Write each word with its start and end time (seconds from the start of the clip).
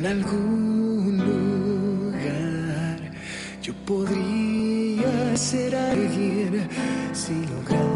en 0.00 0.06
algún 0.06 1.18
lugar. 2.12 2.98
Yo 3.62 3.74
podría 3.84 5.36
ser 5.36 5.76
alguien 5.76 6.68
si 7.12 7.34
lograse 7.46 7.89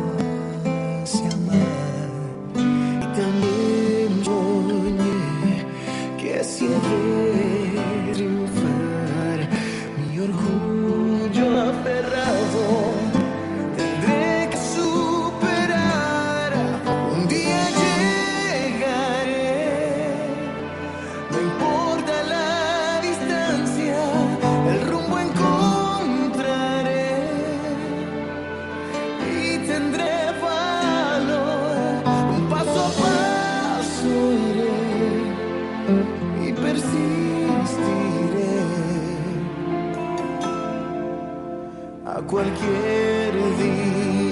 cualquier 42.35 43.33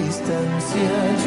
distancia. 0.03 1.22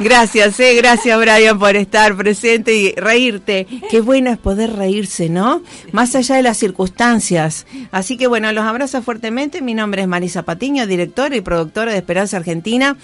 Gracias, 0.00 0.58
eh, 0.60 0.74
gracias 0.74 1.18
Brian 1.18 1.58
por 1.58 1.76
estar 1.76 2.16
presente 2.16 2.74
y 2.74 2.92
reírte. 2.92 3.66
Qué 3.90 4.00
bueno 4.00 4.30
es 4.30 4.38
poder 4.38 4.74
reírse, 4.74 5.28
¿no? 5.28 5.62
Más 5.92 6.14
allá 6.14 6.36
de 6.36 6.42
las 6.42 6.56
circunstancias. 6.56 7.66
Así 7.90 8.16
que 8.16 8.26
bueno, 8.26 8.50
los 8.52 8.64
abrazo 8.64 9.02
fuertemente. 9.02 9.62
Mi 9.62 9.74
nombre 9.74 10.02
es 10.02 10.08
Marisa 10.08 10.42
Patiño, 10.42 10.86
directora 10.86 11.36
y 11.36 11.40
productora 11.40 11.92
de 11.92 11.98
Esperanza 11.98 12.36
Argentina. 12.36 12.96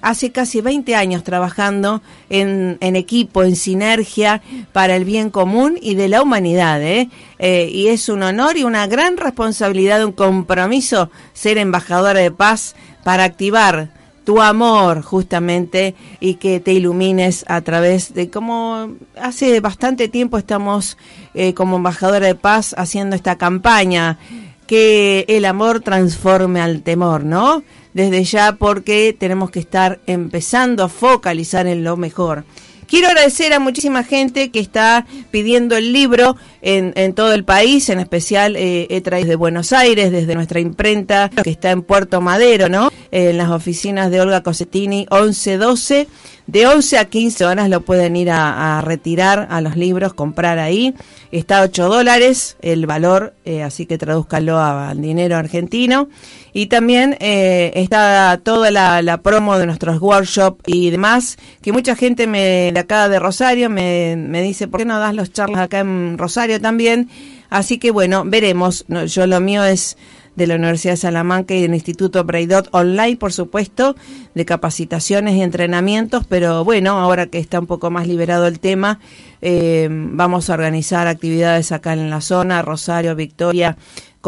Hace 0.00 0.30
casi 0.30 0.60
20 0.60 0.94
años 0.94 1.24
trabajando 1.24 2.02
en, 2.30 2.78
equipo, 2.80 3.42
en 3.42 3.56
sinergia 3.56 4.42
para 4.72 4.94
el 4.94 5.04
bien 5.04 5.30
común 5.30 5.76
y 5.82 5.96
de 5.96 6.08
la 6.08 6.22
humanidad. 6.22 6.80
¿eh? 6.82 7.08
Eh, 7.40 7.68
y 7.72 7.88
es 7.88 8.08
un 8.08 8.22
honor 8.22 8.56
y 8.56 8.62
una 8.62 8.86
gran 8.86 9.16
responsabilidad, 9.16 10.04
un 10.04 10.12
compromiso 10.12 11.10
ser 11.32 11.58
embajadora 11.58 12.20
de 12.20 12.30
paz 12.30 12.76
para 13.02 13.24
activar 13.24 13.97
tu 14.28 14.42
amor 14.42 15.00
justamente 15.00 15.94
y 16.20 16.34
que 16.34 16.60
te 16.60 16.74
ilumines 16.74 17.46
a 17.48 17.62
través 17.62 18.12
de 18.12 18.28
como 18.28 18.90
hace 19.18 19.58
bastante 19.60 20.08
tiempo 20.08 20.36
estamos 20.36 20.98
eh, 21.32 21.54
como 21.54 21.76
embajadora 21.76 22.26
de 22.26 22.34
paz 22.34 22.74
haciendo 22.76 23.16
esta 23.16 23.38
campaña 23.38 24.18
que 24.66 25.24
el 25.28 25.46
amor 25.46 25.80
transforme 25.80 26.60
al 26.60 26.82
temor, 26.82 27.24
¿no? 27.24 27.62
Desde 27.94 28.22
ya 28.24 28.56
porque 28.56 29.16
tenemos 29.18 29.50
que 29.50 29.60
estar 29.60 29.98
empezando 30.06 30.84
a 30.84 30.90
focalizar 30.90 31.66
en 31.66 31.82
lo 31.82 31.96
mejor. 31.96 32.44
Quiero 32.88 33.08
agradecer 33.08 33.52
a 33.52 33.58
muchísima 33.60 34.02
gente 34.02 34.50
que 34.50 34.60
está 34.60 35.04
pidiendo 35.30 35.76
el 35.76 35.92
libro 35.92 36.36
en, 36.62 36.94
en 36.96 37.12
todo 37.12 37.34
el 37.34 37.44
país, 37.44 37.90
en 37.90 38.00
especial 38.00 38.56
eh, 38.56 38.86
he 38.88 39.02
traído 39.02 39.28
de 39.28 39.36
Buenos 39.36 39.74
Aires, 39.74 40.10
desde 40.10 40.34
nuestra 40.34 40.58
imprenta 40.58 41.28
que 41.28 41.50
está 41.50 41.70
en 41.70 41.82
Puerto 41.82 42.22
Madero, 42.22 42.70
¿no? 42.70 42.90
en 43.10 43.36
las 43.36 43.50
oficinas 43.50 44.10
de 44.10 44.20
Olga 44.20 44.42
Cosettini, 44.42 45.06
1112. 45.10 46.08
De 46.46 46.66
11 46.66 46.96
a 46.96 47.04
15 47.04 47.44
horas 47.44 47.68
lo 47.68 47.82
pueden 47.82 48.16
ir 48.16 48.30
a, 48.30 48.78
a 48.78 48.80
retirar 48.80 49.48
a 49.50 49.60
los 49.60 49.76
libros, 49.76 50.14
comprar 50.14 50.58
ahí. 50.58 50.94
Está 51.30 51.58
a 51.58 51.62
8 51.64 51.88
dólares 51.90 52.56
el 52.62 52.86
valor, 52.86 53.34
eh, 53.44 53.62
así 53.62 53.84
que 53.84 53.98
tradúzcalo 53.98 54.58
al 54.58 55.00
dinero 55.00 55.36
argentino. 55.36 56.08
Y 56.52 56.66
también 56.66 57.16
eh, 57.20 57.72
está 57.74 58.40
toda 58.42 58.70
la, 58.70 59.02
la, 59.02 59.22
promo 59.22 59.58
de 59.58 59.66
nuestros 59.66 60.00
workshops 60.00 60.62
y 60.66 60.90
demás, 60.90 61.36
que 61.62 61.72
mucha 61.72 61.94
gente 61.94 62.26
me, 62.26 62.72
de 62.72 62.80
acá 62.80 63.08
de 63.08 63.18
Rosario 63.18 63.70
me, 63.70 64.16
me 64.16 64.42
dice, 64.42 64.68
¿por 64.68 64.80
qué 64.80 64.86
no 64.86 64.98
das 64.98 65.14
los 65.14 65.32
charlas 65.32 65.60
acá 65.60 65.80
en 65.80 66.16
Rosario 66.18 66.60
también? 66.60 67.08
Así 67.50 67.78
que 67.78 67.90
bueno, 67.90 68.24
veremos. 68.26 68.84
Yo 69.06 69.26
lo 69.26 69.40
mío 69.40 69.64
es 69.64 69.96
de 70.38 70.46
la 70.46 70.54
Universidad 70.54 70.92
de 70.92 70.98
Salamanca 70.98 71.52
y 71.54 71.62
del 71.62 71.74
Instituto 71.74 72.22
Braidot 72.22 72.68
Online, 72.70 73.16
por 73.16 73.32
supuesto, 73.32 73.96
de 74.34 74.44
capacitaciones 74.44 75.34
y 75.34 75.42
entrenamientos, 75.42 76.26
pero 76.28 76.64
bueno, 76.64 76.92
ahora 76.92 77.26
que 77.26 77.38
está 77.38 77.58
un 77.58 77.66
poco 77.66 77.90
más 77.90 78.06
liberado 78.06 78.46
el 78.46 78.60
tema, 78.60 79.00
eh, 79.42 79.88
vamos 79.90 80.48
a 80.48 80.54
organizar 80.54 81.08
actividades 81.08 81.72
acá 81.72 81.92
en 81.92 82.08
la 82.08 82.20
zona, 82.20 82.62
Rosario, 82.62 83.16
Victoria, 83.16 83.76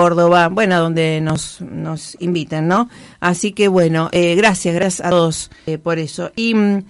Córdoba, 0.00 0.48
bueno, 0.48 0.80
donde 0.80 1.20
nos, 1.20 1.60
nos 1.60 2.16
inviten, 2.20 2.68
¿no? 2.68 2.88
Así 3.20 3.52
que 3.52 3.68
bueno, 3.68 4.08
eh, 4.12 4.34
gracias, 4.34 4.74
gracias 4.74 5.06
a 5.06 5.10
todos 5.10 5.50
eh, 5.66 5.76
por 5.76 5.98
eso. 5.98 6.32
Y 6.36 6.54
mm, 6.54 6.84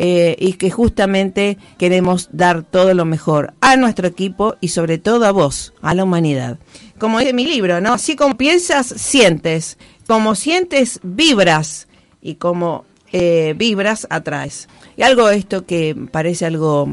eh, 0.00 0.36
y 0.38 0.52
que 0.52 0.70
justamente 0.70 1.58
queremos 1.76 2.28
dar 2.30 2.62
todo 2.62 2.94
lo 2.94 3.04
mejor 3.04 3.54
a 3.60 3.74
nuestro 3.74 4.06
equipo 4.06 4.54
y 4.60 4.68
sobre 4.68 4.98
todo 4.98 5.26
a 5.26 5.32
vos, 5.32 5.74
a 5.82 5.92
la 5.92 6.04
humanidad. 6.04 6.56
Como 6.98 7.18
dice 7.18 7.32
mi 7.32 7.44
libro, 7.44 7.80
¿no? 7.80 7.94
Así 7.94 8.14
como 8.14 8.36
piensas, 8.36 8.86
sientes. 8.86 9.76
Como 10.06 10.36
sientes, 10.36 11.00
vibras. 11.02 11.88
Y 12.22 12.36
como 12.36 12.84
eh, 13.12 13.54
vibras, 13.56 14.06
atraes. 14.08 14.68
Y 14.96 15.02
algo 15.02 15.30
esto 15.30 15.66
que 15.66 15.96
parece 16.12 16.46
algo 16.46 16.88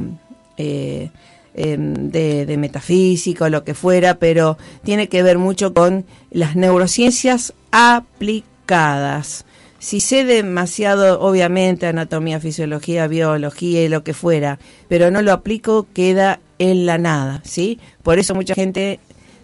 eh, 0.57 1.12
em, 1.54 2.10
de, 2.10 2.48
de 2.48 3.50
lo 3.52 3.63
que 3.63 3.75
fuera, 3.75 4.16
pero 4.16 4.57
tiene 4.84 5.10
que 5.10 5.22
ver 5.22 5.38
mucho 5.38 5.75
con 5.75 6.07
las 6.31 6.56
neurociencias 6.56 7.54
aplicadas. 7.69 9.44
Si 9.80 10.00
sé 10.00 10.24
demasiado, 10.25 11.19
obviamente, 11.22 11.86
anatomía, 11.88 12.39
fisiología, 12.39 13.07
biología 13.07 13.83
y 13.83 13.89
lo 13.89 14.04
que 14.04 14.13
fuera, 14.13 14.57
pero 14.88 15.12
no 15.12 15.22
lo 15.22 15.31
aplico, 15.33 15.86
queda 15.94 16.39
en 16.60 16.86
la 16.86 16.98
nada, 16.98 17.42
¿sí? 17.44 17.80
Por 18.01 18.18
eso 18.18 18.33
mucha 18.33 18.56
gente 18.56 19.00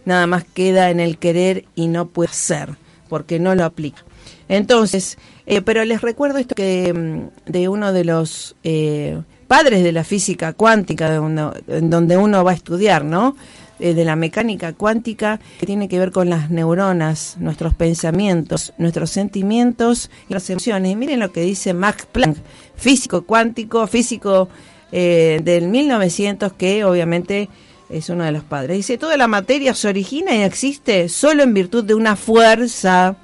nada 0.06 0.25
más 0.28 0.44
queda 0.45 0.89
en 0.89 1.00
el 1.00 1.18
querer 1.18 1.66
y 1.75 1.88
no 1.88 2.07
puede 2.07 2.31
hacer, 2.31 2.69
porque 3.10 3.39
no 3.39 3.54
lo 3.56 3.66
aplica. 3.66 4.04
Entonces, 4.50 5.18
eh, 5.45 5.62
pero 5.62 5.86
les 5.86 6.01
recuerdo 6.01 6.38
esto 6.39 6.56
que 6.56 6.92
mm, 6.94 7.51
de 7.51 7.68
uno 7.69 7.94
de 7.94 8.06
los 8.06 8.56
eh, 8.63 9.22
padres 9.48 9.84
de 9.84 9.92
la 9.92 10.04
física 10.04 10.54
cuántica, 10.54 11.10
de 11.12 11.19
uno- 11.19 11.54
en 11.68 11.89
donde 11.89 12.18
uno 12.18 12.44
va 12.44 12.51
a 12.51 12.56
estudiar, 12.56 13.04
¿no? 13.06 13.36
Eh, 13.83 13.95
de 13.95 14.06
la 14.06 14.16
mecánica 14.16 14.74
cuántica, 14.74 15.39
que 15.60 15.66
tiene 15.66 15.89
que 15.89 15.98
ver 15.98 16.12
con 16.12 16.30
las 16.30 16.51
neuronas, 16.51 17.38
nuestros 17.39 17.74
pensamientos, 17.74 18.74
nuestros 18.78 19.10
sentimientos 19.10 20.12
y 20.30 20.36
las 20.36 20.48
emociones. 20.51 20.92
Y 20.92 20.95
miren 20.95 21.19
lo 21.19 21.31
que 21.31 21.42
dice 21.42 21.74
Max 21.74 22.06
Planck, 22.12 22.38
físico 22.75 23.24
cuántico, 23.24 23.88
físico 23.88 24.50
eh, 24.92 25.42
del 25.44 25.68
1900, 25.69 26.54
que 26.54 26.86
obviamente 26.86 27.50
es 27.89 28.07
uno 28.10 28.24
de 28.24 28.31
los 28.31 28.44
padres. 28.44 28.78
Dice, 28.78 29.00
toda 29.00 29.18
la 29.18 29.28
materia 29.28 29.74
se 29.74 29.88
origina 29.88 30.36
y 30.36 30.44
existe 30.44 31.10
solo 31.10 31.42
en 31.42 31.56
virtud 31.56 31.84
de 31.84 31.95
una 31.95 32.16
fuerza. 32.16 33.16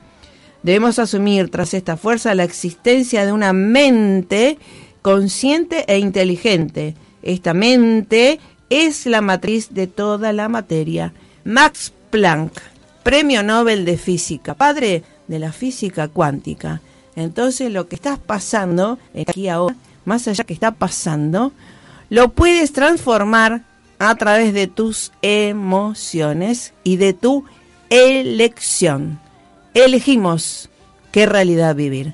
Debemos 0.63 0.97
asumir 0.97 1.51
tras 1.51 1.75
esta 1.75 1.97
fuerza 1.97 2.33
la 2.33 2.45
existencia 2.45 3.27
de 3.27 3.31
una 3.31 3.53
mente 3.53 4.57
consciente 5.03 5.85
e 5.87 5.99
inteligente. 5.99 6.95
Esta 7.21 7.53
mente 7.53 8.39
es 8.69 9.05
la 9.05 9.21
matriz 9.21 9.69
de 9.73 9.87
toda 9.87 10.33
la 10.33 10.49
materia. 10.49 11.13
Max 11.43 11.93
Planck, 12.09 12.53
Premio 13.03 13.43
Nobel 13.43 13.85
de 13.85 13.97
Física, 13.97 14.53
padre 14.53 15.03
de 15.27 15.39
la 15.39 15.51
física 15.51 16.07
cuántica. 16.07 16.81
Entonces 17.15 17.71
lo 17.71 17.87
que 17.87 17.95
estás 17.95 18.19
pasando 18.19 18.99
aquí 19.19 19.47
ahora, 19.47 19.75
más 20.05 20.27
allá 20.27 20.43
que 20.43 20.53
está 20.53 20.71
pasando, 20.71 21.51
lo 22.09 22.29
puedes 22.29 22.73
transformar 22.73 23.63
a 23.99 24.15
través 24.15 24.53
de 24.53 24.67
tus 24.67 25.11
emociones 25.21 26.73
y 26.83 26.97
de 26.97 27.13
tu 27.13 27.45
elección. 27.89 29.19
Elegimos 29.73 30.69
qué 31.11 31.25
realidad 31.25 31.75
vivir. 31.75 32.13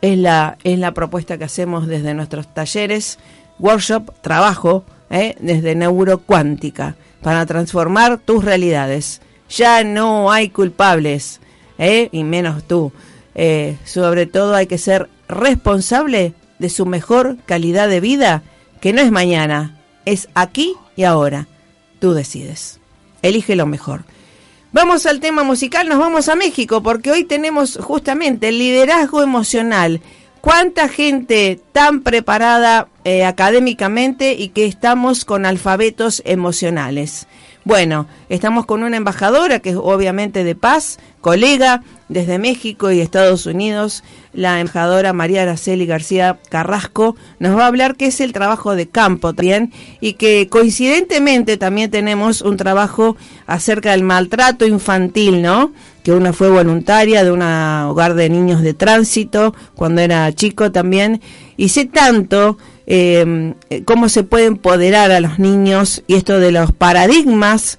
Es 0.00 0.18
la, 0.18 0.58
es 0.62 0.78
la 0.78 0.92
propuesta 0.92 1.38
que 1.38 1.44
hacemos 1.44 1.86
desde 1.86 2.14
nuestros 2.14 2.52
talleres, 2.52 3.18
workshop, 3.58 4.12
trabajo, 4.20 4.84
¿eh? 5.10 5.36
desde 5.40 5.74
neurocuántica, 5.74 6.96
para 7.22 7.46
transformar 7.46 8.18
tus 8.18 8.44
realidades. 8.44 9.20
Ya 9.50 9.84
no 9.84 10.30
hay 10.30 10.50
culpables, 10.50 11.40
¿eh? 11.78 12.08
y 12.12 12.24
menos 12.24 12.64
tú. 12.64 12.92
Eh, 13.34 13.76
sobre 13.84 14.26
todo 14.26 14.54
hay 14.54 14.66
que 14.66 14.78
ser 14.78 15.08
responsable 15.28 16.34
de 16.58 16.70
su 16.70 16.86
mejor 16.86 17.36
calidad 17.46 17.88
de 17.88 18.00
vida, 18.00 18.42
que 18.80 18.92
no 18.92 19.00
es 19.00 19.10
mañana, 19.10 19.78
es 20.04 20.28
aquí 20.34 20.74
y 20.96 21.04
ahora. 21.04 21.46
Tú 22.00 22.14
decides. 22.14 22.80
Elige 23.22 23.56
lo 23.56 23.66
mejor. 23.66 24.04
Vamos 24.70 25.06
al 25.06 25.20
tema 25.20 25.44
musical, 25.44 25.88
nos 25.88 25.98
vamos 25.98 26.28
a 26.28 26.36
México, 26.36 26.82
porque 26.82 27.10
hoy 27.10 27.24
tenemos 27.24 27.78
justamente 27.80 28.48
el 28.48 28.58
liderazgo 28.58 29.22
emocional. 29.22 30.00
¿Cuánta 30.40 30.88
gente 30.88 31.60
tan 31.72 32.02
preparada 32.02 32.88
eh, 33.04 33.24
académicamente 33.24 34.34
y 34.34 34.50
que 34.50 34.66
estamos 34.66 35.24
con 35.24 35.46
alfabetos 35.46 36.22
emocionales? 36.24 37.26
Bueno, 37.64 38.06
estamos 38.28 38.64
con 38.64 38.82
una 38.82 38.96
embajadora 38.96 39.58
que 39.58 39.70
es 39.70 39.76
obviamente 39.76 40.44
de 40.44 40.54
paz, 40.54 40.98
colega 41.20 41.82
desde 42.08 42.38
México 42.38 42.90
y 42.90 43.00
Estados 43.00 43.44
Unidos, 43.44 44.04
la 44.32 44.60
embajadora 44.60 45.12
María 45.12 45.42
Araceli 45.42 45.84
García 45.84 46.38
Carrasco, 46.48 47.16
nos 47.38 47.58
va 47.58 47.64
a 47.64 47.66
hablar 47.66 47.96
qué 47.96 48.06
es 48.06 48.20
el 48.22 48.32
trabajo 48.32 48.74
de 48.74 48.88
campo 48.88 49.34
también 49.34 49.72
y 50.00 50.14
que 50.14 50.48
coincidentemente 50.48 51.58
también 51.58 51.90
tenemos 51.90 52.40
un 52.40 52.56
trabajo 52.56 53.16
acerca 53.46 53.90
del 53.90 54.02
maltrato 54.02 54.64
infantil, 54.64 55.42
¿no? 55.42 55.72
Que 56.08 56.14
una 56.14 56.32
fue 56.32 56.48
voluntaria 56.48 57.22
de 57.22 57.30
un 57.30 57.42
hogar 57.42 58.14
de 58.14 58.30
niños 58.30 58.62
de 58.62 58.72
tránsito 58.72 59.54
cuando 59.74 60.00
era 60.00 60.32
chico 60.32 60.72
también 60.72 61.20
y 61.58 61.68
sé 61.68 61.84
tanto 61.84 62.56
eh, 62.86 63.52
cómo 63.84 64.08
se 64.08 64.22
puede 64.22 64.46
empoderar 64.46 65.10
a 65.10 65.20
los 65.20 65.38
niños 65.38 66.02
y 66.06 66.14
esto 66.14 66.40
de 66.40 66.50
los 66.50 66.72
paradigmas 66.72 67.76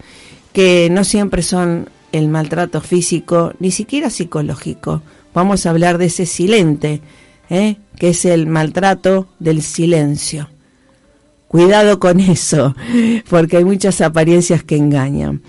que 0.54 0.90
no 0.92 1.06
siempre 1.06 1.42
son 1.42 1.90
el 2.12 2.28
maltrato 2.28 2.82
físico, 2.82 3.54
ni 3.58 3.72
siquiera 3.72 4.12
psicológico. 4.12 5.02
Vamos 5.34 5.66
a 5.66 5.72
hablar 5.72 5.98
de 5.98 6.06
ese 6.06 6.28
silente, 6.28 7.02
¿eh? 7.50 7.78
que 7.98 8.10
es 8.10 8.26
el 8.26 8.46
maltrato 8.46 9.28
del 9.40 9.64
silencio. 9.64 10.50
Cuidado 11.48 12.00
con 12.00 12.20
eso, 12.20 12.76
porque 13.28 13.58
hay 13.58 13.64
muchas 13.64 14.02
apariencias 14.02 14.64
que 14.64 14.76
engañan. 14.76 15.42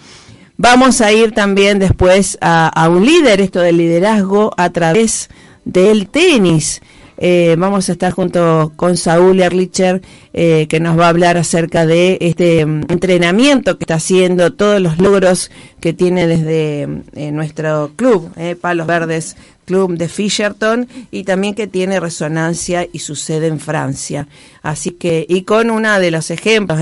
Vamos 0.63 1.01
a 1.01 1.11
ir 1.11 1.33
también 1.33 1.79
después 1.79 2.37
a, 2.43 2.87
un 2.91 3.07
líder, 3.07 3.41
esto 3.41 3.61
del 3.61 3.79
liderazgo, 3.79 4.53
a 4.59 4.69
través 4.69 5.31
del 5.65 6.07
tenis. 6.11 6.83
Eh, 7.17 7.57
vamos 7.59 7.89
a 7.89 7.93
estar 7.93 8.13
junto 8.13 8.71
con 8.77 8.99
Saúl 8.99 9.41
Erlicher, 9.41 10.03
eh, 10.35 10.67
que 10.69 10.79
nos 10.79 10.99
va 10.99 11.07
a 11.07 11.09
hablar 11.09 11.39
acerca 11.39 11.87
de 11.87 12.19
este 12.21 12.67
um, 12.67 12.83
entrenamiento 12.91 13.79
que 13.79 13.85
está 13.85 13.95
haciendo, 13.95 14.53
todos 14.53 14.83
los 14.83 14.99
logros 14.99 15.51
que 15.81 15.95
tiene 15.95 16.27
desde 16.27 16.83
eh, 17.15 17.33
nuestro 17.33 17.93
club, 17.97 18.31
Palos 18.61 18.87
Verdes 18.87 19.37
Club 19.65 19.97
de 19.97 20.09
Fisherton, 20.09 20.89
y 21.11 21.25
también 21.25 21.55
que 21.55 21.69
tiene 21.69 22.01
resonancia 22.01 22.87
y 22.93 22.99
su 22.99 23.17
sede 23.17 23.47
en 23.47 23.61
Francia. 23.61 24.29
Así 24.63 24.91
que, 24.91 25.25
y 25.27 25.45
con 25.45 25.71
una 25.71 25.99
de 25.99 26.11
los 26.11 26.31
ejemplos, 26.31 26.81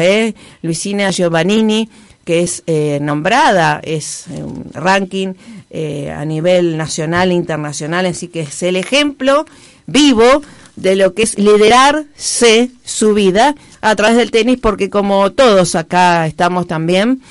Luisina 0.62 1.12
Giovannini, 1.12 1.88
que 2.28 2.42
es 2.42 2.62
nombrada, 3.00 3.80
es 3.82 4.26
un 4.28 4.66
ranking 4.74 5.32
a 6.14 6.24
nivel 6.26 6.76
nacional 6.76 7.30
e 7.30 7.34
internacional, 7.34 8.04
así 8.04 8.28
que 8.28 8.40
es 8.40 8.62
el 8.62 8.76
ejemplo 8.76 9.46
vivo 9.86 10.42
de 10.76 10.94
lo 10.94 11.14
que 11.14 11.22
es 11.22 11.38
liderarse 11.38 12.70
su 12.84 13.14
vida 13.14 13.54
a 13.80 13.96
través 13.96 14.18
del 14.18 14.30
tenis, 14.30 14.58
porque 14.60 14.90
como 14.90 15.32
todos 15.32 15.74
acá 15.74 16.26
estamos 16.26 16.66
también, 16.66 17.22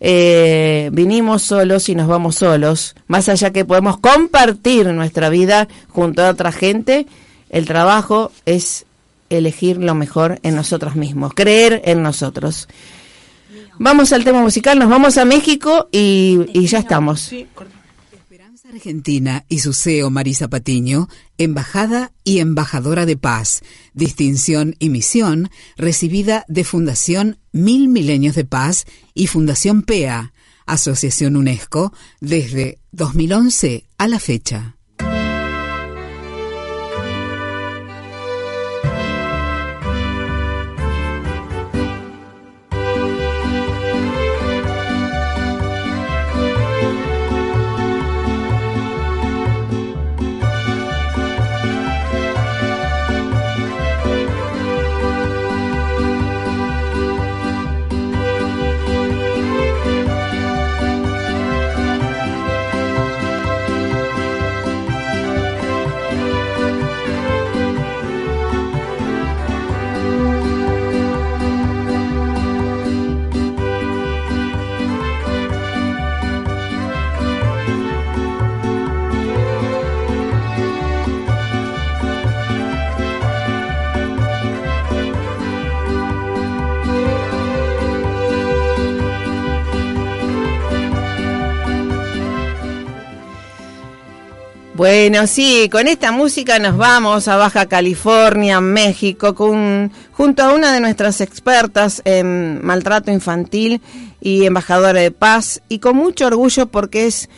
eh, 0.00 0.88
vinimos 0.90 1.42
solos 1.42 1.90
y 1.90 1.94
nos 1.94 2.08
vamos 2.08 2.36
solos, 2.36 2.94
más 3.08 3.28
allá 3.28 3.50
que 3.52 3.66
podemos 3.66 3.98
compartir 3.98 4.86
nuestra 4.86 5.28
vida 5.28 5.68
junto 5.88 6.24
a 6.24 6.30
otra 6.30 6.50
gente, 6.50 7.06
el 7.50 7.66
trabajo 7.66 8.32
es 8.46 8.86
elegir 9.28 9.76
lo 9.76 9.94
mejor 9.94 10.38
en 10.42 10.54
nosotros 10.54 10.96
mismos, 10.96 11.34
creer 11.34 11.82
en 11.84 12.02
nosotros. 12.02 12.68
Vamos 13.78 14.12
al 14.12 14.24
tema 14.24 14.40
musical, 14.40 14.78
nos 14.78 14.88
vamos 14.88 15.18
a 15.18 15.24
México 15.24 15.88
y, 15.92 16.46
y 16.52 16.66
ya 16.66 16.78
estamos. 16.78 17.30
Argentina 18.76 19.44
y 19.48 19.60
su 19.60 19.72
CEO 19.72 20.10
Marisa 20.10 20.48
Patiño, 20.48 21.08
embajada 21.38 22.12
y 22.24 22.40
embajadora 22.40 23.06
de 23.06 23.16
paz, 23.16 23.62
distinción 23.94 24.74
y 24.78 24.90
misión 24.90 25.50
recibida 25.76 26.44
de 26.48 26.64
Fundación 26.64 27.38
Mil 27.52 27.88
Milenios 27.88 28.34
de 28.34 28.44
Paz 28.44 28.86
y 29.14 29.28
Fundación 29.28 29.82
PEA, 29.82 30.32
Asociación 30.66 31.36
UNESCO, 31.36 31.92
desde 32.20 32.78
2011 32.92 33.86
a 33.98 34.08
la 34.08 34.18
fecha. 34.18 34.75
Bueno, 94.76 95.26
sí, 95.26 95.70
con 95.72 95.88
esta 95.88 96.12
música 96.12 96.58
nos 96.58 96.76
vamos 96.76 97.28
a 97.28 97.36
Baja 97.36 97.64
California, 97.64 98.60
México, 98.60 99.34
junto 99.34 100.42
a 100.42 100.52
una 100.52 100.70
de 100.70 100.80
nuestras 100.80 101.22
expertas 101.22 102.02
en 102.04 102.62
maltrato 102.62 103.10
infantil 103.10 103.80
y 104.20 104.44
embajadora 104.44 105.00
de 105.00 105.10
paz, 105.12 105.62
y 105.70 105.78
con 105.78 105.96
mucho 105.96 106.26
orgullo 106.26 106.66
porque 106.66 107.06
es 107.06 107.30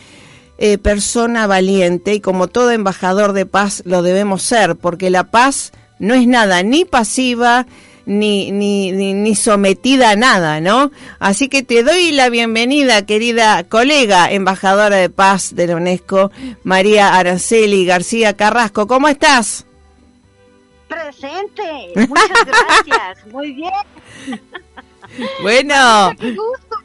eh, 0.59 0.79
persona 0.79 1.47
valiente 1.47 2.13
y 2.13 2.21
como 2.21 2.49
todo 2.49 2.73
embajador 2.73 3.33
de 3.35 3.47
paz 3.47 3.85
lo 3.87 4.03
debemos 4.03 4.43
ser, 4.43 4.75
porque 4.75 5.09
la 5.09 5.31
paz 5.31 5.71
no 6.01 6.15
es 6.15 6.27
nada 6.27 6.65
ni 6.65 6.85
pasiva, 6.85 7.69
ni, 8.09 8.51
ni, 8.51 8.91
ni, 8.91 9.35
sometida 9.35 10.11
a 10.11 10.17
nada, 10.17 10.61
¿no? 10.63 10.91
Así 11.19 11.49
que 11.51 11.63
te 11.63 11.83
doy 11.83 12.11
la 12.11 12.31
bienvenida, 12.31 13.05
querida 13.05 13.63
colega, 13.65 14.33
embajadora 14.33 14.97
de 14.97 15.11
paz 15.11 15.55
de 15.55 15.67
la 15.67 15.77
UNESCO, 15.77 16.33
María 16.65 17.15
Araceli 17.15 17.85
García 17.85 18.35
Carrasco. 18.35 18.87
¿Cómo 18.87 19.09
estás? 19.09 19.67
Presente, 20.89 21.93
muchas 22.09 22.47
gracias, 22.47 23.27
muy 23.31 23.53
bien. 23.53 23.73
Bueno. 25.43 26.13
Qué 26.19 26.31
gusto. 26.31 26.77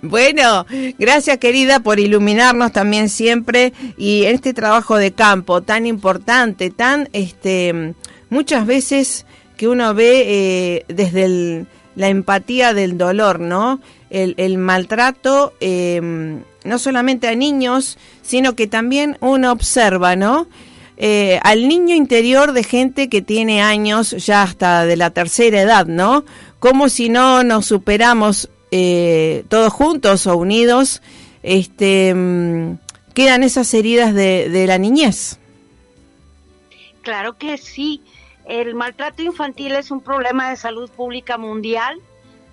Bueno, 0.00 0.64
gracias 0.98 1.38
querida 1.38 1.80
por 1.80 1.98
iluminarnos 1.98 2.72
también 2.72 3.08
siempre 3.08 3.72
y 3.96 4.24
este 4.24 4.54
trabajo 4.54 4.96
de 4.96 5.12
campo 5.12 5.60
tan 5.62 5.86
importante, 5.86 6.70
tan 6.70 7.08
este 7.12 7.94
muchas 8.30 8.64
veces 8.64 9.26
que 9.58 9.68
uno 9.68 9.92
ve 9.92 10.24
eh, 10.26 10.84
desde 10.88 11.66
la 11.96 12.08
empatía 12.08 12.72
del 12.72 12.96
dolor, 12.96 13.40
¿no? 13.40 13.80
El, 14.08 14.56
maltrato, 14.56 15.52
em, 15.60 16.42
no 16.64 16.78
solamente 16.78 17.28
a 17.28 17.34
niños, 17.34 17.98
sino 18.22 18.54
que 18.54 18.66
también 18.68 19.18
uno 19.20 19.52
observa, 19.52 20.16
¿no? 20.16 20.46
Eh, 20.96 21.40
al 21.42 21.68
niño 21.68 21.94
interior 21.94 22.52
de 22.52 22.62
gente 22.62 23.08
que 23.08 23.20
tiene 23.20 23.60
años 23.60 24.12
ya 24.24 24.42
hasta 24.42 24.86
de 24.86 24.96
la 24.96 25.10
tercera 25.10 25.60
edad, 25.60 25.86
¿no? 25.86 26.24
Como 26.60 26.88
si 26.88 27.08
no 27.08 27.42
nos 27.42 27.66
superamos 27.66 28.48
eh, 28.70 29.44
todos 29.48 29.72
juntos 29.72 30.26
o 30.28 30.36
unidos, 30.36 31.02
este, 31.42 32.10
em, 32.10 32.78
quedan 33.12 33.42
esas 33.42 33.74
heridas 33.74 34.14
de 34.14 34.64
la 34.68 34.78
niñez. 34.78 35.38
Claro 37.02 37.36
que 37.36 37.58
sí. 37.58 38.02
El 38.48 38.74
maltrato 38.74 39.20
infantil 39.20 39.72
es 39.72 39.90
un 39.90 40.00
problema 40.00 40.48
de 40.48 40.56
salud 40.56 40.90
pública 40.90 41.36
mundial 41.36 42.00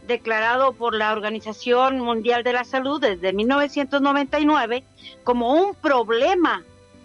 declarado 0.06 0.74
por 0.74 0.94
la 0.94 1.14
Organización 1.14 2.00
Mundial 2.02 2.44
de 2.44 2.52
la 2.52 2.66
Salud 2.66 3.00
desde 3.00 3.32
1999 3.32 4.84
como 5.24 5.54
un 5.54 5.74
problema, 5.74 6.64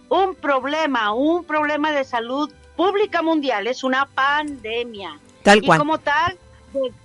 un 0.08 0.34
problema, 0.34 1.12
un 1.12 1.44
problema 1.44 1.92
de 1.92 2.02
salud 2.02 2.52
pública 2.76 3.22
mundial, 3.22 3.68
es 3.68 3.84
una 3.84 4.06
pandemia. 4.06 5.20
Tal 5.44 5.62
cual. 5.62 5.76
Y 5.76 5.78
como 5.78 5.98
tal, 5.98 6.36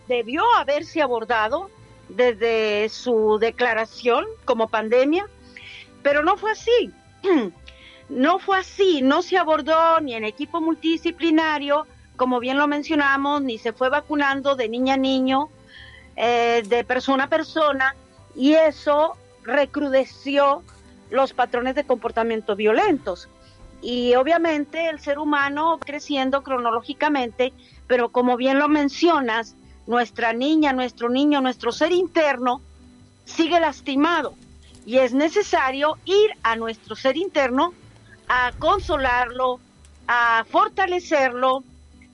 debió 0.08 0.44
haberse 0.56 1.04
abordado 1.04 1.70
desde 2.10 2.90
su 2.90 3.38
declaración 3.40 4.26
como 4.44 4.70
pandemia, 4.70 5.28
pero 6.02 6.24
no 6.24 6.36
fue 6.36 6.52
así. 6.52 6.92
No 8.10 8.40
fue 8.40 8.60
así, 8.60 9.02
no 9.02 9.22
se 9.22 9.38
abordó 9.38 10.00
ni 10.00 10.14
en 10.14 10.26
equipo 10.26 10.62
multidisciplinario, 10.62 11.88
como 12.16 12.40
bien 12.40 12.58
lo 12.58 12.68
mencionamos, 12.68 13.42
ni 13.42 13.58
se 13.58 13.74
fue 13.74 13.90
vacunando 13.90 14.56
de 14.56 14.70
niña 14.70 14.94
a 14.94 14.98
niño, 14.98 15.50
eh, 16.16 16.64
de 16.68 16.84
persona 16.84 17.26
a 17.26 17.30
persona, 17.30 17.96
y 18.36 18.54
eso 18.54 19.16
recrudeció 19.44 20.64
los 21.10 21.34
patrones 21.34 21.76
de 21.76 21.86
comportamiento 21.86 22.56
violentos. 22.56 23.28
Y 23.82 24.16
obviamente 24.16 24.90
el 24.90 25.00
ser 25.00 25.20
humano 25.20 25.80
creciendo 25.84 26.44
cronológicamente, 26.44 27.54
pero 27.88 28.10
como 28.10 28.38
bien 28.38 28.60
lo 28.60 28.68
mencionas, 28.68 29.56
nuestra 29.88 30.34
niña, 30.34 30.74
nuestro 30.74 31.10
niño, 31.10 31.42
nuestro 31.42 31.72
ser 31.72 31.92
interno 31.92 32.62
sigue 33.26 33.60
lastimado 33.60 34.34
y 34.86 34.98
es 34.98 35.14
necesario 35.14 35.98
ir 36.06 36.32
a 36.44 36.56
nuestro 36.56 36.96
ser 36.96 37.18
interno 37.18 37.74
a 38.28 38.52
consolarlo, 38.60 39.60
a 40.08 40.46
fortalecerlo, 40.50 41.64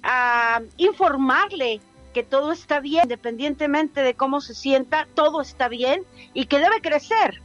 a 0.04 0.62
informarle 0.78 1.80
que 2.14 2.24
todo 2.24 2.52
está 2.52 2.80
bien, 2.80 3.04
independientemente 3.04 4.02
de 4.02 4.14
cómo 4.14 4.42
se 4.42 4.54
sienta, 4.54 5.08
todo 5.14 5.42
está 5.42 5.68
bien 5.68 6.04
y 6.34 6.46
que 6.46 6.60
debe 6.60 6.82
crecer 6.82 7.42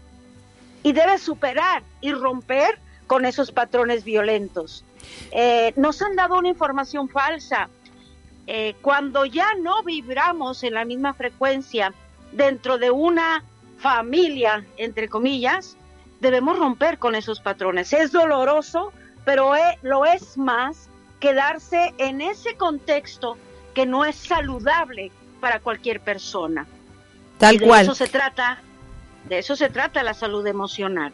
y 0.82 0.92
debe 0.92 1.18
superar 1.18 1.82
y 2.00 2.12
romper 2.12 2.78
con 3.06 3.24
esos 3.24 3.52
patrones 3.52 4.04
violentos. 4.04 4.84
Eh, 5.30 5.72
nos 5.76 6.02
han 6.02 6.16
dado 6.16 6.38
una 6.38 6.48
información 6.48 7.08
falsa. 7.08 7.68
Eh, 8.48 8.74
cuando 8.82 9.24
ya 9.24 9.54
no 9.54 9.82
vibramos 9.82 10.62
en 10.62 10.74
la 10.74 10.84
misma 10.84 11.14
frecuencia 11.14 11.92
dentro 12.32 12.78
de 12.78 12.90
una 12.90 13.44
familia, 13.78 14.64
entre 14.76 15.08
comillas, 15.08 15.76
debemos 16.20 16.58
romper 16.58 16.98
con 16.98 17.14
esos 17.14 17.40
patrones. 17.40 17.92
Es 17.92 18.12
doloroso, 18.12 18.92
pero 19.24 19.54
e, 19.56 19.78
lo 19.82 20.04
es 20.04 20.36
más 20.36 20.88
quedarse 21.20 21.94
en 21.98 22.20
ese 22.20 22.56
contexto 22.56 23.36
que 23.74 23.86
no 23.86 24.04
es 24.04 24.16
saludable 24.16 25.10
para 25.40 25.60
cualquier 25.60 26.00
persona. 26.00 26.66
Tal 27.38 27.58
de 27.58 27.66
cual. 27.66 27.82
Eso 27.82 27.94
se 27.94 28.08
trata, 28.08 28.58
de 29.28 29.38
eso 29.38 29.56
se 29.56 29.68
trata 29.68 30.02
la 30.02 30.14
salud 30.14 30.46
emocional. 30.46 31.12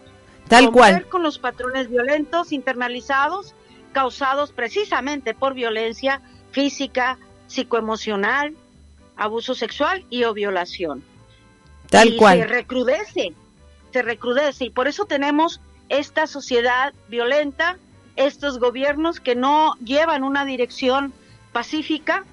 Tal 0.48 0.66
romper 0.66 0.80
cual. 0.80 1.08
con 1.08 1.22
los 1.22 1.38
patrones 1.38 1.88
violentos 1.88 2.52
internalizados 2.52 3.54
causados 3.92 4.52
precisamente 4.52 5.34
por 5.34 5.54
violencia 5.54 6.20
física, 6.50 7.18
psicoemocional, 7.46 8.54
abuso 9.16 9.54
sexual 9.54 10.04
y 10.10 10.24
o 10.24 10.32
violación. 10.32 11.02
Tal 11.90 12.14
y 12.14 12.16
cual. 12.16 12.38
Se 12.38 12.46
recrudece 12.46 13.34
se 13.92 14.02
recrudece 14.02 14.66
y 14.66 14.70
por 14.70 14.88
eso 14.88 15.04
tenemos 15.04 15.60
esta 15.88 16.26
sociedad 16.26 16.92
violenta, 17.08 17.76
estos 18.16 18.58
gobiernos 18.58 19.20
que 19.20 19.34
no 19.34 19.74
llevan 19.84 20.24
una 20.24 20.44
dirección 20.44 21.12
pacífica 21.52 22.24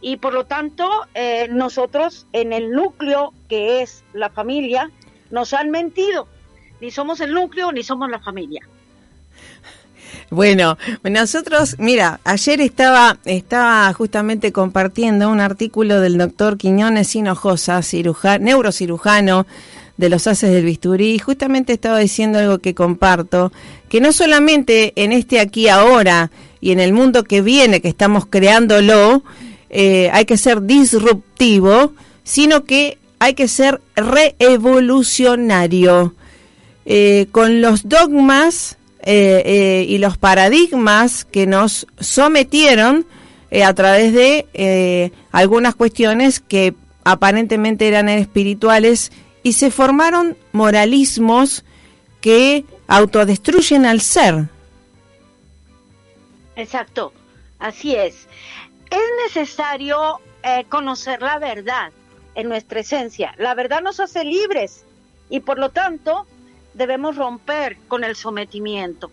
y 0.00 0.16
por 0.16 0.34
lo 0.34 0.44
tanto 0.44 0.88
eh, 1.14 1.48
nosotros 1.50 2.26
en 2.32 2.52
el 2.52 2.70
núcleo 2.72 3.32
que 3.48 3.82
es 3.82 4.02
la 4.12 4.30
familia 4.30 4.90
nos 5.30 5.52
han 5.52 5.70
mentido. 5.70 6.26
Ni 6.80 6.90
somos 6.90 7.20
el 7.20 7.32
núcleo 7.32 7.70
ni 7.72 7.82
somos 7.82 8.10
la 8.10 8.18
familia. 8.18 8.66
Bueno, 10.30 10.78
nosotros, 11.04 11.76
mira, 11.78 12.20
ayer 12.24 12.60
estaba, 12.62 13.18
estaba 13.24 13.92
justamente 13.92 14.50
compartiendo 14.50 15.28
un 15.28 15.40
artículo 15.40 16.00
del 16.00 16.16
doctor 16.16 16.56
Quiñones 16.56 17.14
Hinojosa, 17.14 17.82
cirujano, 17.82 18.44
neurocirujano, 18.44 19.46
de 20.02 20.08
los 20.08 20.26
haces 20.26 20.50
del 20.50 20.64
bisturí, 20.64 21.20
justamente 21.20 21.72
estaba 21.72 22.00
diciendo 22.00 22.40
algo 22.40 22.58
que 22.58 22.74
comparto, 22.74 23.52
que 23.88 24.00
no 24.00 24.10
solamente 24.10 24.92
en 24.96 25.12
este 25.12 25.38
aquí 25.38 25.68
ahora 25.68 26.32
y 26.60 26.72
en 26.72 26.80
el 26.80 26.92
mundo 26.92 27.22
que 27.22 27.40
viene, 27.40 27.80
que 27.80 27.86
estamos 27.86 28.26
creándolo, 28.26 29.22
eh, 29.70 30.10
hay 30.12 30.24
que 30.24 30.36
ser 30.36 30.62
disruptivo, 30.62 31.92
sino 32.24 32.64
que 32.64 32.98
hay 33.20 33.34
que 33.34 33.46
ser 33.46 33.80
reevolucionario. 33.94 36.16
Eh, 36.84 37.28
con 37.30 37.60
los 37.60 37.88
dogmas 37.88 38.78
eh, 39.04 39.86
y 39.88 39.98
los 39.98 40.18
paradigmas 40.18 41.24
que 41.24 41.46
nos 41.46 41.86
sometieron 42.00 43.06
a 43.64 43.72
través 43.74 44.12
de 44.12 45.12
algunas 45.30 45.76
cuestiones 45.76 46.40
que 46.40 46.74
aparentemente 47.04 47.86
eran 47.86 48.08
espirituales 48.08 49.12
y 49.42 49.54
se 49.54 49.70
formaron 49.70 50.36
moralismos 50.52 51.64
que 52.20 52.64
autodestruyen 52.86 53.86
al 53.86 54.00
ser. 54.00 54.48
Exacto, 56.56 57.12
así 57.58 57.94
es. 57.94 58.28
Es 58.90 59.00
necesario 59.26 60.20
eh, 60.42 60.64
conocer 60.68 61.22
la 61.22 61.38
verdad 61.38 61.90
en 62.34 62.48
nuestra 62.48 62.80
esencia. 62.80 63.34
La 63.38 63.54
verdad 63.54 63.82
nos 63.82 64.00
hace 64.00 64.24
libres 64.24 64.84
y 65.28 65.40
por 65.40 65.58
lo 65.58 65.70
tanto 65.70 66.26
debemos 66.74 67.16
romper 67.16 67.78
con 67.88 68.04
el 68.04 68.16
sometimiento. 68.16 69.10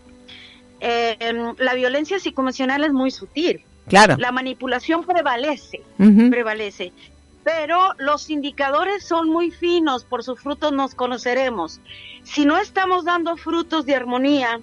Eh, 0.81 1.17
la 1.57 1.73
violencia 1.73 2.19
psicoemocional 2.19 2.83
es 2.83 2.93
muy 2.93 3.11
sutil. 3.11 3.63
Claro. 3.87 4.17
La 4.17 4.31
manipulación 4.31 5.03
prevalece, 5.03 5.81
prevalece 6.29 6.93
pero 7.43 7.93
los 7.97 8.29
indicadores 8.29 9.03
son 9.03 9.29
muy 9.29 9.51
finos, 9.51 10.03
por 10.03 10.23
sus 10.23 10.39
frutos 10.39 10.71
nos 10.71 10.95
conoceremos. 10.95 11.79
Si 12.23 12.45
no 12.45 12.57
estamos 12.57 13.05
dando 13.05 13.37
frutos 13.37 13.85
de 13.85 13.95
armonía, 13.95 14.59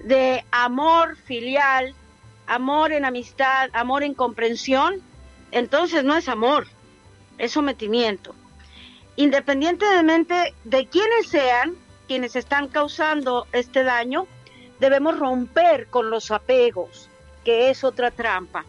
de 0.00 0.44
amor 0.50 1.16
filial, 1.16 1.94
amor 2.46 2.92
en 2.92 3.04
amistad, 3.04 3.70
amor 3.72 4.02
en 4.02 4.14
comprensión, 4.14 5.00
entonces 5.50 6.04
no 6.04 6.16
es 6.16 6.28
amor, 6.28 6.66
es 7.38 7.52
sometimiento. 7.52 8.34
Independientemente 9.16 10.54
de 10.64 10.86
quiénes 10.86 11.28
sean 11.28 11.74
quienes 12.06 12.36
están 12.36 12.68
causando 12.68 13.46
este 13.52 13.82
daño, 13.82 14.26
debemos 14.78 15.18
romper 15.18 15.88
con 15.88 16.10
los 16.10 16.30
apegos, 16.30 17.08
que 17.44 17.70
es 17.70 17.82
otra 17.84 18.10
trampa. 18.10 18.64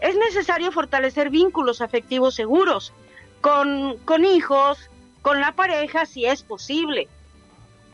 Es 0.00 0.16
necesario 0.16 0.72
fortalecer 0.72 1.30
vínculos 1.30 1.80
afectivos 1.80 2.34
seguros 2.34 2.92
con, 3.40 3.96
con 4.04 4.24
hijos, 4.24 4.90
con 5.22 5.40
la 5.40 5.52
pareja, 5.52 6.06
si 6.06 6.24
es 6.24 6.42
posible. 6.42 7.08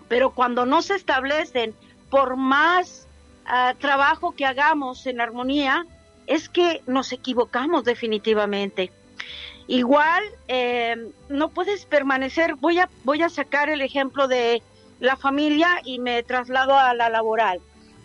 Pero 0.09 0.31
cuando 0.31 0.67
no 0.67 0.83
se 0.83 0.95
establecen, 0.95 1.75
por 2.11 2.37
más 2.37 3.07
ah, 3.47 3.75
trabajo 3.79 4.33
que 4.33 4.47
hagamos 4.47 5.07
en 5.07 5.21
armonía, 5.21 5.87
es 6.27 6.49
que 6.49 6.83
nos 6.87 7.13
equivocamos 7.13 7.85
definitivamente. 7.85 8.93
Igual, 9.67 10.23
eh, 10.49 11.11
no 11.29 11.49
puedes 11.49 11.87
permanecer, 11.87 12.55
voy 12.57 12.79
a, 12.79 12.89
voy 13.05 13.23
a 13.23 13.31
sacar 13.31 13.71
el 13.71 13.81
ejemplo 13.81 14.29
de 14.29 14.63
la 15.01 15.17
familia 15.17 15.81
y 15.85 15.99
me 15.99 16.23
traslado 16.23 16.79
a 16.79 16.93
la 16.95 17.09
laboral. 17.09 17.61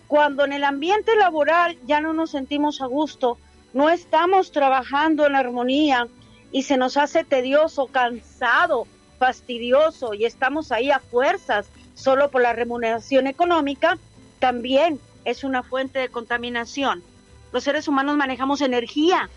Cuando 0.07 0.45
en 0.45 0.53
el 0.53 0.63
ambiente 0.63 1.15
laboral 1.15 1.77
ya 1.85 1.99
no 2.01 2.13
nos 2.13 2.31
sentimos 2.31 2.81
a 2.81 2.85
gusto, 2.85 3.37
no 3.73 3.89
estamos 3.89 4.51
trabajando 4.51 5.25
en 5.25 5.35
armonía 5.35 6.07
y 6.51 6.63
se 6.63 6.77
nos 6.77 6.97
hace 6.97 7.23
tedioso, 7.23 7.87
cansado, 7.87 8.87
fastidioso 9.17 10.13
y 10.13 10.25
estamos 10.25 10.71
ahí 10.71 10.91
a 10.91 10.99
fuerzas 10.99 11.67
solo 11.93 12.31
por 12.31 12.41
la 12.41 12.53
remuneración 12.53 13.27
económica, 13.27 13.97
también 14.39 14.99
es 15.25 15.43
una 15.43 15.63
fuente 15.63 15.99
de 15.99 16.09
contaminación. 16.09 17.03
Los 17.51 17.63
seres 17.63 17.87
humanos 17.87 18.15
manejamos 18.15 18.61
energía. 18.61 19.29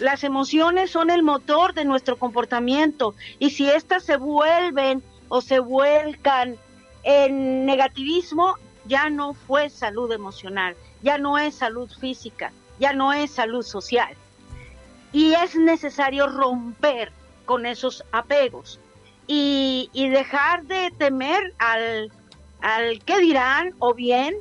Las 0.00 0.24
emociones 0.24 0.90
son 0.90 1.10
el 1.10 1.22
motor 1.22 1.72
de 1.72 1.84
nuestro 1.84 2.16
comportamiento 2.16 3.14
y 3.38 3.50
si 3.50 3.70
éstas 3.70 4.02
se 4.02 4.16
vuelven 4.16 5.02
o 5.28 5.40
se 5.40 5.60
vuelcan 5.60 6.56
en 7.04 7.64
negativismo, 7.64 8.56
ya 8.86 9.08
no 9.08 9.34
fue 9.34 9.70
salud 9.70 10.10
emocional, 10.12 10.74
ya 11.02 11.16
no 11.18 11.38
es 11.38 11.54
salud 11.54 11.88
física, 12.00 12.52
ya 12.78 12.92
no 12.92 13.12
es 13.12 13.30
salud 13.30 13.62
social. 13.62 14.14
Y 15.12 15.34
es 15.34 15.56
necesario 15.56 16.26
romper 16.26 17.12
con 17.44 17.66
esos 17.66 18.04
apegos 18.12 18.80
y, 19.26 19.88
dejar 19.94 20.64
de 20.64 20.92
temer 20.98 21.54
al, 21.58 22.10
al 22.60 23.02
qué 23.04 23.18
dirán 23.18 23.74
o 23.78 23.94
bien 23.94 24.34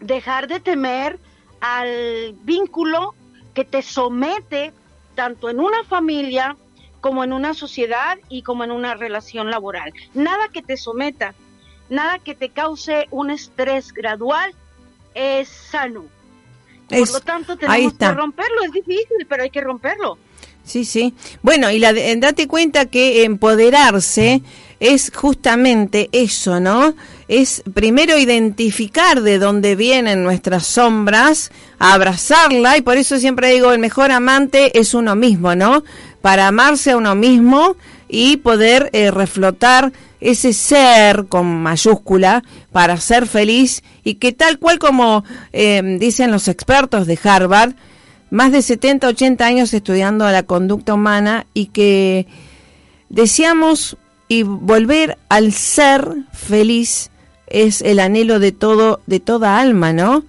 dejar 0.00 0.48
de 0.48 0.60
temer 0.60 1.18
al 1.60 2.34
vínculo 2.42 3.14
que 3.54 3.64
te 3.64 3.82
somete 3.82 4.72
tanto 5.14 5.48
en 5.48 5.60
una 5.60 5.84
familia 5.84 6.56
como 7.00 7.22
en 7.22 7.32
una 7.32 7.54
sociedad 7.54 8.18
y 8.28 8.42
como 8.42 8.64
en 8.64 8.70
una 8.70 8.94
relación 8.94 9.50
laboral. 9.50 9.92
Nada 10.14 10.48
que 10.48 10.62
te 10.62 10.76
someta, 10.76 11.34
nada 11.88 12.18
que 12.18 12.34
te 12.34 12.48
cause 12.48 13.06
un 13.10 13.30
estrés 13.30 13.92
gradual 13.92 14.54
es 15.14 15.48
sano. 15.48 16.04
Por 16.88 17.10
lo 17.10 17.20
tanto, 17.20 17.56
tenemos 17.56 17.94
que 17.94 18.10
romperlo. 18.12 18.62
Es 18.64 18.72
difícil, 18.72 19.26
pero 19.28 19.42
hay 19.42 19.50
que 19.50 19.60
romperlo. 19.60 20.18
Sí, 20.64 20.84
sí. 20.84 21.14
Bueno, 21.42 21.70
y 21.70 21.78
la, 21.78 21.92
date 21.92 22.48
cuenta 22.48 22.86
que 22.86 23.24
empoderarse 23.24 24.42
es 24.80 25.12
justamente 25.14 26.08
eso, 26.12 26.58
¿no? 26.58 26.94
Es 27.28 27.62
primero 27.74 28.18
identificar 28.18 29.20
de 29.22 29.38
dónde 29.38 29.76
vienen 29.76 30.24
nuestras 30.24 30.66
sombras, 30.66 31.50
abrazarla, 31.78 32.78
y 32.78 32.82
por 32.82 32.96
eso 32.96 33.18
siempre 33.18 33.52
digo, 33.52 33.72
el 33.72 33.78
mejor 33.78 34.10
amante 34.10 34.78
es 34.78 34.94
uno 34.94 35.14
mismo, 35.16 35.54
¿no? 35.54 35.84
Para 36.22 36.48
amarse 36.48 36.92
a 36.92 36.96
uno 36.96 37.14
mismo 37.14 37.76
y 38.08 38.38
poder 38.38 38.90
eh, 38.92 39.10
reflotar 39.10 39.92
ese 40.24 40.54
ser 40.54 41.26
con 41.26 41.62
mayúscula 41.62 42.42
para 42.72 42.96
ser 42.96 43.26
feliz 43.26 43.82
y 44.04 44.14
que 44.14 44.32
tal 44.32 44.58
cual 44.58 44.78
como 44.78 45.22
eh, 45.52 45.98
dicen 46.00 46.30
los 46.30 46.48
expertos 46.48 47.06
de 47.06 47.18
Harvard, 47.22 47.74
más 48.30 48.50
de 48.50 48.62
70, 48.62 49.06
80 49.06 49.44
años 49.44 49.74
estudiando 49.74 50.28
la 50.30 50.42
conducta 50.42 50.94
humana 50.94 51.46
y 51.52 51.66
que 51.66 52.26
deseamos 53.10 53.98
y 54.26 54.44
volver 54.44 55.18
al 55.28 55.52
ser 55.52 56.08
feliz 56.32 57.10
es 57.46 57.82
el 57.82 58.00
anhelo 58.00 58.38
de 58.38 58.52
todo 58.52 59.00
de 59.06 59.20
toda 59.20 59.60
alma, 59.60 59.92
¿no? 59.92 60.24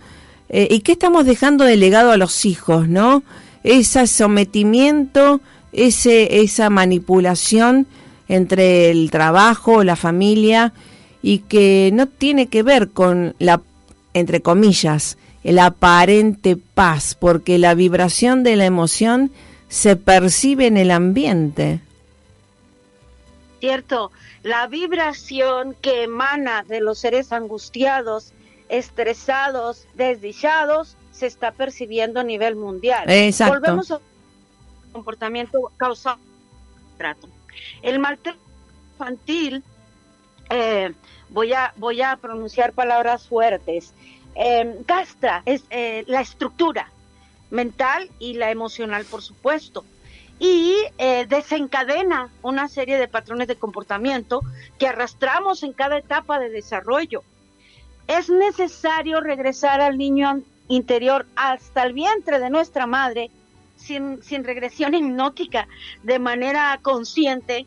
Eh, 0.49 0.67
¿Y 0.69 0.81
qué 0.81 0.91
estamos 0.91 1.25
dejando 1.25 1.63
de 1.63 1.77
legado 1.77 2.11
a 2.11 2.17
los 2.17 2.45
hijos, 2.45 2.89
no? 2.89 3.23
Ese 3.63 4.05
sometimiento, 4.07 5.39
ese 5.71 6.41
esa 6.41 6.69
manipulación 6.69 7.87
entre 8.27 8.89
el 8.89 9.11
trabajo, 9.11 9.83
la 9.83 9.95
familia, 9.95 10.73
y 11.21 11.39
que 11.39 11.89
no 11.93 12.07
tiene 12.07 12.47
que 12.47 12.63
ver 12.63 12.89
con 12.89 13.35
la, 13.39 13.61
entre 14.13 14.41
comillas, 14.41 15.17
el 15.43 15.59
aparente 15.59 16.57
paz, 16.57 17.15
porque 17.19 17.57
la 17.57 17.73
vibración 17.75 18.43
de 18.43 18.55
la 18.55 18.65
emoción 18.65 19.31
se 19.67 19.95
percibe 19.95 20.67
en 20.67 20.77
el 20.77 20.91
ambiente. 20.91 21.79
Cierto, 23.59 24.11
la 24.43 24.67
vibración 24.67 25.75
que 25.81 26.03
emana 26.03 26.63
de 26.63 26.79
los 26.79 26.99
seres 26.99 27.31
angustiados, 27.31 28.33
estresados, 28.69 29.87
desdichados, 29.95 30.95
se 31.11 31.27
está 31.27 31.51
percibiendo 31.51 32.19
a 32.19 32.23
nivel 32.23 32.55
mundial. 32.55 33.09
Exacto. 33.09 33.55
Volvemos 33.55 33.91
al 33.91 34.01
comportamiento 34.91 35.71
causado 35.77 36.19
trato. 36.97 37.27
El 37.81 37.99
maltrato 37.99 38.39
infantil, 38.93 39.63
eh, 40.49 40.93
voy, 41.29 41.53
a, 41.53 42.17
pronunciar 42.21 42.73
palabras 42.73 43.27
fuertes, 43.27 43.93
eh, 44.35 44.81
gasta 44.87 45.41
es, 45.45 45.63
eh, 45.69 46.03
la 46.07 46.21
estructura 46.21 46.91
mental 47.51 48.09
y 48.19 48.33
la 48.33 48.51
emocional, 48.51 49.05
por 49.05 49.21
supuesto, 49.21 49.85
y 50.37 50.75
desencadena 51.29 52.29
una 52.41 52.67
serie 52.67 52.97
de 52.97 53.07
patrones 53.07 53.47
de 53.47 53.55
comportamiento 53.55 54.41
que 54.77 54.87
arrastramos 54.87 55.63
en 55.63 55.71
cada 55.71 55.97
etapa 55.97 56.39
de 56.39 56.49
desarrollo. 56.49 57.23
Es 58.07 58.29
necesario 58.29 59.21
regresar 59.21 59.79
al 59.79 59.97
niño 59.97 60.41
interior 60.67 61.25
hasta 61.37 61.83
el 61.83 61.93
vientre 61.93 62.39
de 62.39 62.49
nuestra 62.49 62.85
madre 62.85 63.31
sin, 63.75 64.21
sin 64.23 64.43
regresión 64.43 64.93
hipnótica, 64.93 65.67
de 66.03 66.19
manera 66.19 66.79
consciente, 66.81 67.65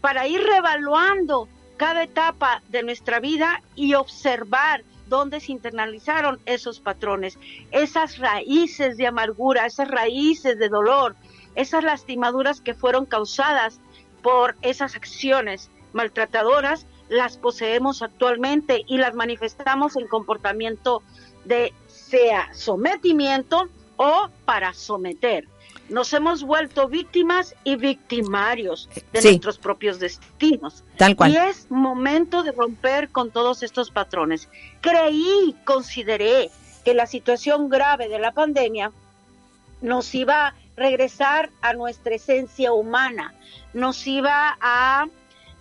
para 0.00 0.26
ir 0.26 0.40
revaluando 0.42 1.48
cada 1.76 2.02
etapa 2.02 2.62
de 2.68 2.82
nuestra 2.82 3.20
vida 3.20 3.62
y 3.74 3.94
observar 3.94 4.84
dónde 5.06 5.40
se 5.40 5.52
internalizaron 5.52 6.38
esos 6.44 6.80
patrones, 6.80 7.38
esas 7.70 8.18
raíces 8.18 8.96
de 8.96 9.06
amargura, 9.06 9.66
esas 9.66 9.88
raíces 9.88 10.58
de 10.58 10.68
dolor, 10.68 11.16
esas 11.54 11.82
lastimaduras 11.82 12.60
que 12.60 12.74
fueron 12.74 13.06
causadas 13.06 13.80
por 14.22 14.56
esas 14.62 14.96
acciones 14.96 15.70
maltratadoras 15.92 16.86
las 17.08 17.38
poseemos 17.38 18.02
actualmente 18.02 18.84
y 18.86 18.98
las 18.98 19.14
manifestamos 19.14 19.96
en 19.96 20.06
comportamiento 20.06 21.02
de 21.44 21.72
sea 21.86 22.52
sometimiento 22.52 23.68
o 23.98 24.28
para 24.46 24.72
someter. 24.72 25.46
Nos 25.90 26.12
hemos 26.12 26.42
vuelto 26.42 26.88
víctimas 26.88 27.54
y 27.64 27.76
victimarios 27.76 28.88
de 29.12 29.20
Sí. 29.22 29.28
nuestros 29.28 29.58
propios 29.58 29.98
destinos. 29.98 30.84
Tal 30.96 31.14
cual. 31.16 31.32
Y 31.32 31.36
es 31.36 31.70
momento 31.70 32.42
de 32.42 32.52
romper 32.52 33.08
con 33.10 33.30
todos 33.30 33.62
estos 33.62 33.90
patrones. 33.90 34.48
Creí, 34.80 35.54
consideré 35.64 36.50
que 36.84 36.94
la 36.94 37.06
situación 37.06 37.68
grave 37.68 38.08
de 38.08 38.18
la 38.18 38.32
pandemia 38.32 38.92
nos 39.80 40.14
iba 40.14 40.48
a 40.48 40.54
regresar 40.76 41.50
a 41.62 41.72
nuestra 41.72 42.14
esencia 42.14 42.72
humana, 42.72 43.32
nos 43.72 44.06
iba 44.06 44.56
a 44.60 45.06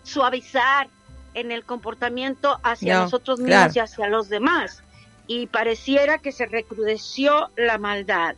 suavizar 0.04 0.88
en 1.34 1.52
el 1.52 1.63
comportamiento 1.63 2.60
hacia 2.63 2.95
No, 2.95 3.04
nosotros 3.04 3.39
mismos 3.39 3.56
claro. 3.56 3.73
y 3.76 3.80
hacia 3.80 4.08
los 4.08 4.30
demás. 4.30 4.84
Y 5.27 5.47
pareciera 5.47 6.17
que 6.19 6.31
se 6.31 6.45
recrudeció 6.45 7.49
la 7.57 7.77
maldad. 7.77 8.35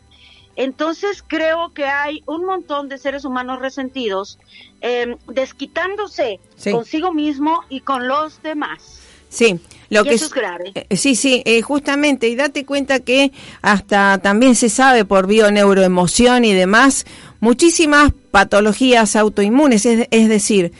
Entonces 0.55 1.23
creo 1.25 1.71
que 1.73 1.85
hay 1.85 2.23
un 2.25 2.43
montón 2.45 2.89
de 2.89 2.97
seres 2.97 3.23
humanos 3.23 3.59
resentidos 3.59 4.39
eh, 4.81 5.15
desquitándose 5.27 6.39
Sí. 6.57 6.71
consigo 6.71 7.13
mismo 7.13 7.63
y 7.69 7.81
con 7.81 8.07
los 8.07 8.41
demás. 8.41 8.99
Sí, 9.29 9.59
lo 9.89 10.01
Y 10.01 10.05
que 10.05 10.15
eso 10.15 10.25
es 10.25 10.33
grave. 10.33 10.71
Eh, 10.73 10.97
Sí, 10.97 11.15
sí, 11.15 11.43
eh, 11.45 11.61
justamente, 11.61 12.27
y 12.27 12.35
date 12.35 12.65
cuenta 12.65 12.99
que 12.99 13.31
hasta 13.61 14.17
también 14.17 14.55
se 14.55 14.69
sabe 14.69 15.05
por 15.05 15.27
bioneuroemoción 15.27 16.43
y 16.45 16.53
demás, 16.53 17.05
muchísimas 17.39 18.11
patologías 18.31 19.15
autoinmunes, 19.15 19.85
es, 19.85 20.07
es 20.11 20.27
decir, 20.29 20.73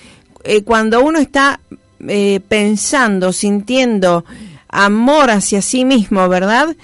eh, 0.44 0.64
cuando 0.64 1.02
uno 1.04 1.20
está 1.20 1.60
eh, 2.08 2.40
pensando, 2.48 3.32
sintiendo 3.34 4.26
amor 4.70 5.30
hacia 5.30 5.62
sí 5.62 5.86
mismo, 5.86 6.28
¿verdad? 6.30 6.76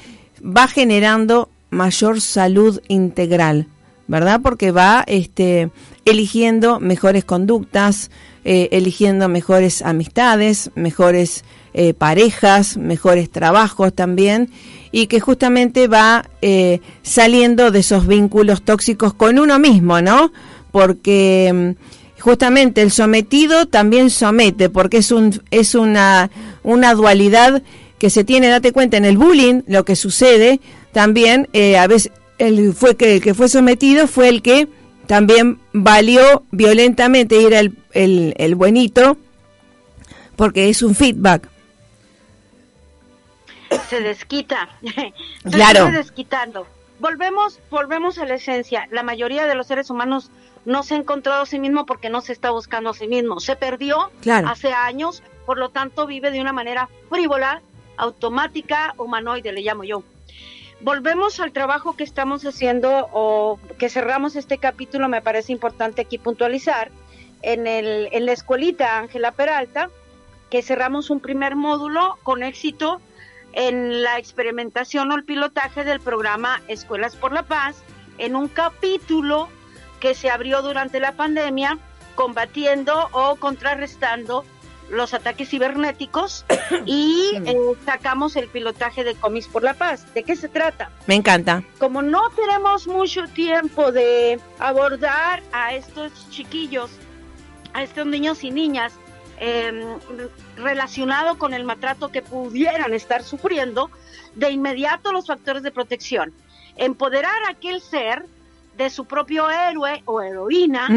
Va 0.43 0.67
generando 0.67 1.49
mayor 1.69 2.21
salud 2.21 2.81
integral, 2.87 3.67
¿verdad? 4.07 4.41
Porque 4.41 4.71
va 4.71 5.03
este, 5.07 5.69
eligiendo 6.03 6.79
mejores 6.79 7.25
conductas, 7.25 8.11
eh, 8.43 8.69
eligiendo 8.71 9.27
mejores 9.29 9.81
amistades, 9.81 10.71
mejores 10.75 11.43
eh, 11.73 11.93
parejas, 11.93 12.77
mejores 12.77 13.29
trabajos 13.29 13.93
también, 13.93 14.49
y 14.91 15.07
que 15.07 15.19
justamente 15.19 15.87
va 15.87 16.29
eh, 16.41 16.79
saliendo 17.01 17.71
de 17.71 17.79
esos 17.79 18.07
vínculos 18.07 18.61
tóxicos 18.61 19.13
con 19.13 19.39
uno 19.39 19.59
mismo, 19.59 20.01
¿no? 20.01 20.31
Porque 20.71 21.75
mm, 21.75 22.04
justamente 22.19 22.81
el 22.81 22.91
sometido 22.91 23.67
también 23.67 24.09
somete, 24.09 24.69
porque 24.69 24.97
es, 24.97 25.11
un, 25.11 25.41
es 25.51 25.75
una, 25.75 26.29
una 26.63 26.93
dualidad 26.93 27.61
que 27.99 28.09
se 28.09 28.23
tiene, 28.23 28.47
date 28.47 28.71
cuenta, 28.71 28.97
en 28.97 29.05
el 29.05 29.17
bullying, 29.17 29.61
lo 29.67 29.85
que 29.85 29.95
sucede, 29.95 30.59
también 30.91 31.49
eh, 31.53 31.77
a 31.77 31.87
veces 31.87 32.11
el 32.37 32.73
fue 32.73 32.95
que 32.95 33.15
el 33.15 33.21
que 33.21 33.33
fue 33.33 33.47
sometido 33.47 34.07
fue 34.07 34.27
el 34.27 34.41
que 34.41 34.67
también 35.07 35.59
valió 35.71 36.43
violentamente 36.51 37.45
era 37.45 37.59
el, 37.59 37.77
el, 37.93 38.33
el 38.37 38.55
buenito 38.55 39.17
porque 40.35 40.67
es 40.69 40.81
un 40.81 40.95
feedback 40.95 41.49
se 43.89 44.01
desquita. 44.01 44.69
Se 44.81 45.49
Claro. 45.51 45.85
sigue 45.87 45.97
desquitando. 45.97 46.67
Volvemos, 46.99 47.59
volvemos 47.69 48.17
a 48.19 48.25
la 48.25 48.35
esencia. 48.35 48.87
La 48.91 49.03
mayoría 49.03 49.45
de 49.47 49.55
los 49.55 49.67
seres 49.67 49.89
humanos 49.89 50.31
no 50.65 50.83
se 50.83 50.95
ha 50.95 50.97
encontrado 50.97 51.41
a 51.43 51.45
sí 51.45 51.59
mismo 51.59 51.85
porque 51.85 52.09
no 52.09 52.21
se 52.21 52.33
está 52.33 52.51
buscando 52.51 52.89
a 52.89 52.93
sí 52.93 53.07
mismo. 53.07 53.39
Se 53.39 53.55
perdió 53.55 54.11
Claro. 54.21 54.47
hace 54.47 54.71
años, 54.73 55.21
por 55.45 55.57
lo 55.57 55.69
tanto 55.69 56.07
vive 56.07 56.31
de 56.31 56.41
una 56.41 56.53
manera 56.53 56.89
frívola, 57.09 57.61
automática, 57.97 58.93
humanoide, 58.97 59.51
le 59.51 59.61
llamo 59.61 59.83
yo. 59.83 60.03
Volvemos 60.81 61.39
al 61.39 61.51
trabajo 61.51 61.95
que 61.95 62.03
estamos 62.03 62.45
haciendo 62.45 63.07
o 63.13 63.59
que 63.77 63.89
cerramos 63.89 64.35
este 64.35 64.57
capítulo, 64.57 65.07
me 65.07 65.21
parece 65.21 65.51
importante 65.51 66.01
aquí 66.01 66.17
puntualizar, 66.17 66.91
en, 67.41 67.67
el, 67.67 68.09
en 68.11 68.25
la 68.25 68.31
escuelita 68.31 68.97
Ángela 68.99 69.31
Peralta, 69.31 69.89
que 70.49 70.61
cerramos 70.61 71.09
un 71.09 71.19
primer 71.19 71.55
módulo 71.55 72.17
con 72.23 72.43
éxito 72.43 72.99
en 73.55 74.03
la 74.03 74.19
experimentación 74.19 75.11
o 75.11 75.15
el 75.15 75.23
pilotaje 75.23 75.83
del 75.83 75.99
programa 75.99 76.61
Escuelas 76.67 77.15
por 77.15 77.33
la 77.33 77.43
Paz, 77.43 77.77
en 78.17 78.35
un 78.35 78.47
capítulo 78.47 79.49
que 79.99 80.13
se 80.13 80.29
abrió 80.29 80.61
durante 80.61 80.99
la 80.99 81.13
pandemia, 81.13 81.79
combatiendo 82.15 83.09
o 83.11 83.35
contrarrestando 83.37 84.45
los 84.89 85.13
ataques 85.13 85.49
cibernéticos 85.49 86.45
y 86.85 87.31
eh, 87.45 87.55
sacamos 87.85 88.35
el 88.35 88.47
pilotaje 88.47 89.03
de 89.03 89.15
Comis 89.15 89.47
por 89.47 89.63
la 89.63 89.73
Paz. 89.73 90.13
¿De 90.13 90.23
qué 90.23 90.35
se 90.35 90.49
trata? 90.49 90.91
me 91.07 91.15
encanta 91.15 91.63
como 91.79 92.01
no 92.01 92.29
tenemos 92.31 92.87
mucho 92.87 93.25
tiempo 93.27 93.91
de 93.91 94.39
abordar 94.59 95.41
a 95.53 95.73
estos 95.73 96.29
chiquillos, 96.29 96.91
a 97.73 97.83
estos 97.83 98.05
niños 98.05 98.43
y 98.43 98.51
niñas, 98.51 98.93
eh, 99.39 99.97
relacionado 100.57 101.37
con 101.37 101.53
el 101.53 101.63
maltrato 101.63 102.09
que 102.09 102.21
pudieran 102.21 102.93
estar 102.93 103.23
sufriendo, 103.23 103.89
de 104.35 104.51
inmediato 104.51 105.11
los 105.11 105.27
factores 105.27 105.63
de 105.63 105.71
protección. 105.71 106.33
Empoderar 106.77 107.43
a 107.47 107.51
aquel 107.51 107.81
ser 107.81 108.25
de 108.77 108.89
su 108.89 109.05
propio 109.05 109.49
héroe 109.49 110.01
o 110.05 110.21
heroína 110.21 110.87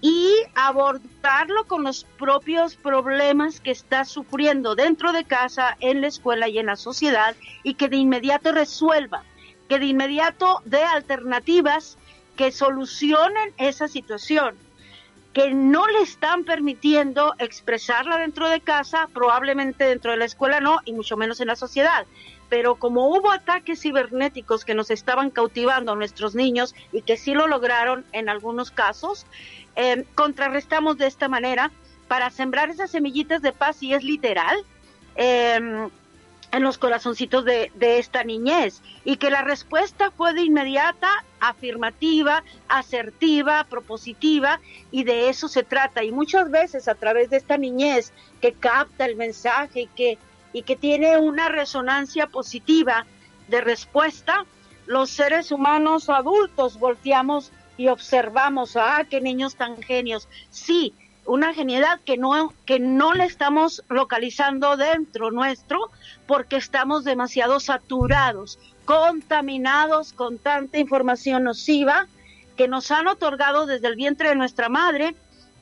y 0.00 0.32
abordarlo 0.54 1.64
con 1.66 1.84
los 1.84 2.04
propios 2.18 2.74
problemas 2.76 3.60
que 3.60 3.70
está 3.70 4.04
sufriendo 4.04 4.74
dentro 4.74 5.12
de 5.12 5.24
casa, 5.24 5.76
en 5.80 6.00
la 6.00 6.06
escuela 6.06 6.48
y 6.48 6.58
en 6.58 6.66
la 6.66 6.76
sociedad 6.76 7.36
y 7.62 7.74
que 7.74 7.88
de 7.88 7.96
inmediato 7.96 8.52
resuelva, 8.52 9.24
que 9.68 9.78
de 9.78 9.86
inmediato 9.86 10.62
dé 10.64 10.82
alternativas 10.82 11.98
que 12.36 12.50
solucionen 12.50 13.52
esa 13.58 13.88
situación, 13.88 14.54
que 15.38 15.54
no 15.54 15.86
le 15.86 16.00
están 16.00 16.42
permitiendo 16.42 17.32
expresarla 17.38 18.16
dentro 18.18 18.48
de 18.48 18.60
casa, 18.60 19.08
probablemente 19.14 19.84
dentro 19.84 20.10
de 20.10 20.16
la 20.16 20.24
escuela 20.24 20.58
no, 20.58 20.80
y 20.84 20.92
mucho 20.92 21.16
menos 21.16 21.40
en 21.40 21.46
la 21.46 21.54
sociedad. 21.54 22.06
Pero 22.48 22.74
como 22.74 23.06
hubo 23.06 23.30
ataques 23.30 23.80
cibernéticos 23.80 24.64
que 24.64 24.74
nos 24.74 24.90
estaban 24.90 25.30
cautivando 25.30 25.92
a 25.92 25.94
nuestros 25.94 26.34
niños 26.34 26.74
y 26.90 27.02
que 27.02 27.16
sí 27.16 27.34
lo 27.34 27.46
lograron 27.46 28.04
en 28.10 28.28
algunos 28.28 28.72
casos, 28.72 29.26
eh, 29.76 30.04
contrarrestamos 30.16 30.98
de 30.98 31.06
esta 31.06 31.28
manera 31.28 31.70
para 32.08 32.30
sembrar 32.30 32.70
esas 32.70 32.90
semillitas 32.90 33.40
de 33.40 33.52
paz, 33.52 33.80
y 33.80 33.94
es 33.94 34.02
literal, 34.02 34.56
eh, 35.14 35.88
en 36.50 36.62
los 36.62 36.78
corazoncitos 36.78 37.44
de, 37.44 37.70
de 37.74 37.98
esta 37.98 38.24
niñez 38.24 38.80
y 39.04 39.16
que 39.16 39.30
la 39.30 39.42
respuesta 39.42 40.10
fue 40.10 40.32
de 40.32 40.42
inmediata, 40.42 41.08
afirmativa, 41.40 42.42
asertiva, 42.68 43.64
propositiva 43.64 44.60
y 44.90 45.04
de 45.04 45.28
eso 45.28 45.48
se 45.48 45.62
trata 45.62 46.04
y 46.04 46.12
muchas 46.12 46.50
veces 46.50 46.88
a 46.88 46.94
través 46.94 47.30
de 47.30 47.36
esta 47.36 47.58
niñez 47.58 48.12
que 48.40 48.52
capta 48.52 49.04
el 49.04 49.16
mensaje 49.16 49.82
y 49.82 49.86
que, 49.88 50.18
y 50.52 50.62
que 50.62 50.76
tiene 50.76 51.18
una 51.18 51.48
resonancia 51.48 52.26
positiva 52.28 53.04
de 53.48 53.60
respuesta, 53.60 54.44
los 54.86 55.10
seres 55.10 55.52
humanos 55.52 56.08
adultos 56.08 56.78
volteamos 56.78 57.52
y 57.76 57.88
observamos, 57.88 58.76
ah, 58.76 59.04
qué 59.08 59.20
niños 59.20 59.54
tan 59.54 59.80
genios. 59.82 60.28
Sí, 60.50 60.94
una 61.28 61.52
genialidad 61.52 62.00
que 62.00 62.16
no, 62.16 62.54
que 62.64 62.80
no 62.80 63.12
le 63.12 63.24
estamos 63.24 63.84
localizando 63.90 64.78
dentro 64.78 65.30
nuestro 65.30 65.90
porque 66.26 66.56
estamos 66.56 67.04
demasiado 67.04 67.60
saturados, 67.60 68.58
contaminados 68.86 70.14
con 70.14 70.38
tanta 70.38 70.78
información 70.78 71.44
nociva 71.44 72.06
que 72.56 72.66
nos 72.66 72.90
han 72.90 73.08
otorgado 73.08 73.66
desde 73.66 73.88
el 73.88 73.96
vientre 73.96 74.30
de 74.30 74.36
nuestra 74.36 74.70
madre 74.70 75.14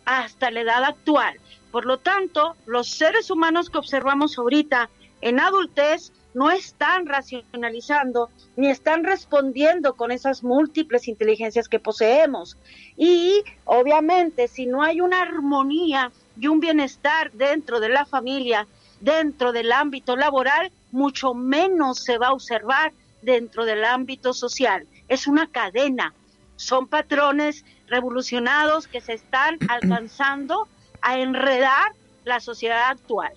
hasta 0.04 0.52
la 0.52 0.60
edad 0.60 0.84
actual. 0.84 1.36
Por 1.72 1.84
lo 1.84 1.98
tanto, 1.98 2.54
los 2.64 2.88
seres 2.88 3.28
humanos 3.28 3.68
que 3.68 3.78
observamos 3.78 4.38
ahorita 4.38 4.88
en 5.20 5.40
adultez 5.40 6.12
no 6.36 6.50
están 6.50 7.06
racionalizando 7.06 8.28
ni 8.56 8.68
están 8.68 9.04
respondiendo 9.04 9.94
con 9.94 10.12
esas 10.12 10.44
múltiples 10.44 11.08
inteligencias 11.08 11.66
que 11.66 11.78
poseemos. 11.78 12.58
Y 12.94 13.42
obviamente 13.64 14.46
si 14.46 14.66
no 14.66 14.82
hay 14.82 15.00
una 15.00 15.22
armonía 15.22 16.12
y 16.38 16.48
un 16.48 16.60
bienestar 16.60 17.32
dentro 17.32 17.80
de 17.80 17.88
la 17.88 18.04
familia, 18.04 18.66
dentro 19.00 19.52
del 19.52 19.72
ámbito 19.72 20.14
laboral, 20.14 20.70
mucho 20.92 21.32
menos 21.32 22.04
se 22.04 22.18
va 22.18 22.26
a 22.26 22.34
observar 22.34 22.92
dentro 23.22 23.64
del 23.64 23.82
ámbito 23.86 24.34
social. 24.34 24.86
Es 25.08 25.26
una 25.26 25.46
cadena, 25.46 26.12
son 26.56 26.86
patrones 26.86 27.64
revolucionados 27.86 28.88
que 28.88 29.00
se 29.00 29.14
están 29.14 29.56
alcanzando 29.70 30.68
a 31.00 31.18
enredar 31.18 31.92
la 32.24 32.40
sociedad 32.40 32.90
actual. 32.90 33.32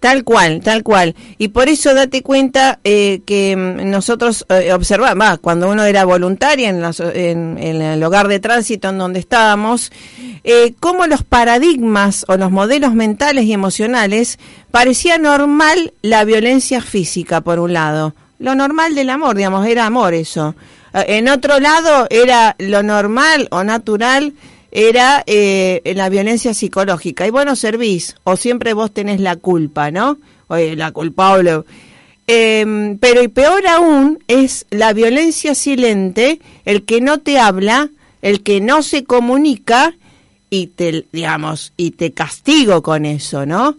Tal 0.00 0.24
cual, 0.24 0.60
tal 0.62 0.82
cual. 0.82 1.14
Y 1.38 1.48
por 1.48 1.68
eso 1.68 1.94
date 1.94 2.22
cuenta 2.22 2.78
eh, 2.84 3.22
que 3.24 3.56
mm, 3.56 3.90
nosotros 3.90 4.44
eh, 4.50 4.72
observamos, 4.72 5.38
cuando 5.40 5.70
uno 5.70 5.84
era 5.84 6.04
voluntaria 6.04 6.68
en, 6.68 6.84
en, 7.58 7.82
el 7.82 8.02
hogar 8.02 8.28
de 8.28 8.38
tránsito 8.38 8.90
en 8.90 8.98
donde 8.98 9.20
estábamos, 9.20 9.90
eh, 10.44 10.74
cómo 10.78 11.06
los 11.06 11.24
paradigmas 11.24 12.24
o 12.28 12.36
los 12.36 12.50
modelos 12.50 12.94
mentales 12.94 13.46
y 13.46 13.52
emocionales 13.52 14.38
parecía 14.70 15.18
normal 15.18 15.92
la 16.02 16.24
violencia 16.24 16.80
física, 16.80 17.40
por 17.40 17.58
un 17.58 17.72
lado. 17.72 18.14
Lo 18.38 18.54
normal 18.54 18.94
del 18.94 19.10
amor, 19.10 19.36
digamos, 19.36 19.66
era 19.66 19.86
amor 19.86 20.14
eso. 20.14 20.54
Eh, 20.92 21.18
en 21.18 21.28
otro 21.28 21.58
lado 21.58 22.06
era 22.10 22.54
lo 22.58 22.82
normal 22.82 23.48
o 23.50 23.64
natural 23.64 24.34
era 24.70 25.22
eh, 25.26 25.80
la 25.96 26.08
violencia 26.08 26.54
psicológica. 26.54 27.26
Y 27.26 27.30
bueno, 27.30 27.56
servís, 27.56 28.16
o 28.24 28.36
siempre 28.36 28.72
vos 28.72 28.92
tenés 28.92 29.20
la 29.20 29.36
culpa, 29.36 29.90
¿no? 29.90 30.18
Oye, 30.48 30.76
la 30.76 30.92
culpable. 30.92 31.62
Eh, 32.26 32.96
pero 33.00 33.22
y 33.22 33.28
peor 33.28 33.66
aún 33.68 34.18
es 34.26 34.66
la 34.70 34.92
violencia 34.92 35.54
silente, 35.54 36.40
el 36.64 36.84
que 36.84 37.00
no 37.00 37.18
te 37.18 37.38
habla, 37.38 37.90
el 38.20 38.42
que 38.42 38.60
no 38.60 38.82
se 38.82 39.04
comunica 39.04 39.94
y 40.50 40.68
te, 40.68 41.06
digamos, 41.12 41.72
y 41.76 41.92
te 41.92 42.12
castigo 42.12 42.82
con 42.82 43.06
eso, 43.06 43.46
¿no? 43.46 43.76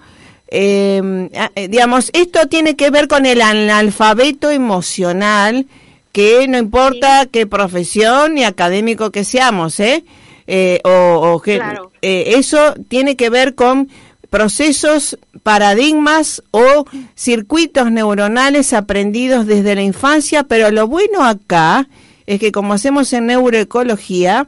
Em, 0.50 1.30
eh, 1.56 1.68
digamos, 1.68 2.10
esto 2.14 2.48
tiene 2.48 2.76
que 2.76 2.90
ver 2.90 3.08
con 3.08 3.26
el 3.26 3.42
analfabeto 3.42 4.50
emocional, 4.50 5.66
que 6.14 6.48
no 6.48 6.58
importa 6.58 7.26
qué 7.26 7.46
profesión 7.46 8.36
ni 8.36 8.44
académico 8.44 9.12
que 9.12 9.26
seamos, 9.26 9.80
¿eh? 9.80 10.04
Eh, 10.48 10.80
o, 10.84 11.42
que 11.44 11.62
eh, 12.02 12.34
eso 12.38 12.74
tiene 12.88 13.16
que 13.16 13.30
ver 13.30 13.56
con 13.56 13.90
procesos, 14.30 15.18
paradigmas 15.44 16.44
o 16.52 16.86
circuitos 17.16 17.92
neuronales 17.92 18.74
aprendidos 18.74 19.46
desde 19.46 19.76
la 19.76 19.84
infancia, 19.84 20.44
pero 20.44 20.72
lo 20.72 20.88
bueno 20.88 21.24
acá 21.24 21.88
es 22.26 22.40
que 22.40 22.52
como 22.52 22.74
hacemos 22.74 23.12
en 23.14 23.28
neuroecología, 23.28 24.48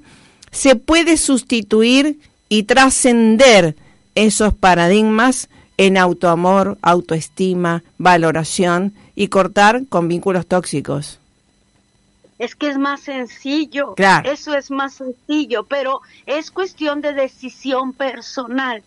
se 0.52 0.76
puede 0.76 1.16
sustituir 1.18 2.20
y 2.50 2.64
trascender 2.64 3.76
esos 4.16 4.54
paradigmas 4.54 5.50
en 5.78 5.98
autoamor, 5.98 6.78
autoestima, 6.82 7.84
valoración 7.98 8.94
y 9.16 9.28
cortar 9.28 9.84
con 9.88 10.08
vínculos 10.10 10.46
tóxicos 10.46 11.20
es 12.40 12.56
que 12.56 12.70
es 12.70 12.78
más 12.78 13.02
sencillo. 13.02 13.94
Eso 14.24 14.56
es 14.56 14.72
más 14.72 14.94
sencillo, 14.96 15.66
pero 15.66 16.02
es 16.26 16.50
cuestión 16.50 17.02
de 17.02 17.14
decisión 17.14 17.94
personal. 17.94 18.82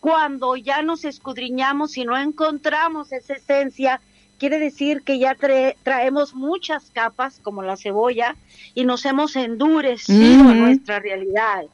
Cuando 0.00 0.56
ya 0.56 0.82
nos 0.82 1.04
escudriñamos 1.04 1.96
y 1.98 2.04
no 2.04 2.16
encontramos 2.16 3.12
esa 3.12 3.34
esencia, 3.34 4.00
quiere 4.38 4.58
decir 4.58 5.02
que 5.02 5.18
ya 5.18 5.36
traemos 5.82 6.34
muchas 6.34 6.90
capas, 6.90 7.40
como 7.42 7.62
la 7.62 7.76
cebolla, 7.76 8.36
y 8.74 8.84
nos 8.84 9.04
hemos 9.04 9.36
endurecido 9.36 10.48
a 10.48 10.54
nuestra 10.54 10.98
realidad. 10.98 11.64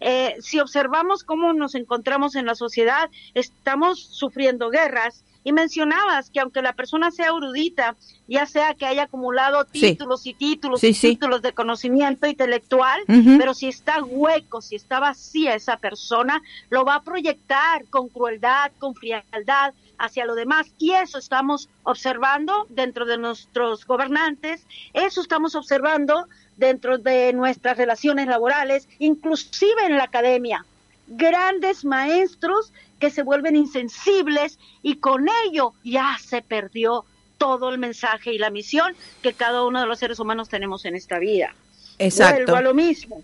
Eh, 0.00 0.36
si 0.40 0.60
observamos 0.60 1.24
cómo 1.24 1.52
nos 1.52 1.74
encontramos 1.74 2.34
en 2.36 2.46
la 2.46 2.54
sociedad, 2.54 3.10
estamos 3.34 4.00
sufriendo 4.00 4.70
guerras, 4.70 5.22
y 5.42 5.52
mencionabas 5.52 6.30
que 6.30 6.40
aunque 6.40 6.62
la 6.62 6.74
persona 6.74 7.10
sea 7.10 7.28
erudita, 7.28 7.96
ya 8.28 8.46
sea 8.46 8.74
que 8.74 8.86
haya 8.86 9.04
acumulado 9.04 9.64
títulos 9.64 10.26
y 10.26 10.34
títulos 10.34 10.82
y 10.84 10.92
títulos 10.92 11.42
de 11.42 11.52
conocimiento 11.52 12.26
intelectual, 12.26 13.00
pero 13.06 13.54
si 13.54 13.68
está 13.68 14.02
hueco, 14.02 14.60
si 14.60 14.76
está 14.76 15.00
vacía 15.00 15.54
esa 15.54 15.76
persona, 15.78 16.42
lo 16.68 16.84
va 16.84 16.96
a 16.96 17.02
proyectar 17.02 17.84
con 17.86 18.08
crueldad, 18.08 18.72
con 18.78 18.94
frialdad 18.94 19.74
hacia 19.98 20.26
lo 20.26 20.34
demás. 20.34 20.66
Y 20.78 20.92
eso 20.92 21.18
estamos 21.18 21.68
observando 21.82 22.66
dentro 22.68 23.06
de 23.06 23.18
nuestros 23.18 23.86
gobernantes, 23.86 24.64
eso 24.92 25.20
estamos 25.20 25.54
observando 25.54 26.26
dentro 26.56 26.98
de 26.98 27.32
nuestras 27.32 27.76
relaciones 27.78 28.26
laborales, 28.26 28.88
inclusive 28.98 29.86
en 29.86 29.96
la 29.96 30.04
academia. 30.04 30.64
Grandes 31.08 31.84
maestros 31.84 32.72
que 33.00 33.10
se 33.10 33.22
vuelven 33.22 33.56
insensibles 33.56 34.58
y 34.82 34.96
con 34.96 35.26
ello 35.46 35.72
ya 35.82 36.16
se 36.22 36.42
perdió 36.42 37.04
todo 37.38 37.70
el 37.70 37.78
mensaje 37.78 38.34
y 38.34 38.38
la 38.38 38.50
misión 38.50 38.94
que 39.22 39.32
cada 39.32 39.64
uno 39.64 39.80
de 39.80 39.86
los 39.86 39.98
seres 39.98 40.20
humanos 40.20 40.48
tenemos 40.48 40.84
en 40.84 40.94
esta 40.94 41.18
vida. 41.18 41.54
Exacto. 41.98 42.36
Vuelvo 42.36 42.56
a 42.56 42.60
lo 42.60 42.74
mismo. 42.74 43.22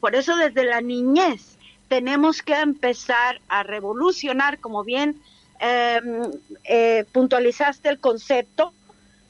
Por 0.00 0.14
eso 0.14 0.34
desde 0.36 0.64
la 0.64 0.80
niñez 0.80 1.58
tenemos 1.88 2.42
que 2.42 2.54
empezar 2.54 3.40
a 3.48 3.62
revolucionar, 3.62 4.58
como 4.58 4.82
bien 4.82 5.20
em, 5.60 6.22
eh, 6.64 7.04
puntualizaste 7.12 7.90
el 7.90 8.00
concepto, 8.00 8.72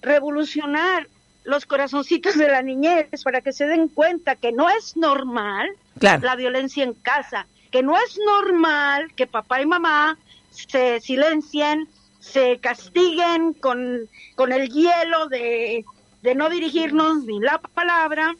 revolucionar 0.00 1.08
los 1.42 1.66
corazoncitos 1.66 2.36
de 2.36 2.48
la 2.48 2.62
niñez 2.62 3.08
para 3.24 3.40
que 3.40 3.52
se 3.52 3.66
den 3.66 3.88
cuenta 3.88 4.36
que 4.36 4.52
no 4.52 4.70
es 4.70 4.96
normal 4.96 5.68
la 6.00 6.36
violencia 6.36 6.84
en 6.84 6.94
casa, 6.94 7.46
que 7.70 7.82
no 7.82 7.96
es 7.96 8.18
normal 8.24 9.12
que 9.14 9.26
papá 9.26 9.62
y 9.62 9.66
mamá 9.66 10.18
se 10.50 11.00
silencien, 11.00 11.88
se 12.18 12.58
castiguen 12.58 13.54
con, 13.54 14.08
con 14.36 14.52
el 14.52 14.68
hielo 14.68 15.28
de, 15.28 15.84
de 16.22 16.34
no 16.34 16.50
dirigirnos 16.50 17.24
ni 17.24 17.40
la 17.40 17.58
palabra, 17.58 18.34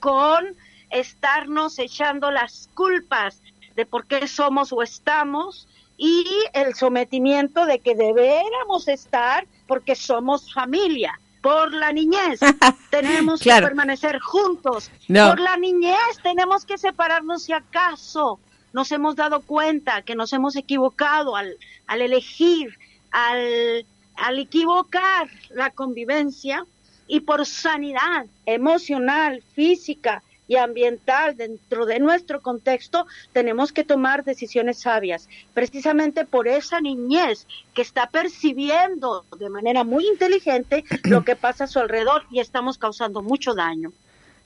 con 0.00 0.56
estarnos 0.90 1.78
echando 1.78 2.30
las 2.30 2.68
culpas 2.74 3.40
de 3.76 3.86
por 3.86 4.06
qué 4.06 4.28
somos 4.28 4.72
o 4.72 4.82
estamos 4.82 5.66
y 5.96 6.24
el 6.52 6.74
sometimiento 6.74 7.66
de 7.66 7.78
que 7.78 7.94
deberíamos 7.94 8.88
estar 8.88 9.46
porque 9.66 9.94
somos 9.94 10.52
familia. 10.52 11.18
Por 11.40 11.72
la 11.72 11.92
niñez 11.92 12.40
tenemos 12.90 13.40
que 13.40 13.50
permanecer 13.50 14.20
juntos. 14.20 14.90
Por 15.08 15.40
la 15.40 15.56
niñez 15.56 16.18
tenemos 16.22 16.64
que 16.64 16.78
separarnos 16.78 17.44
si 17.44 17.52
acaso 17.52 18.38
nos 18.72 18.92
hemos 18.92 19.16
dado 19.16 19.40
cuenta 19.40 20.02
que 20.02 20.14
nos 20.14 20.32
hemos 20.32 20.56
equivocado 20.56 21.36
al, 21.36 21.56
al 21.86 22.02
elegir, 22.02 22.78
al, 23.10 23.86
al 24.16 24.38
equivocar 24.38 25.28
la 25.50 25.70
convivencia 25.70 26.64
y 27.06 27.20
por 27.20 27.44
sanidad 27.46 28.26
emocional, 28.46 29.42
física 29.54 30.22
y 30.48 30.56
ambiental 30.56 31.36
dentro 31.36 31.86
de 31.86 31.98
nuestro 31.98 32.40
contexto, 32.40 33.06
tenemos 33.32 33.72
que 33.72 33.84
tomar 33.84 34.24
decisiones 34.24 34.80
sabias, 34.80 35.28
precisamente 35.54 36.24
por 36.24 36.48
esa 36.48 36.80
niñez 36.80 37.46
que 37.74 37.82
está 37.82 38.08
percibiendo 38.08 39.24
de 39.38 39.48
manera 39.48 39.84
muy 39.84 40.06
inteligente 40.06 40.84
lo 41.04 41.24
que 41.24 41.36
pasa 41.36 41.64
a 41.64 41.68
su 41.68 41.78
alrededor 41.78 42.24
y 42.30 42.40
estamos 42.40 42.76
causando 42.76 43.22
mucho 43.22 43.54
daño. 43.54 43.92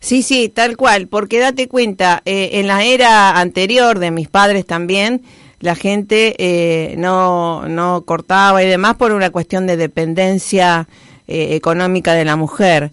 Sí, 0.06 0.22
sí, 0.22 0.48
tal 0.48 0.76
cual, 0.76 1.08
porque 1.08 1.40
date 1.40 1.66
cuenta, 1.66 2.22
eh, 2.26 2.60
en 2.60 2.68
la 2.68 2.84
era 2.84 3.40
anterior 3.40 3.98
de 3.98 4.12
mis 4.12 4.28
padres 4.28 4.64
también, 4.64 5.22
la 5.58 5.74
gente 5.74 6.36
eh, 6.38 6.94
no, 6.96 7.66
no 7.66 8.02
cortaba 8.02 8.62
y 8.62 8.68
demás 8.68 8.94
por 8.94 9.10
una 9.10 9.30
cuestión 9.30 9.66
de 9.66 9.76
dependencia 9.76 10.86
eh, 11.26 11.56
económica 11.56 12.14
de 12.14 12.24
la 12.24 12.36
mujer. 12.36 12.92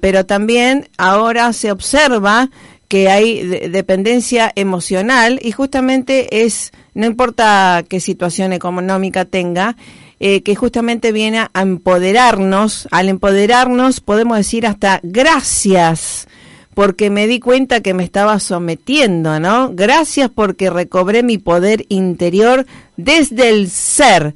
pero 0.00 0.24
también 0.24 0.88
ahora 0.98 1.52
se 1.52 1.72
observa 1.72 2.48
que 2.86 3.08
hay 3.08 3.44
dependencia 3.68 4.52
emocional 4.54 5.40
y 5.42 5.50
justamente 5.50 6.44
es, 6.44 6.70
no 6.94 7.06
importa 7.06 7.84
qué 7.88 7.98
situación 7.98 8.52
económica 8.52 9.24
tenga, 9.24 9.76
eh, 10.20 10.42
que 10.42 10.54
justamente 10.54 11.12
viene 11.12 11.38
a 11.38 11.62
empoderarnos. 11.62 12.86
Al 12.90 13.08
empoderarnos 13.08 14.00
podemos 14.00 14.36
decir 14.36 14.66
hasta 14.66 15.00
gracias 15.02 16.28
porque 16.74 17.10
me 17.10 17.26
di 17.26 17.40
cuenta 17.40 17.80
que 17.80 17.94
me 17.94 18.04
estaba 18.04 18.38
sometiendo, 18.38 19.40
¿no? 19.40 19.70
Gracias 19.72 20.30
porque 20.32 20.70
recobré 20.70 21.22
mi 21.22 21.38
poder 21.38 21.84
interior 21.88 22.66
desde 22.96 23.48
el 23.48 23.70
ser 23.70 24.34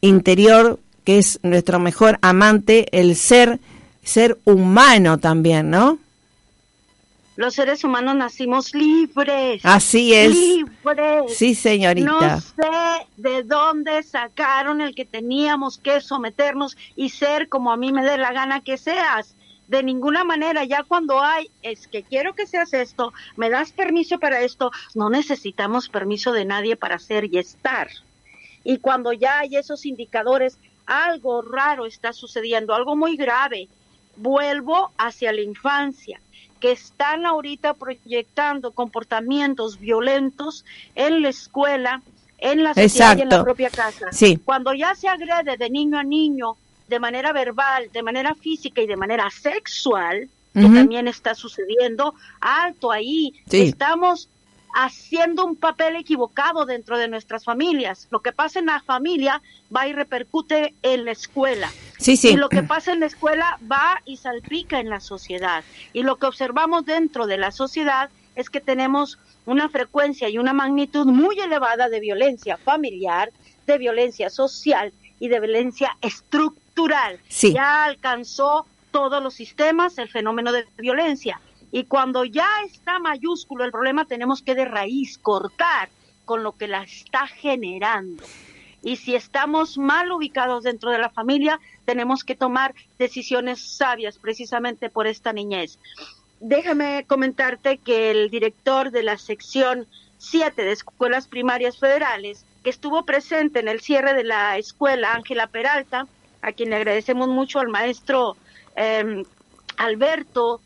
interior, 0.00 0.78
que 1.04 1.18
es 1.18 1.38
nuestro 1.42 1.78
mejor 1.78 2.18
amante, 2.22 2.86
el 2.98 3.14
ser, 3.16 3.60
ser 4.02 4.38
humano 4.44 5.18
también, 5.18 5.70
¿no? 5.70 5.98
Los 7.40 7.54
seres 7.54 7.84
humanos 7.84 8.16
nacimos 8.16 8.74
libres. 8.74 9.62
Así 9.64 10.12
es. 10.12 10.36
Libres. 10.36 11.34
Sí, 11.34 11.54
señorita. 11.54 12.06
No 12.06 12.38
sé 12.38 13.06
de 13.16 13.44
dónde 13.44 14.02
sacaron 14.02 14.82
el 14.82 14.94
que 14.94 15.06
teníamos 15.06 15.78
que 15.78 16.02
someternos 16.02 16.76
y 16.96 17.08
ser 17.08 17.48
como 17.48 17.72
a 17.72 17.78
mí 17.78 17.92
me 17.92 18.04
dé 18.04 18.18
la 18.18 18.34
gana 18.34 18.60
que 18.60 18.76
seas. 18.76 19.34
De 19.68 19.82
ninguna 19.82 20.22
manera, 20.22 20.64
ya 20.64 20.82
cuando 20.82 21.22
hay, 21.22 21.50
es 21.62 21.88
que 21.88 22.02
quiero 22.02 22.34
que 22.34 22.46
seas 22.46 22.74
esto, 22.74 23.14
me 23.36 23.48
das 23.48 23.72
permiso 23.72 24.18
para 24.18 24.42
esto, 24.42 24.70
no 24.94 25.08
necesitamos 25.08 25.88
permiso 25.88 26.32
de 26.32 26.44
nadie 26.44 26.76
para 26.76 26.98
ser 26.98 27.24
y 27.24 27.38
estar. 27.38 27.88
Y 28.64 28.80
cuando 28.80 29.14
ya 29.14 29.38
hay 29.38 29.56
esos 29.56 29.86
indicadores, 29.86 30.58
algo 30.84 31.40
raro 31.40 31.86
está 31.86 32.12
sucediendo, 32.12 32.74
algo 32.74 32.96
muy 32.96 33.16
grave. 33.16 33.68
Vuelvo 34.16 34.92
hacia 34.98 35.32
la 35.32 35.40
infancia 35.40 36.20
que 36.60 36.72
están 36.72 37.26
ahorita 37.26 37.74
proyectando 37.74 38.72
comportamientos 38.72 39.78
violentos 39.78 40.64
en 40.94 41.22
la 41.22 41.30
escuela, 41.30 42.02
en 42.38 42.62
la 42.62 42.74
sociedad 42.74 43.16
y 43.18 43.22
en 43.22 43.28
la 43.30 43.42
propia 43.42 43.70
casa. 43.70 44.12
Sí. 44.12 44.38
Cuando 44.44 44.72
ya 44.74 44.94
se 44.94 45.08
agrede 45.08 45.56
de 45.56 45.70
niño 45.70 45.98
a 45.98 46.04
niño, 46.04 46.56
de 46.88 47.00
manera 47.00 47.32
verbal, 47.32 47.88
de 47.92 48.02
manera 48.02 48.34
física 48.34 48.82
y 48.82 48.86
de 48.86 48.96
manera 48.96 49.30
sexual, 49.30 50.28
que 50.52 50.62
también 50.62 51.06
está 51.06 51.34
sucediendo, 51.34 52.14
alto 52.40 52.90
ahí, 52.90 53.32
Sí. 53.48 53.62
estamos 53.62 54.28
haciendo 54.74 55.44
un 55.44 55.56
papel 55.56 55.96
equivocado 55.96 56.66
dentro 56.66 56.98
de 56.98 57.08
nuestras 57.08 57.44
familias. 57.44 58.08
Lo 58.10 58.20
que 58.20 58.32
pasa 58.32 58.58
en 58.58 58.66
la 58.66 58.80
familia 58.80 59.40
va 59.74 59.86
y 59.86 59.92
repercute 59.92 60.74
en 60.82 61.04
la 61.04 61.12
escuela. 61.12 61.70
Sí, 62.00 62.16
sí. 62.16 62.30
Y 62.30 62.36
lo 62.36 62.48
que 62.48 62.62
pasa 62.62 62.92
en 62.92 63.00
la 63.00 63.06
escuela 63.06 63.58
va 63.70 64.00
y 64.06 64.16
salpica 64.16 64.80
en 64.80 64.88
la 64.88 65.00
sociedad. 65.00 65.62
Y 65.92 66.02
lo 66.02 66.16
que 66.16 66.26
observamos 66.26 66.86
dentro 66.86 67.26
de 67.26 67.36
la 67.36 67.52
sociedad 67.52 68.08
es 68.36 68.48
que 68.48 68.60
tenemos 68.60 69.18
una 69.44 69.68
frecuencia 69.68 70.28
y 70.28 70.38
una 70.38 70.54
magnitud 70.54 71.06
muy 71.06 71.38
elevada 71.38 71.88
de 71.88 72.00
violencia 72.00 72.56
familiar, 72.56 73.30
de 73.66 73.78
violencia 73.78 74.30
social 74.30 74.92
y 75.18 75.28
de 75.28 75.40
violencia 75.40 75.96
estructural. 76.00 77.18
Sí. 77.28 77.52
Ya 77.52 77.84
alcanzó 77.84 78.66
todos 78.90 79.22
los 79.22 79.34
sistemas 79.34 79.98
el 79.98 80.08
fenómeno 80.08 80.52
de 80.52 80.64
violencia. 80.78 81.40
Y 81.70 81.84
cuando 81.84 82.24
ya 82.24 82.48
está 82.66 82.98
mayúsculo 82.98 83.64
el 83.64 83.70
problema, 83.70 84.06
tenemos 84.06 84.42
que 84.42 84.54
de 84.54 84.64
raíz 84.64 85.18
cortar 85.18 85.90
con 86.24 86.42
lo 86.42 86.52
que 86.52 86.66
la 86.66 86.82
está 86.82 87.26
generando. 87.26 88.24
Y 88.82 88.96
si 88.96 89.14
estamos 89.14 89.76
mal 89.76 90.10
ubicados 90.10 90.64
dentro 90.64 90.90
de 90.90 90.98
la 90.98 91.10
familia, 91.10 91.60
tenemos 91.84 92.24
que 92.24 92.34
tomar 92.34 92.74
decisiones 92.98 93.60
sabias 93.60 94.18
precisamente 94.18 94.88
por 94.88 95.06
esta 95.06 95.32
niñez. 95.32 95.78
Déjame 96.40 97.04
comentarte 97.06 97.78
que 97.78 98.10
el 98.10 98.30
director 98.30 98.90
de 98.90 99.02
la 99.02 99.18
sección 99.18 99.86
7 100.18 100.62
de 100.62 100.72
escuelas 100.72 101.28
primarias 101.28 101.78
federales, 101.78 102.44
que 102.64 102.70
estuvo 102.70 103.04
presente 103.04 103.60
en 103.60 103.68
el 103.68 103.80
cierre 103.80 104.14
de 104.14 104.24
la 104.24 104.56
escuela, 104.56 105.14
Ángela 105.14 105.46
Peralta, 105.46 106.06
a 106.42 106.52
quien 106.52 106.70
le 106.70 106.76
agradecemos 106.76 107.28
mucho 107.28 107.58
al 107.58 107.68
maestro 107.68 108.36
eh, 108.76 109.24
Alberto, 109.76 110.60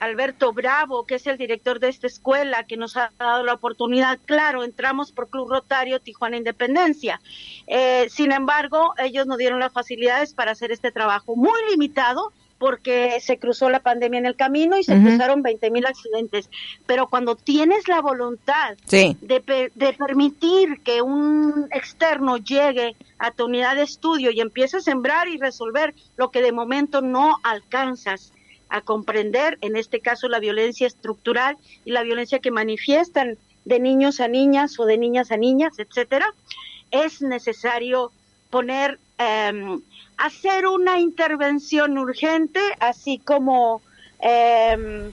Alberto 0.00 0.52
Bravo, 0.52 1.06
que 1.06 1.16
es 1.16 1.26
el 1.26 1.38
director 1.38 1.80
de 1.80 1.88
esta 1.88 2.06
escuela, 2.06 2.64
que 2.64 2.76
nos 2.76 2.96
ha 2.96 3.12
dado 3.18 3.42
la 3.44 3.54
oportunidad. 3.54 4.18
Claro, 4.24 4.62
entramos 4.64 5.12
por 5.12 5.28
Club 5.28 5.48
Rotario 5.50 6.00
Tijuana 6.00 6.36
Independencia. 6.36 7.20
Eh, 7.66 8.06
sin 8.10 8.32
embargo, 8.32 8.94
ellos 8.98 9.26
nos 9.26 9.38
dieron 9.38 9.58
las 9.60 9.72
facilidades 9.72 10.34
para 10.34 10.52
hacer 10.52 10.72
este 10.72 10.92
trabajo 10.92 11.34
muy 11.36 11.58
limitado 11.70 12.32
porque 12.58 13.20
se 13.20 13.38
cruzó 13.38 13.68
la 13.68 13.80
pandemia 13.80 14.18
en 14.18 14.24
el 14.24 14.34
camino 14.34 14.78
y 14.78 14.82
se 14.82 14.98
cruzaron 14.98 15.42
20 15.42 15.70
mil 15.70 15.84
accidentes. 15.84 16.48
Pero 16.86 17.06
cuando 17.06 17.36
tienes 17.36 17.86
la 17.86 18.00
voluntad 18.00 18.76
Sí. 18.86 19.14
de, 19.20 19.40
pe- 19.42 19.72
de 19.74 19.92
permitir 19.92 20.80
que 20.82 21.02
un 21.02 21.68
externo 21.70 22.38
llegue 22.38 22.96
a 23.18 23.30
tu 23.30 23.44
unidad 23.44 23.76
de 23.76 23.82
estudio 23.82 24.30
y 24.30 24.40
empiece 24.40 24.78
a 24.78 24.80
sembrar 24.80 25.28
y 25.28 25.36
resolver 25.36 25.94
lo 26.16 26.30
que 26.30 26.40
de 26.40 26.52
momento 26.52 27.02
no 27.02 27.36
alcanzas 27.42 28.32
a 28.68 28.80
comprender, 28.80 29.58
en 29.60 29.76
este 29.76 30.00
caso 30.00 30.28
la 30.28 30.40
violencia 30.40 30.86
estructural 30.86 31.56
y 31.84 31.92
la 31.92 32.02
violencia 32.02 32.40
que 32.40 32.50
manifiestan 32.50 33.38
de 33.64 33.80
niños 33.80 34.20
a 34.20 34.28
niñas 34.28 34.78
o 34.78 34.84
de 34.84 34.98
niñas 34.98 35.30
a 35.32 35.36
niñas, 35.36 35.78
etcétera, 35.78 36.26
es 36.90 37.22
necesario 37.22 38.12
poner, 38.50 38.98
em, 39.18 39.82
hacer 40.16 40.66
una 40.66 40.98
intervención 41.00 41.98
urgente, 41.98 42.60
así 42.80 43.18
como 43.18 43.82
em, 44.18 45.12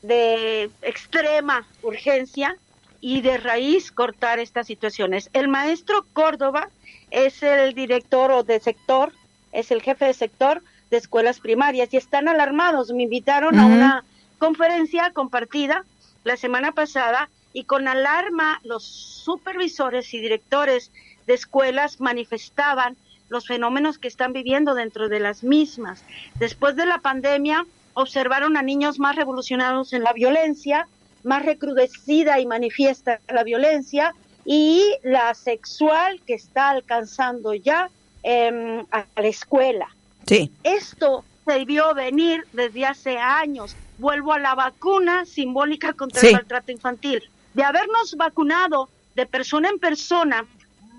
de 0.00 0.70
extrema 0.80 1.66
urgencia 1.82 2.56
y 3.00 3.20
de 3.20 3.36
raíz 3.36 3.92
cortar 3.92 4.38
estas 4.38 4.66
situaciones. 4.66 5.28
El 5.34 5.48
maestro 5.48 6.06
Córdoba 6.12 6.70
es 7.10 7.42
el 7.42 7.74
director 7.74 8.30
o 8.30 8.42
de 8.42 8.58
sector, 8.60 9.12
es 9.52 9.70
el 9.70 9.82
jefe 9.82 10.06
de 10.06 10.14
sector 10.14 10.62
de 10.90 10.96
escuelas 10.96 11.40
primarias 11.40 11.92
y 11.92 11.96
están 11.96 12.28
alarmados. 12.28 12.92
Me 12.92 13.04
invitaron 13.04 13.58
a 13.58 13.66
una 13.66 14.04
conferencia 14.38 15.12
compartida 15.12 15.84
la 16.24 16.36
semana 16.36 16.72
pasada 16.72 17.28
y 17.52 17.64
con 17.64 17.88
alarma 17.88 18.60
los 18.64 18.84
supervisores 18.84 20.12
y 20.14 20.20
directores 20.20 20.90
de 21.26 21.34
escuelas 21.34 22.00
manifestaban 22.00 22.96
los 23.28 23.46
fenómenos 23.46 23.98
que 23.98 24.08
están 24.08 24.32
viviendo 24.32 24.74
dentro 24.74 25.08
de 25.08 25.20
las 25.20 25.42
mismas. 25.42 26.04
Después 26.38 26.76
de 26.76 26.86
la 26.86 26.98
pandemia, 26.98 27.66
observaron 27.94 28.56
a 28.56 28.62
niños 28.62 28.98
más 28.98 29.16
revolucionados 29.16 29.92
en 29.92 30.04
la 30.04 30.12
violencia, 30.12 30.86
más 31.24 31.44
recrudecida 31.44 32.38
y 32.38 32.46
manifiesta 32.46 33.20
la 33.28 33.42
violencia, 33.42 34.14
y 34.44 34.84
la 35.02 35.34
sexual 35.34 36.20
que 36.24 36.34
está 36.34 36.70
alcanzando 36.70 37.52
ya 37.54 37.90
em, 38.22 38.86
a 38.92 39.04
la 39.16 39.26
escuela. 39.26 39.88
Sí. 40.26 40.50
Esto 40.64 41.24
se 41.46 41.64
vio 41.64 41.94
venir 41.94 42.44
desde 42.52 42.84
hace 42.86 43.18
años. 43.18 43.76
Vuelvo 43.98 44.32
a 44.32 44.38
la 44.38 44.54
vacuna 44.54 45.24
simbólica 45.24 45.92
contra 45.92 46.20
Sí. 46.20 46.28
el 46.28 46.32
maltrato 46.34 46.72
infantil. 46.72 47.22
De 47.54 47.62
habernos 47.64 48.14
vacunado 48.16 48.88
de 49.14 49.24
persona 49.26 49.68
en 49.68 49.78
persona 49.78 50.44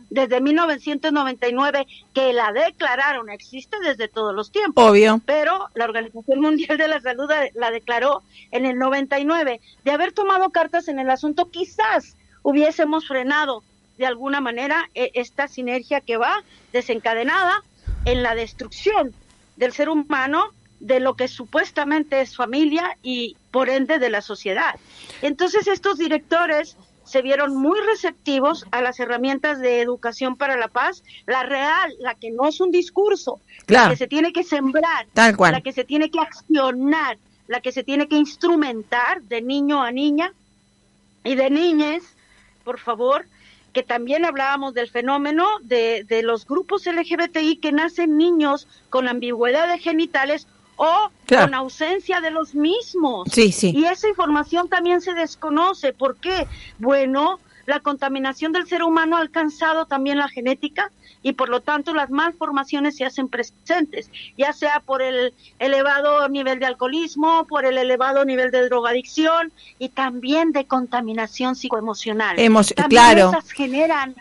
desde 0.10 0.40
1999, 0.40 1.86
que 2.13 2.32
la 2.34 2.52
declararon, 2.54 3.30
existe 3.30 3.78
desde 3.84 4.08
todos 4.08 4.34
los 4.34 4.52
tiempos 4.52 4.90
Obvio. 4.90 5.20
pero 5.26 5.68
la 5.76 5.84
Organización 5.86 6.40
Mundial 6.40 6.78
de 6.78 6.88
la 6.88 7.02
Salud 7.02 7.30
la- 7.30 7.50
la 7.54 7.72
declaró 7.72 8.24
en 8.52 8.66
el 8.66 8.78
99. 8.78 9.60
De 9.84 9.92
haber 9.92 10.13
tomado 10.13 10.50
cartas 10.50 10.88
en 10.88 11.00
el 11.00 11.10
asunto, 11.10 11.52
quizás 11.52 12.16
hubiésemos 12.42 13.06
frenado 13.06 13.63
de 13.98 14.06
alguna 14.06 14.40
manera 14.40 14.90
eh, 14.96 15.12
esta 15.16 15.48
sinergia 15.50 16.00
que 16.02 16.18
va 16.18 16.42
desencadenada 16.72 17.63
en 18.05 18.23
la 18.23 18.36
destrucción 18.36 19.13
del 19.55 19.73
ser 19.73 19.89
humano, 19.89 20.45
de 20.79 20.99
lo 20.99 21.15
que 21.15 21.27
supuestamente 21.27 22.21
es 22.21 22.36
familia 22.36 22.97
y 23.01 23.36
por 23.51 23.69
ende 23.69 23.97
de 23.97 24.10
la 24.10 24.21
sociedad. 24.21 24.75
Entonces 25.21 25.67
estos 25.67 25.97
directores 25.97 26.77
se 27.03 27.21
vieron 27.21 27.55
muy 27.55 27.79
receptivos 27.79 28.65
a 28.71 28.81
las 28.81 28.99
herramientas 28.99 29.60
de 29.60 29.81
educación 29.81 30.36
para 30.36 30.57
la 30.57 30.67
paz, 30.67 31.03
la 31.25 31.43
real, 31.43 31.93
la 31.99 32.13
que 32.15 32.29
no 32.31 32.47
es 32.47 32.60
un 32.60 32.69
discurso, 32.69 33.39
Claro. 33.65 33.86
la 33.86 33.91
que 33.91 33.97
se 33.97 34.07
tiene 34.07 34.33
que 34.33 34.43
sembrar, 34.43 35.07
Tal 35.13 35.36
cual. 35.36 35.53
la 35.53 35.62
que 35.62 35.71
se 35.71 35.83
tiene 35.86 36.12
que 36.12 36.19
accionar, 36.19 37.17
la 37.47 37.62
que 37.62 37.71
se 37.71 37.83
tiene 37.83 38.07
que 38.07 38.17
instrumentar 38.17 39.21
de 39.23 39.41
niño 39.41 39.81
a 39.81 39.91
niña 39.91 40.33
y 41.23 41.36
de 41.36 41.49
niñez, 41.49 42.03
por 42.63 42.77
favor, 42.79 43.25
que 43.78 43.84
también 43.84 44.26
hablábamos 44.26 44.74
del 44.74 44.90
fenómeno 44.90 45.46
de, 45.62 46.04
de 46.06 46.24
los 46.24 46.48
grupos 46.48 46.88
LGBTI 46.88 47.58
que 47.58 47.72
nacen 47.72 48.18
niños 48.18 48.68
con 48.90 49.08
ambigüedad 49.08 49.68
de 49.72 49.78
genitales 49.78 50.48
o 50.78 51.12
Claro. 51.28 51.46
con 51.46 51.54
ausencia 51.54 52.20
de 52.20 52.32
los 52.32 52.56
mismos. 52.56 53.30
Sí, 53.32 53.52
sí. 53.52 53.74
Y 53.76 53.86
esa 53.86 54.08
información 54.08 54.68
también 54.68 55.00
se 55.02 55.13
desconoce. 55.13 55.94
¿Por 55.94 56.16
qué? 56.16 56.48
Bueno, 56.80 57.40
la 57.67 57.82
contaminación 57.82 58.53
del 58.53 58.65
ser 58.65 58.82
humano 58.82 59.17
ha 59.17 59.19
alcanzado 59.19 59.86
también 59.86 60.17
la 60.17 60.30
genética 60.30 60.89
y 61.21 61.34
por 61.34 61.49
lo 61.49 61.60
tanto 61.62 61.93
las 61.93 62.10
malformaciones 62.10 62.95
se 62.95 63.03
hacen 63.03 63.27
presentes, 63.27 64.10
ya 64.38 64.53
sea 64.53 64.80
por 64.80 65.01
el 65.01 65.34
elevado 65.60 66.30
nivel 66.30 66.60
de 66.60 66.65
alcoholismo, 66.65 67.45
por 67.45 67.65
el 67.65 67.77
elevado 67.77 68.23
nivel 68.23 68.51
de 68.51 68.63
drogadicción 68.69 69.51
y 69.80 69.89
también 69.89 70.53
de 70.53 70.65
contaminación 70.65 71.56
psicoemocional. 71.58 72.39
Hemos- 72.39 72.73
También 72.73 72.89
claro. 72.89 73.30
esas 73.30 73.51
generan 73.51 74.15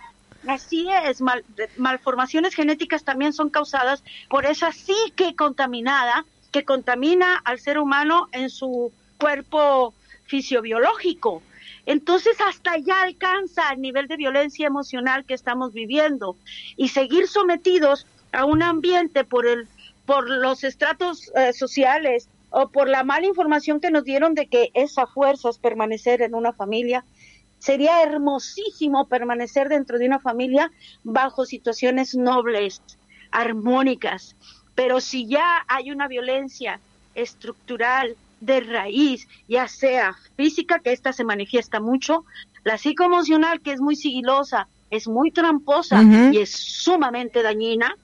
Así 0.48 0.88
es, 1.04 1.20
mal- 1.20 1.42
malformaciones 1.76 2.54
genéticas 2.54 3.02
también 3.02 3.32
son 3.32 3.50
causadas 3.50 4.04
por 4.28 4.46
esa 4.46 4.70
psique 4.70 5.34
contaminada 5.34 6.24
que 6.52 6.64
contamina 6.64 7.36
al 7.44 7.58
ser 7.58 7.80
humano 7.80 8.28
en 8.30 8.48
su 8.48 8.92
cuerpo 9.18 9.92
fisiobiológico. 10.26 11.42
Entonces 11.86 12.36
hasta 12.40 12.72
allá 12.72 13.02
alcanza 13.02 13.72
el 13.72 13.80
nivel 13.80 14.08
de 14.08 14.16
violencia 14.16 14.66
emocional 14.66 15.24
que 15.24 15.34
estamos 15.34 15.72
viviendo 15.72 16.36
y 16.76 16.88
seguir 16.88 17.28
sometidos 17.28 18.06
a 18.32 18.44
un 18.44 18.62
ambiente 18.62 19.24
por 19.24 19.46
el 19.46 19.68
por 20.04 20.30
los 20.30 20.62
estratos 20.62 21.32
eh, 21.34 21.52
sociales 21.52 22.28
o 22.50 22.68
por 22.68 22.88
la 22.88 23.02
mala 23.02 23.26
información 23.26 23.80
que 23.80 23.90
nos 23.90 24.04
dieron 24.04 24.34
de 24.34 24.46
que 24.46 24.70
esa 24.72 25.06
fuerza 25.06 25.50
es 25.50 25.58
permanecer 25.58 26.22
en 26.22 26.34
una 26.34 26.52
familia. 26.52 27.04
Sería 27.58 28.02
hermosísimo 28.02 29.08
permanecer 29.08 29.68
dentro 29.68 29.98
de 29.98 30.06
una 30.06 30.20
familia 30.20 30.70
bajo 31.02 31.44
situaciones 31.44 32.14
nobles, 32.14 32.80
armónicas, 33.32 34.36
pero 34.74 35.00
si 35.00 35.26
ya 35.26 35.64
hay 35.66 35.90
una 35.90 36.06
violencia 36.06 36.80
estructural 37.14 38.16
de 38.40 38.60
raíz, 38.60 39.26
ya 39.48 39.66
sea 39.68 40.16
física, 40.36 40.78
que 40.80 40.92
esta 40.92 41.12
se 41.12 41.24
manifiesta 41.24 41.80
mucho, 41.80 42.24
la 42.64 42.78
psicoemocional, 42.78 43.60
que 43.60 43.72
es 43.72 43.80
muy 43.80 43.96
sigilosa, 43.96 44.68
es 44.90 45.08
muy 45.08 45.30
tramposa 45.30 46.02
y 46.32 46.38
es 46.38 46.50
sumamente 46.50 47.42
dañina, 47.42 47.96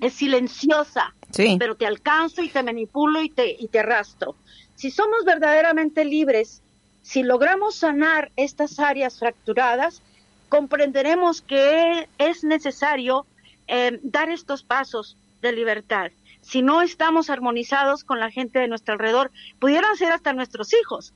es 0.00 0.12
silenciosa, 0.14 1.14
Sí. 1.30 1.56
pero 1.58 1.76
te 1.76 1.86
alcanzo 1.86 2.42
y 2.42 2.48
te 2.48 2.62
manipulo 2.62 3.22
y 3.22 3.30
te, 3.30 3.56
y 3.58 3.68
te 3.68 3.80
arrastro. 3.80 4.36
Si 4.74 4.90
somos 4.90 5.24
verdaderamente 5.24 6.04
libres, 6.04 6.62
si 7.02 7.22
logramos 7.22 7.76
sanar 7.76 8.30
estas 8.36 8.78
áreas 8.78 9.18
fracturadas, 9.18 10.02
comprenderemos 10.48 11.40
que 11.42 12.06
es 12.18 12.44
necesario 12.44 13.26
eh, 13.66 13.98
dar 14.02 14.30
estos 14.30 14.62
pasos 14.62 15.16
de 15.40 15.52
libertad. 15.52 16.10
Si 16.42 16.60
no 16.60 16.82
estamos 16.82 17.30
armonizados 17.30 18.04
con 18.04 18.20
la 18.20 18.30
gente 18.30 18.58
de 18.58 18.68
nuestro 18.68 18.94
alrededor, 18.94 19.30
pudieran 19.58 19.96
ser 19.96 20.12
hasta 20.12 20.32
nuestros 20.32 20.74
hijos, 20.74 21.14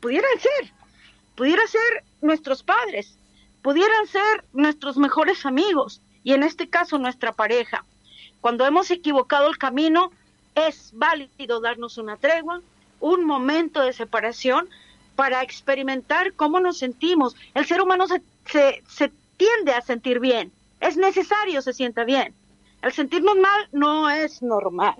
pudieran 0.00 0.38
ser, 0.38 0.72
pudieran 1.34 1.66
ser 1.66 2.04
nuestros 2.20 2.62
padres, 2.62 3.18
pudieran 3.62 4.06
ser 4.06 4.44
nuestros 4.52 4.98
mejores 4.98 5.46
amigos 5.46 6.02
y 6.22 6.34
en 6.34 6.42
este 6.42 6.68
caso 6.68 6.98
nuestra 6.98 7.32
pareja. 7.32 7.84
Cuando 8.40 8.66
hemos 8.66 8.90
equivocado 8.90 9.48
el 9.48 9.56
camino, 9.56 10.12
es 10.54 10.90
válido 10.92 11.60
darnos 11.60 11.98
una 11.98 12.16
tregua, 12.16 12.60
un 13.00 13.24
momento 13.24 13.80
de 13.80 13.92
separación 13.92 14.68
para 15.16 15.42
experimentar 15.42 16.34
cómo 16.34 16.60
nos 16.60 16.78
sentimos. 16.78 17.36
El 17.54 17.66
ser 17.66 17.80
humano 17.80 18.06
se, 18.06 18.22
se, 18.86 19.12
tiende 19.36 19.72
a 19.72 19.80
sentir 19.80 20.20
bien, 20.20 20.52
es 20.80 20.96
necesario 20.96 21.62
se 21.62 21.72
sienta 21.72 22.04
bien. 22.04 22.34
El 22.84 22.92
sentirnos 22.92 23.36
mal 23.36 23.68
no 23.72 24.10
es 24.10 24.42
normal. 24.42 24.96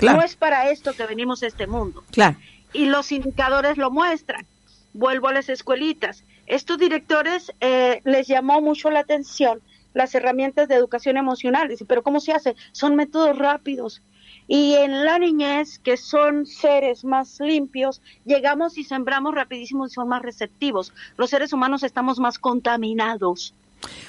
No 0.00 0.22
es 0.22 0.36
para 0.36 0.70
esto 0.70 0.92
que 0.92 1.06
venimos 1.06 1.42
a 1.42 1.46
este 1.46 1.66
mundo. 1.66 2.04
Claro. 2.10 2.36
Y 2.72 2.86
los 2.86 3.10
indicadores 3.12 3.76
lo 3.76 3.90
muestran. 3.90 4.46
Vuelvo 4.92 5.28
a 5.28 5.32
las 5.32 5.48
escuelitas. 5.48 6.24
Estos 6.46 6.78
directores 6.78 7.52
eh, 7.60 8.00
les 8.04 8.26
llamó 8.26 8.60
mucho 8.60 8.90
la 8.90 9.00
atención 9.00 9.60
las 9.94 10.14
herramientas 10.14 10.68
de 10.68 10.74
educación 10.74 11.16
emocional. 11.16 11.68
Dice, 11.68 11.84
pero 11.84 12.02
¿cómo 12.02 12.20
se 12.20 12.32
hace? 12.32 12.56
Son 12.72 12.94
métodos 12.94 13.36
rápidos. 13.36 14.02
Y 14.46 14.74
en 14.74 15.04
la 15.04 15.18
niñez, 15.18 15.78
que 15.78 15.96
son 15.96 16.46
seres 16.46 17.04
más 17.04 17.38
limpios, 17.38 18.00
llegamos 18.24 18.78
y 18.78 18.84
sembramos 18.84 19.34
rapidísimo 19.34 19.86
y 19.86 19.90
son 19.90 20.08
más 20.08 20.22
receptivos. 20.22 20.92
Los 21.16 21.30
seres 21.30 21.52
humanos 21.52 21.82
estamos 21.82 22.18
más 22.18 22.38
contaminados. 22.38 23.54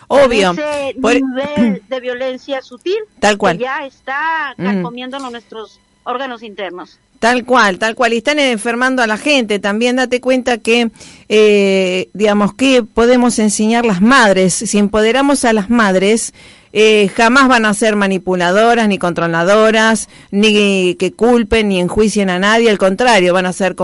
Obvio. 0.07 0.51
Ese 0.51 0.95
nivel 0.95 1.83
de 1.89 1.99
violencia 1.99 2.61
sutil 2.61 2.97
Tal 3.19 3.37
cual. 3.37 3.57
Que 3.57 3.63
ya 3.63 3.85
está 3.85 4.53
mm. 4.57 4.81
comiendo 4.81 5.19
nuestros 5.19 5.79
órganos 6.03 6.43
internos. 6.43 6.99
Tal 7.19 7.45
cual, 7.45 7.79
tal 7.79 7.95
cual. 7.95 8.13
Y 8.13 8.17
están 8.17 8.39
enfermando 8.39 9.03
a 9.03 9.07
la 9.07 9.17
gente. 9.17 9.59
También 9.59 9.97
date 9.97 10.21
cuenta 10.21 10.57
que, 10.57 10.89
eh, 11.27 12.09
digamos, 12.13 12.53
que 12.53 12.83
podemos 12.83 13.39
enseñar 13.39 13.85
las 13.85 14.01
madres. 14.01 14.53
Si 14.53 14.77
empoderamos 14.77 15.43
a 15.43 15.51
las 15.51 15.69
madres, 15.69 16.33
eh, 16.71 17.09
jamás 17.15 17.47
van 17.47 17.65
a 17.65 17.73
ser 17.73 17.95
manipuladoras 17.95 18.87
ni 18.87 18.97
controladoras, 18.97 20.07
ni 20.31 20.95
que 20.95 21.13
culpen 21.13 21.69
ni 21.69 21.79
enjuicien 21.79 22.29
a 22.29 22.39
nadie, 22.39 22.69
al 22.69 22.77
contrario, 22.77 23.33
van 23.33 23.45
a 23.45 23.53
ser 23.53 23.75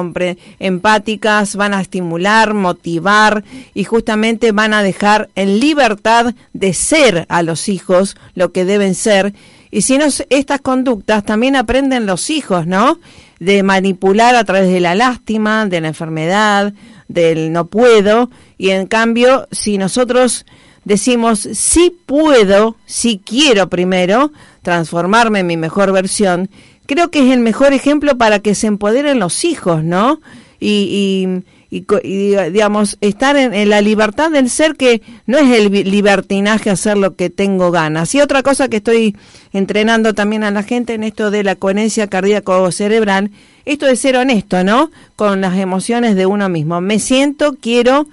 empáticas, 0.60 1.56
van 1.56 1.74
a 1.74 1.82
estimular, 1.82 2.54
motivar 2.54 3.44
y 3.74 3.84
justamente 3.86 4.52
van 4.52 4.74
a 4.74 4.84
dejar 4.84 5.30
en 5.36 5.60
libertad 5.60 6.36
de 6.54 6.74
ser 6.74 7.26
a 7.30 7.42
los 7.42 7.70
hijos 7.70 8.16
lo 8.36 8.52
que 8.52 8.66
deben 8.66 8.96
ser. 8.96 9.34
Y 9.72 9.82
si 9.82 9.98
no, 9.98 10.06
estas 10.30 10.62
conductas 10.62 11.24
también 11.26 11.56
aprenden 11.56 12.06
los 12.06 12.30
hijos, 12.30 12.68
¿no? 12.68 13.00
De 13.40 13.64
manipular 13.64 14.36
a 14.36 14.44
través 14.44 14.70
de 14.70 14.80
la 14.80 14.96
lástima, 14.96 15.66
de 15.66 15.82
la 15.82 15.90
enfermedad, 15.90 16.74
del 17.08 17.52
no 17.52 17.66
puedo, 17.68 18.30
y 18.58 18.70
en 18.70 18.88
cambio, 18.88 19.48
si 19.52 19.78
nosotros 19.78 20.46
decimos, 20.86 21.40
si 21.40 21.90
puedo, 21.90 22.78
si 22.86 23.18
quiero 23.18 23.68
primero 23.68 24.32
transformarme 24.62 25.40
en 25.40 25.48
mi 25.48 25.58
mejor 25.58 25.92
versión, 25.92 26.50
creo 26.86 27.10
que 27.10 27.28
es 27.28 27.34
el 27.34 27.40
mejor 27.40 27.74
ejemplo 27.74 28.18
para 28.18 28.40
que 28.40 28.56
se 28.56 28.68
empoderen 28.68 29.20
los 29.20 29.44
hijos, 29.44 29.84
¿no? 29.84 30.22
Y, 30.60 31.44
y, 31.72 31.80
y, 32.04 32.36
digamos, 32.52 32.98
estar 33.02 33.36
en, 33.36 33.70
la 33.70 33.82
libertad 33.82 34.32
del 34.32 34.50
ser, 34.50 34.76
que 34.76 35.02
no 35.26 35.38
es 35.38 35.50
el 35.52 35.72
libertinaje 35.90 36.70
hacer 36.70 36.98
lo 36.98 37.16
que 37.16 37.30
tengo 37.30 37.72
ganas. 37.72 38.14
Y 38.16 38.22
otra 38.22 38.44
cosa 38.44 38.70
que 38.70 38.78
estoy 38.78 39.18
entrenando 39.52 40.14
también 40.14 40.44
a 40.44 40.52
la 40.52 40.64
gente 40.64 40.94
en 40.94 41.04
esto 41.04 41.32
de 41.32 41.44
la 41.44 41.56
coherencia 41.56 42.08
cardíaco-cerebral, 42.08 43.32
esto 43.66 43.88
de 43.88 43.96
ser 43.96 44.16
honesto, 44.16 44.64
¿no? 44.64 44.92
Con 45.16 45.42
las 45.42 45.58
emociones 45.58 46.16
de 46.16 46.28
uno 46.28 46.48
mismo. 46.48 46.80
Me 46.80 47.00
siento, 47.00 47.58
quiero, 47.60 48.08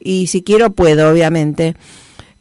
y 0.00 0.28
si 0.28 0.42
quiero, 0.42 0.70
puedo, 0.70 1.10
obviamente 1.10 1.74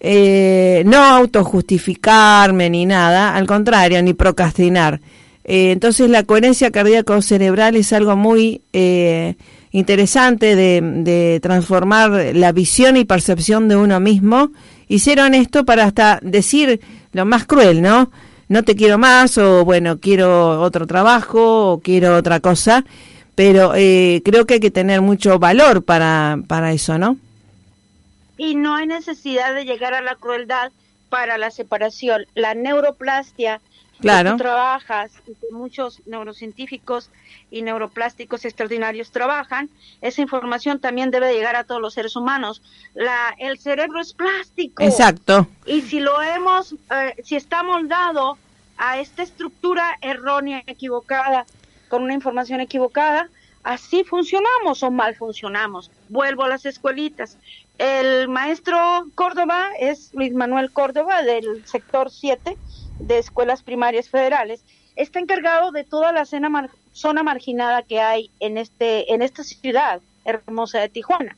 eh, 0.06 0.84
no 0.86 0.98
autojustificarme 0.98 2.70
ni 2.70 2.86
nada, 2.86 3.36
al 3.36 3.48
contrario, 3.48 4.04
ni 4.04 4.14
procrastinar. 4.14 5.00
Eh, 5.46 5.72
entonces 5.72 6.10
la 6.10 6.24
coherencia 6.24 6.72
cardíaco-cerebral 6.72 7.78
es 7.78 7.94
algo 7.94 8.18
muy 8.18 8.62
eh, 8.74 9.36
interesante 9.72 10.56
de, 10.56 11.40
transformar 11.42 12.36
la 12.36 12.52
visión 12.52 12.98
y 12.98 13.06
percepción 13.06 13.70
de 13.70 13.78
uno 13.78 14.00
mismo 14.02 14.52
y 14.90 15.00
ser 15.00 15.22
honesto 15.22 15.64
para 15.64 15.86
hasta 15.86 16.20
decir 16.22 16.82
lo 17.14 17.26
más 17.26 17.46
cruel, 17.46 17.82
¿no? 17.82 18.12
No 18.50 18.64
te 18.64 18.76
quiero 18.76 18.98
más 18.98 19.38
o 19.38 19.64
bueno, 19.64 20.00
quiero 20.00 20.62
otro 20.62 20.86
trabajo 20.86 21.72
o 21.72 21.80
quiero 21.80 22.18
otra 22.18 22.42
cosa, 22.42 22.84
pero 23.36 23.74
eh, 23.76 24.22
creo 24.24 24.46
que 24.46 24.56
hay 24.56 24.60
que 24.60 24.70
tener 24.70 25.02
mucho 25.02 25.40
valor 25.40 25.84
para, 25.84 26.40
para 26.48 26.74
eso, 26.74 26.98
¿no? 26.98 27.18
Y 28.38 28.56
no 28.56 28.76
hay 28.76 28.88
necesidad 28.88 29.54
de 29.54 29.66
llegar 29.66 29.94
a 29.94 30.02
la 30.02 30.16
crueldad 30.16 30.72
para 31.10 31.38
la 31.38 31.52
separación. 31.52 32.26
La 32.34 32.56
neuroplastia 32.56 33.62
claro. 34.00 34.32
que 34.32 34.38
tú 34.38 34.44
trabajas 34.44 35.12
y 35.28 35.36
que 35.36 35.48
muchos 35.52 36.02
neurocientíficos 36.06 37.10
y 37.52 37.62
neuroplásticos 37.62 38.46
extraordinarios 38.46 39.12
trabajan, 39.12 39.70
esa 40.02 40.22
información 40.22 40.80
también 40.80 41.12
debe 41.12 41.34
llegar 41.34 41.56
a 41.56 41.64
todos 41.64 41.82
los 41.82 41.94
seres 41.94 42.16
humanos. 42.16 42.62
La, 42.96 43.36
el 43.38 43.60
cerebro 43.60 44.02
es 44.02 44.14
plástico. 44.14 44.84
Exacto. 44.84 45.48
Y 45.66 45.82
si 45.82 46.00
lo 46.00 46.22
hemos, 46.22 46.74
eh, 46.74 47.16
si 47.24 47.36
está 47.36 47.62
moldado 47.62 48.38
a 48.78 49.00
esta 49.00 49.22
estructura 49.22 49.98
errónea, 50.02 50.64
equivocada, 50.66 51.46
con 51.90 52.02
una 52.02 52.14
información 52.14 52.60
equivocada, 52.60 53.30
así 53.64 54.04
funcionamos 54.04 54.84
o 54.84 54.92
mal 54.92 55.16
funcionamos. 55.16 55.92
Vuelvo 56.10 56.44
a 56.44 56.50
las 56.50 56.66
escuelitas. 56.66 57.38
El 57.78 58.28
maestro 58.28 58.78
Córdoba 59.16 59.70
es 59.80 60.14
Luis 60.14 60.34
Manuel 60.34 60.72
Córdoba 60.72 61.24
del 61.24 61.66
sector 61.66 62.12
7 62.12 62.58
de 63.00 63.18
escuelas 63.18 63.64
primarias 63.64 64.10
federales. 64.10 64.64
Está 64.96 65.20
encargado 65.20 65.72
de 65.72 65.84
toda 65.84 66.12
la 66.12 66.26
zona, 66.26 67.24
marginada 67.24 67.82
que 67.82 68.00
hay 68.00 68.30
en, 68.40 68.58
este, 68.58 69.12
en 69.14 69.22
esta 69.22 69.44
ciudad 69.44 70.02
hermosa 70.26 70.80
de 70.80 70.90
Tijuana, 70.90 71.36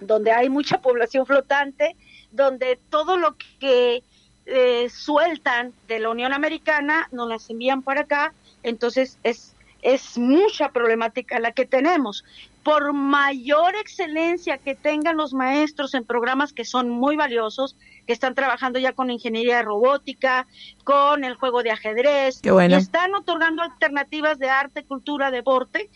donde 0.00 0.30
hay 0.30 0.48
mucha 0.48 0.80
población 0.80 1.26
flotante, 1.26 1.96
donde 2.30 2.78
todo 2.88 3.16
lo 3.16 3.36
que 3.58 4.04
eh, 4.46 4.88
sueltan 4.90 5.72
de 5.88 5.98
la 5.98 6.10
Unión 6.10 6.32
Americana 6.32 7.08
nos 7.10 7.28
las 7.28 7.50
envían 7.50 7.82
para 7.82 8.02
acá, 8.02 8.32
entonces 8.62 9.18
es, 9.24 9.54
es 9.82 10.18
mucha 10.18 10.70
problemática 10.70 11.38
la 11.38 11.52
que 11.52 11.66
tenemos. 11.66 12.24
Por 12.62 12.92
mayor 12.92 13.74
excelencia 13.76 14.58
que 14.58 14.74
tengan 14.74 15.16
los 15.16 15.32
maestros 15.32 15.94
en 15.94 16.04
programas 16.04 16.52
que 16.52 16.64
son 16.64 16.90
muy 16.90 17.16
valiosos, 17.16 17.76
que 18.06 18.12
están 18.12 18.34
trabajando 18.34 18.78
ya 18.78 18.92
con 18.92 19.10
ingeniería 19.10 19.62
robótica, 19.62 20.46
con 20.84 21.24
el 21.24 21.34
juego 21.34 21.62
de 21.62 21.70
ajedrez, 21.70 22.40
y 22.42 22.72
están 22.74 23.14
otorgando 23.14 23.62
alternativas 23.62 24.38
de 24.38 24.50
arte, 24.50 24.84
cultura, 24.84 25.30
deporte, 25.30 25.88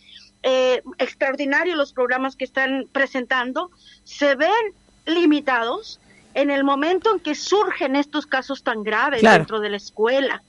eh, 0.42 0.82
extraordinarios 0.98 1.76
los 1.76 1.92
programas 1.92 2.36
que 2.36 2.44
están 2.44 2.86
presentando, 2.90 3.70
se 4.04 4.34
ven 4.34 4.50
limitados 5.06 6.00
en 6.34 6.50
el 6.50 6.64
momento 6.64 7.12
en 7.12 7.20
que 7.20 7.34
surgen 7.34 7.96
estos 7.96 8.26
casos 8.26 8.62
tan 8.62 8.82
graves 8.82 9.22
dentro 9.22 9.60
de 9.60 9.70
la 9.70 9.76
escuela. 9.76 10.42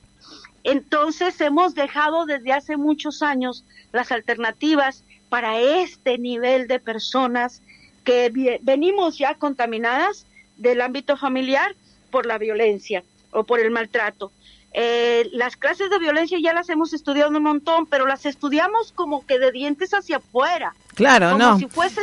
Entonces 0.64 1.40
hemos 1.42 1.76
dejado 1.76 2.26
desde 2.26 2.54
hace 2.54 2.78
muchos 2.78 3.22
años 3.22 3.66
las 3.92 4.12
alternativas 4.12 5.04
para 5.30 5.60
este 5.60 6.18
nivel 6.18 6.68
de 6.68 6.80
personas 6.80 7.62
que 8.04 8.60
venimos 8.62 9.18
ya 9.18 9.36
contaminadas 9.36 10.26
del 10.58 10.82
ámbito 10.82 11.18
familiar 11.18 11.76
por 12.12 12.26
la 12.26 12.38
violencia 12.38 13.04
o 13.32 13.44
por 13.44 13.60
el 13.60 13.72
maltrato. 13.72 14.32
Eh, 14.74 15.30
las 15.34 15.56
clases 15.56 15.90
de 15.90 16.00
violencia 16.00 16.40
ya 16.42 16.54
las 16.54 16.70
hemos 16.70 16.94
estudiado 16.94 17.30
un 17.30 17.44
montón, 17.44 17.86
pero 17.86 18.08
las 18.08 18.26
estudiamos 18.26 18.92
como 18.92 19.26
que 19.26 19.40
de 19.40 19.52
dientes 19.52 19.94
hacia 19.94 20.18
afuera. 20.18 20.74
Claro, 20.96 21.38
no. 21.38 21.58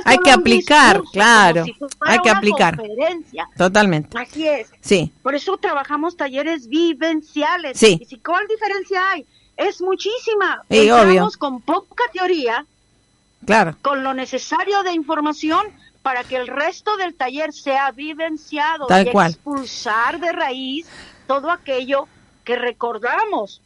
hay 0.05 0.18
que 0.18 0.30
aplicar, 0.30 1.03
claro. 1.12 1.64
hay 2.01 2.18
que 2.18 2.30
aplicar. 2.30 2.80
Totalmente. 3.57 4.18
Así 4.18 4.47
es. 4.47 4.70
Sí. 4.80 5.12
Por 5.22 5.34
eso 5.34 5.57
trabajamos 5.57 6.16
talleres 6.16 6.68
vivenciales. 6.68 7.78
Sí. 7.78 8.01
¿Y 8.09 8.18
cuál 8.18 8.47
diferencia 8.49 9.11
hay? 9.11 9.26
Es 9.57 9.80
muchísima. 9.80 10.62
Sí, 10.70 10.91
obvio. 10.91 11.28
con 11.38 11.61
poca 11.61 12.05
teoría, 12.12 12.66
Claro. 13.45 13.76
Con 13.82 14.03
lo 14.05 14.14
necesario 14.14 14.82
de 14.82 14.93
información 14.93 15.66
para 16.03 16.24
que 16.24 16.36
el 16.36 16.47
resto 16.47 16.97
del 16.97 17.14
taller 17.14 17.53
sea 17.53 17.91
vivenciado 17.91 18.86
Tal 18.86 19.07
y 19.07 19.11
expulsar 19.11 20.18
de 20.20 20.32
raíz 20.32 20.86
todo 21.26 21.51
aquello 21.51 22.09
que 22.45 22.57
recordamos 22.57 23.61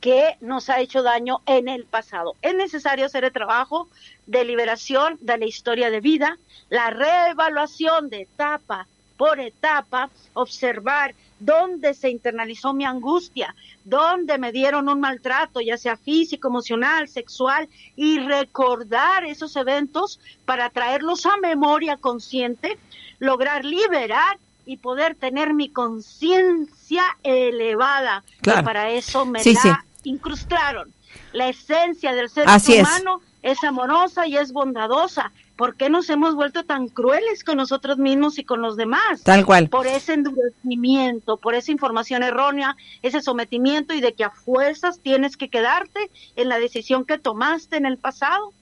que 0.00 0.36
nos 0.40 0.70
ha 0.70 0.80
hecho 0.80 1.02
daño 1.02 1.40
en 1.46 1.68
el 1.68 1.84
pasado. 1.84 2.34
Es 2.40 2.54
necesario 2.54 3.06
hacer 3.06 3.24
el 3.24 3.32
trabajo 3.32 3.88
de 4.30 4.44
liberación 4.44 5.18
de 5.20 5.38
la 5.38 5.44
historia 5.44 5.90
de 5.90 6.00
vida, 6.00 6.38
la 6.68 6.90
reevaluación 6.90 8.08
de 8.10 8.22
etapa 8.22 8.86
por 9.16 9.40
etapa, 9.40 10.08
observar 10.34 11.14
dónde 11.40 11.94
se 11.94 12.10
internalizó 12.10 12.72
mi 12.72 12.84
angustia, 12.84 13.54
dónde 13.84 14.38
me 14.38 14.52
dieron 14.52 14.88
un 14.88 15.00
maltrato, 15.00 15.60
ya 15.60 15.76
sea 15.76 15.96
físico, 15.96 16.48
emocional, 16.48 17.08
sexual, 17.08 17.68
y 17.96 18.20
recordar 18.20 19.24
esos 19.24 19.56
eventos 19.56 20.20
para 20.44 20.70
traerlos 20.70 21.26
a 21.26 21.36
memoria 21.38 21.96
consciente, 21.96 22.78
lograr 23.18 23.64
liberar 23.64 24.38
y 24.64 24.76
poder 24.76 25.16
tener 25.16 25.54
mi 25.54 25.70
conciencia 25.70 27.02
elevada. 27.24 28.22
Claro. 28.42 28.60
Que 28.60 28.64
para 28.64 28.90
eso 28.90 29.26
me 29.26 29.42
Sí, 29.42 29.54
la 29.54 29.60
sí. 29.60 29.70
incrustaron. 30.10 30.94
La 31.32 31.48
esencia 31.48 32.14
del 32.14 32.30
ser 32.30 32.44
Así 32.48 32.78
humano 32.78 33.20
es 33.22 33.29
amorosa 33.62 34.26
y 34.26 34.36
es 34.36 34.52
bondadosa. 34.52 35.32
¿Por 35.56 35.76
qué 35.76 35.90
nos 35.90 36.08
hemos 36.08 36.34
vuelto 36.34 36.64
tan 36.64 36.88
crueles 36.88 37.44
con 37.44 37.58
nosotros 37.58 37.98
mismos 37.98 38.38
y 38.38 38.44
con 38.44 38.62
los 38.62 38.76
demás? 38.76 39.22
Tal 39.22 39.44
cual. 39.44 39.68
Por 39.68 39.86
ese 39.86 40.14
endurecimiento, 40.14 41.36
por 41.36 41.54
esa 41.54 41.70
información 41.70 42.22
errónea, 42.22 42.76
ese 43.02 43.20
sometimiento 43.20 43.92
y 43.92 44.00
de 44.00 44.14
que 44.14 44.24
a 44.24 44.30
fuerzas 44.30 45.00
tienes 45.00 45.36
que 45.36 45.48
quedarte 45.48 46.10
en 46.36 46.48
la 46.48 46.58
decisión 46.58 47.04
que 47.04 47.18
tomaste 47.18 47.76
en 47.76 47.84
el 47.84 47.98
pasado. 47.98 48.52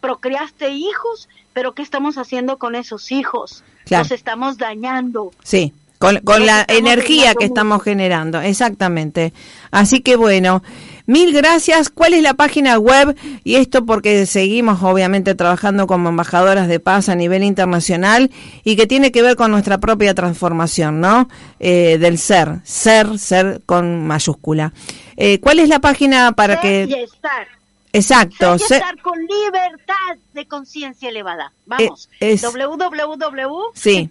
Procreaste 0.00 0.70
hijos, 0.70 1.28
pero 1.52 1.74
¿qué 1.74 1.82
estamos 1.82 2.16
haciendo 2.16 2.56
con 2.58 2.76
esos 2.76 3.12
hijos? 3.12 3.62
Claro. 3.84 4.04
Los 4.04 4.12
estamos 4.12 4.56
dañando. 4.56 5.32
Sí, 5.42 5.74
con, 5.98 6.20
con 6.20 6.38
Nos 6.38 6.46
la 6.46 6.64
energía 6.68 7.34
que 7.34 7.44
estamos 7.44 7.82
generando, 7.82 8.40
exactamente. 8.40 9.32
Así 9.70 10.00
que 10.00 10.16
bueno, 10.16 10.62
mil 11.08 11.32
gracias. 11.32 11.90
¿Cuál 11.90 12.14
es 12.14 12.22
la 12.22 12.34
página 12.34 12.78
web? 12.78 13.16
Y 13.42 13.56
esto 13.56 13.84
porque 13.84 14.24
seguimos 14.26 14.80
obviamente 14.84 15.34
trabajando 15.34 15.88
como 15.88 16.10
embajadoras 16.10 16.68
de 16.68 16.78
paz 16.78 17.08
a 17.08 17.16
nivel 17.16 17.42
internacional 17.42 18.30
y 18.62 18.76
que 18.76 18.86
tiene 18.86 19.10
que 19.10 19.22
ver 19.22 19.34
con 19.34 19.50
nuestra 19.50 19.78
propia 19.78 20.14
transformación, 20.14 21.00
¿no? 21.00 21.28
Eh, 21.58 21.98
del 21.98 22.18
ser, 22.18 22.60
ser, 22.62 23.18
ser 23.18 23.60
con 23.66 24.06
mayúscula. 24.06 24.72
Eh, 25.16 25.40
¿Cuál 25.40 25.58
es 25.58 25.68
la 25.68 25.80
página 25.80 26.30
para 26.32 26.60
Ser 26.62 26.88
y 26.88 26.92
que... 26.92 27.02
estar. 27.02 27.48
Exacto, 27.92 28.56
Ser 28.58 28.78
y 28.78 28.82
estar 28.82 29.00
con 29.02 29.18
libertad 29.18 30.16
de 30.34 30.46
conciencia 30.46 31.08
elevada. 31.08 31.50
Vamos. 31.66 32.08
Eh, 32.20 32.32
es- 32.34 32.42
www. 32.42 33.72
Sí. 33.74 34.08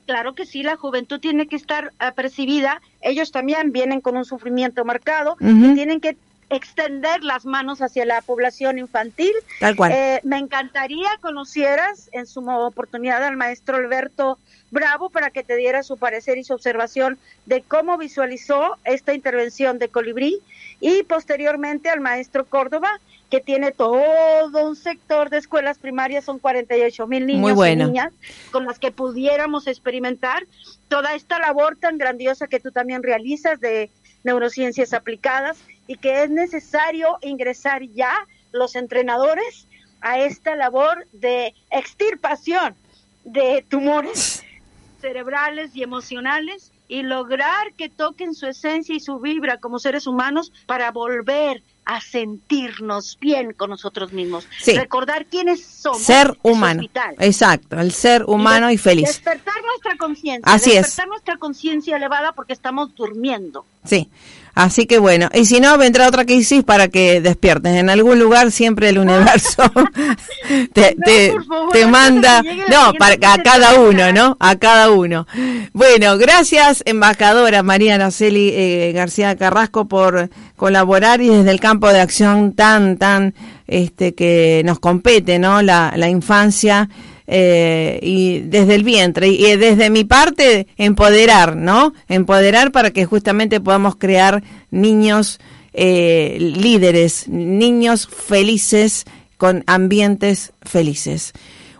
Claro 0.05 0.33
que 0.33 0.45
sí, 0.45 0.63
la 0.63 0.75
juventud 0.75 1.19
tiene 1.19 1.47
que 1.47 1.55
estar 1.55 1.91
apercibida. 1.99 2.81
Ellos 3.01 3.31
también 3.31 3.71
vienen 3.71 4.01
con 4.01 4.17
un 4.17 4.25
sufrimiento 4.25 4.83
marcado 4.83 5.37
y 5.39 5.75
tienen 5.75 5.99
que 5.99 6.17
extender 6.49 7.23
las 7.23 7.45
manos 7.45 7.81
hacia 7.81 8.05
la 8.05 8.21
población 8.21 8.79
infantil. 8.79 9.31
Tal 9.59 9.75
cual. 9.75 9.91
Eh, 9.91 10.19
me 10.23 10.37
encantaría 10.37 11.09
conocieras 11.21 12.09
en 12.11 12.25
su 12.25 12.47
oportunidad 12.49 13.23
al 13.23 13.37
maestro 13.37 13.77
Alberto 13.77 14.37
Bravo 14.71 15.09
para 15.09 15.31
que 15.31 15.43
te 15.43 15.55
diera 15.55 15.83
su 15.83 15.97
parecer 15.97 16.37
y 16.37 16.43
su 16.43 16.53
observación 16.53 17.17
de 17.45 17.61
cómo 17.61 17.97
visualizó 17.97 18.77
esta 18.83 19.13
intervención 19.13 19.79
de 19.79 19.89
Colibrí 19.89 20.39
y 20.79 21.03
posteriormente 21.03 21.89
al 21.89 21.99
maestro 21.99 22.45
Córdoba 22.45 22.99
que 23.29 23.41
tiene 23.41 23.71
todo 23.71 24.67
un 24.67 24.75
sector 24.75 25.29
de 25.29 25.37
escuelas 25.37 25.77
primarias, 25.77 26.25
son 26.25 26.39
48 26.39 27.05
mil 27.07 27.27
niños 27.27 27.53
bueno. 27.53 27.83
y 27.83 27.87
niñas 27.87 28.11
con 28.51 28.65
las 28.65 28.79
que 28.79 28.91
pudiéramos 28.91 29.67
experimentar 29.67 30.47
toda 30.87 31.13
esta 31.13 31.37
labor 31.37 31.75
tan 31.75 31.97
grandiosa 31.97 32.47
que 32.47 32.59
tú 32.59 32.71
también 32.71 33.03
realizas 33.03 33.59
de 33.59 33.91
neurociencias 34.23 34.93
aplicadas 34.93 35.57
y 35.89 35.97
que 35.97 36.21
es 36.21 36.29
necesario 36.29 37.17
ingresar 37.21 37.81
ya 37.81 38.13
los 38.51 38.75
entrenadores 38.75 39.65
a 40.01 40.19
esta 40.19 40.55
labor 40.55 41.07
de 41.13 41.55
extirpación 41.71 42.75
de 43.23 43.65
tumores 43.67 44.43
cerebrales 45.01 45.75
y 45.75 45.81
emocionales 45.81 46.71
y 46.87 47.01
lograr 47.01 47.73
que 47.73 47.89
toquen 47.89 48.35
su 48.35 48.45
esencia 48.45 48.93
y 48.93 48.99
su 48.99 49.19
vibra 49.19 49.57
como 49.57 49.79
seres 49.79 50.05
humanos 50.05 50.53
para 50.67 50.91
volver 50.91 51.63
a 51.85 52.01
sentirnos 52.01 53.17
bien 53.19 53.53
con 53.53 53.71
nosotros 53.71 54.13
mismos. 54.13 54.47
Sí. 54.61 54.77
Recordar 54.77 55.25
quiénes 55.25 55.65
somos. 55.65 56.03
ser 56.03 56.37
humano. 56.43 56.83
Exacto, 57.17 57.79
el 57.79 57.91
ser 57.93 58.25
humano 58.25 58.69
y 58.69 58.77
feliz. 58.77 59.07
Despertar 59.07 59.55
nuestra 59.65 59.97
conciencia. 59.97 60.53
Así 60.53 60.69
es. 60.69 60.83
Despertar 60.83 61.07
nuestra 61.07 61.37
conciencia 61.37 61.97
elevada 61.97 62.33
porque 62.33 62.53
estamos 62.53 62.93
durmiendo. 62.93 63.65
Sí. 63.85 64.07
Así 64.55 64.85
que 64.85 64.99
bueno, 64.99 65.29
y 65.33 65.45
si 65.45 65.59
no, 65.59 65.77
vendrá 65.77 66.07
otra 66.07 66.25
crisis 66.25 66.63
para 66.63 66.87
que 66.87 67.21
despiertes. 67.21 67.75
En 67.75 67.89
algún 67.89 68.19
lugar 68.19 68.51
siempre 68.51 68.89
el 68.89 68.97
universo 68.97 69.63
te, 70.73 70.95
No, 70.97 71.03
te, 71.05 71.35
favor, 71.47 71.87
manda, 71.87 72.41
no, 72.69 72.93
para, 72.97 73.15
a 73.33 73.43
cada 73.43 73.79
uno. 73.79 74.09
¿no? 74.11 74.37
A 74.39 74.55
cada 74.55 74.91
uno. 74.91 75.27
Bueno, 75.73 76.17
gracias, 76.17 76.83
embajadora 76.85 77.63
María 77.63 77.95
Araceli 77.95 78.51
eh, 78.53 78.91
García 78.93 79.35
Carrasco, 79.35 79.85
por 79.85 80.29
colaborar 80.55 81.21
y 81.21 81.29
desde 81.29 81.51
el 81.51 81.59
campo 81.59 81.87
de 81.89 82.01
acción 82.01 82.53
tan, 82.53 82.97
tan, 82.97 83.33
este, 83.67 84.13
que 84.13 84.61
nos 84.65 84.79
compete, 84.79 85.39
¿no? 85.39 85.61
La, 85.61 85.93
la 85.95 86.09
infancia 86.09 86.89
eh, 87.31 87.99
y 88.01 88.39
desde 88.39 88.73
el 88.73 88.83
vientre 88.83 89.27
y, 89.27 89.45
y 89.45 89.55
desde 89.55 89.91
mi 89.91 90.03
parte 90.03 90.65
empoderar, 90.77 91.55
¿no? 91.55 91.93
Empoderar 92.07 92.71
para 92.71 92.89
que 92.89 93.05
justamente 93.05 93.61
podamos 93.61 93.95
crear 93.95 94.41
niños 94.71 95.39
eh, 95.73 96.37
líderes, 96.39 97.27
niños 97.27 98.07
felices 98.07 99.05
con 99.37 99.63
ambientes 99.67 100.51
felices. 100.63 101.33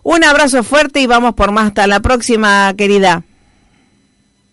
Un 0.04 0.24
abrazo 0.24 0.64
fuerte 0.64 1.02
y 1.02 1.08
vamos 1.08 1.34
por 1.34 1.52
más. 1.52 1.68
Hasta 1.68 1.88
la 1.88 2.00
próxima, 2.00 2.74
querida. 2.78 3.24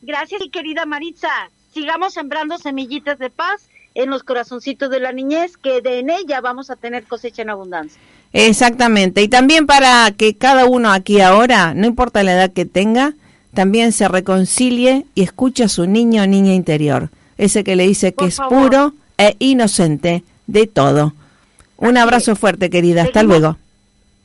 Gracias, 0.02 0.40
querida 0.50 0.86
Maritza. 0.86 1.50
Sigamos 1.72 2.14
sembrando 2.14 2.56
semillitas 2.58 3.18
de 3.18 3.28
paz 3.28 3.68
en 3.94 4.10
los 4.10 4.22
corazoncitos 4.22 4.90
de 4.90 5.00
la 5.00 5.12
niñez, 5.12 5.56
que 5.56 5.80
de 5.82 5.98
en 5.98 6.10
ella 6.10 6.40
vamos 6.40 6.70
a 6.70 6.76
tener 6.76 7.04
cosecha 7.04 7.42
en 7.42 7.50
abundancia. 7.50 8.00
Exactamente. 8.32 9.22
Y 9.22 9.28
también 9.28 9.66
para 9.66 10.10
que 10.10 10.36
cada 10.36 10.66
uno 10.66 10.90
aquí 10.90 11.20
ahora, 11.20 11.74
no 11.74 11.86
importa 11.86 12.22
la 12.22 12.32
edad 12.32 12.52
que 12.52 12.66
tenga, 12.66 13.14
también 13.54 13.92
se 13.92 14.08
reconcilie 14.08 15.06
y 15.14 15.22
escuche 15.22 15.64
a 15.64 15.68
su 15.68 15.86
niño 15.86 16.22
o 16.22 16.26
niña 16.26 16.52
interior. 16.52 17.10
Ese 17.38 17.64
que 17.64 17.76
le 17.76 17.86
dice 17.86 18.12
que 18.14 18.26
es 18.26 18.38
puro 18.48 18.94
e 19.18 19.36
inocente 19.38 20.22
de 20.46 20.66
todo. 20.66 21.14
Un 21.78 21.96
abrazo 21.96 22.36
fuerte, 22.36 22.70
querida. 22.70 23.02
Hasta 23.02 23.22
luego. 23.22 23.56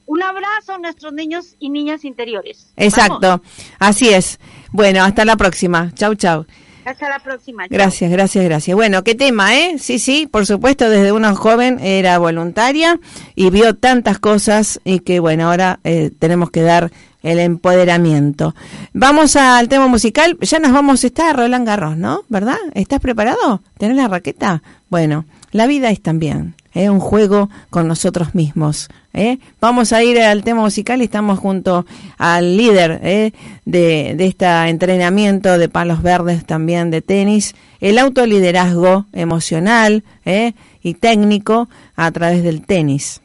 Un 0.05 0.23
abrazo 0.23 0.73
a 0.73 0.77
nuestros 0.77 1.13
niños 1.13 1.55
y 1.59 1.69
niñas 1.69 2.03
interiores. 2.03 2.67
Exacto. 2.75 3.19
Vamos. 3.21 3.47
Así 3.79 4.09
es. 4.09 4.39
Bueno, 4.71 5.03
hasta 5.03 5.23
la 5.23 5.37
próxima. 5.37 5.91
Chau, 5.95 6.15
chau. 6.15 6.45
Hasta 6.85 7.09
la 7.09 7.19
próxima. 7.19 7.67
Gracias, 7.69 8.11
gracias, 8.11 8.43
gracias. 8.43 8.75
Bueno, 8.75 9.03
qué 9.03 9.15
tema, 9.15 9.55
¿eh? 9.55 9.75
Sí, 9.77 9.99
sí, 9.99 10.27
por 10.29 10.45
supuesto, 10.45 10.89
desde 10.89 11.11
una 11.11 11.35
joven 11.35 11.79
era 11.79 12.17
voluntaria 12.17 12.99
y 13.35 13.49
vio 13.49 13.75
tantas 13.75 14.19
cosas 14.19 14.79
y 14.83 14.99
que, 14.99 15.19
bueno, 15.19 15.49
ahora 15.49 15.79
eh, 15.83 16.11
tenemos 16.17 16.49
que 16.49 16.61
dar 16.61 16.91
el 17.23 17.39
empoderamiento. 17.39 18.55
Vamos 18.93 19.35
al 19.35 19.69
tema 19.69 19.87
musical. 19.87 20.37
Ya 20.41 20.59
nos 20.59 20.71
vamos, 20.71 21.03
está 21.03 21.31
Roland 21.33 21.67
Garros, 21.67 21.97
¿no? 21.97 22.23
¿Verdad? 22.29 22.57
¿Estás 22.73 22.99
preparado? 22.99 23.61
¿Tenés 23.77 23.97
la 23.97 24.07
raqueta? 24.07 24.63
Bueno, 24.89 25.25
la 25.51 25.67
vida 25.67 25.89
es 25.91 26.01
también. 26.01 26.55
Es 26.73 26.89
un 26.89 26.99
juego 26.99 27.49
con 27.69 27.87
nosotros 27.87 28.33
mismos. 28.33 28.89
¿eh? 29.13 29.39
Vamos 29.59 29.91
a 29.93 30.03
ir 30.03 30.19
al 30.19 30.43
tema 30.43 30.61
musical 30.61 31.01
y 31.01 31.05
estamos 31.05 31.39
junto 31.39 31.85
al 32.17 32.57
líder 32.57 32.99
¿eh? 33.03 33.31
de, 33.65 34.15
este 34.19 34.45
entrenamiento 34.45 35.57
de 35.57 35.69
palos 35.69 36.01
verdes 36.01 36.45
también 36.45 36.91
de 36.91 37.01
tenis, 37.01 37.55
el 37.79 37.97
autoliderazgo 37.97 39.05
emocional 39.11 40.03
¿eh? 40.25 40.53
y 40.81 40.93
técnico 40.93 41.67
a 41.95 42.11
través 42.11 42.43
del 42.43 42.65
tenis. 42.65 43.21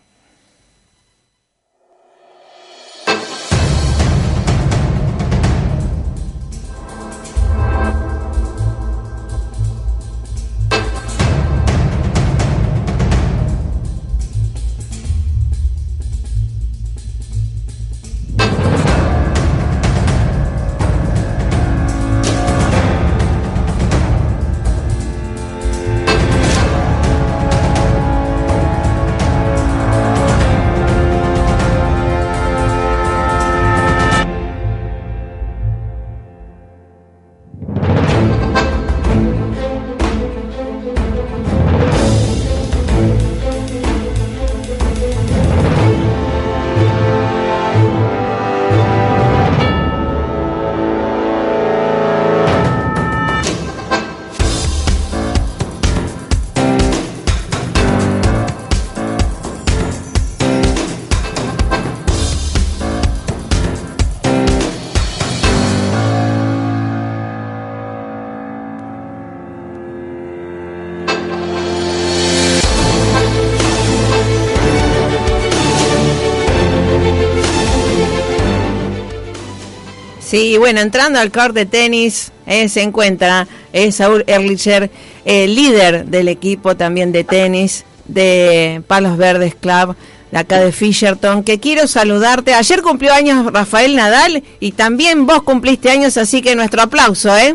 Sí, 80.27 80.59
bueno, 80.59 80.81
entrando 80.81 81.20
al 81.20 81.31
court 81.31 81.55
de 81.55 81.66
tenis 81.66 82.33
eh, 82.47 82.68
se 82.68 82.83
encuentra 82.83 83.47
eh, 83.72 83.93
Saúl 83.93 84.24
Erlicher, 84.27 84.91
eh, 85.24 85.47
líder 85.47 86.07
del 86.07 86.27
equipo 86.27 86.77
también 86.77 87.12
de 87.12 87.22
tenis 87.22 87.85
de 88.07 88.83
Palos 88.89 89.16
Verdes 89.16 89.55
Club, 89.55 89.95
de 90.33 90.39
acá 90.39 90.59
de 90.59 90.72
Fisherton, 90.72 91.45
que 91.45 91.61
quiero 91.61 91.87
saludarte. 91.87 92.55
Ayer 92.55 92.83
cumplió 92.83 93.14
años 93.14 93.53
Rafael 93.53 93.95
Nadal 93.95 94.43
y 94.59 94.72
también 94.72 95.27
vos 95.27 95.45
cumpliste 95.45 95.91
años, 95.91 96.16
así 96.16 96.43
que 96.43 96.57
nuestro 96.57 96.83
aplauso, 96.83 97.37
¿eh? 97.37 97.55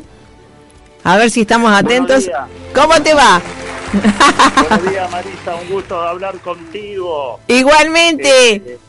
A 1.04 1.18
ver 1.18 1.30
si 1.30 1.42
estamos 1.42 1.74
atentos. 1.74 2.32
¿Cómo 2.74 3.02
te 3.02 3.14
va? 3.14 3.42
Buenos 4.70 4.90
días, 4.90 5.12
Marisa, 5.12 5.56
un 5.62 5.70
gusto 5.70 6.02
hablar 6.02 6.38
contigo. 6.38 7.42
Igualmente. 7.50 8.80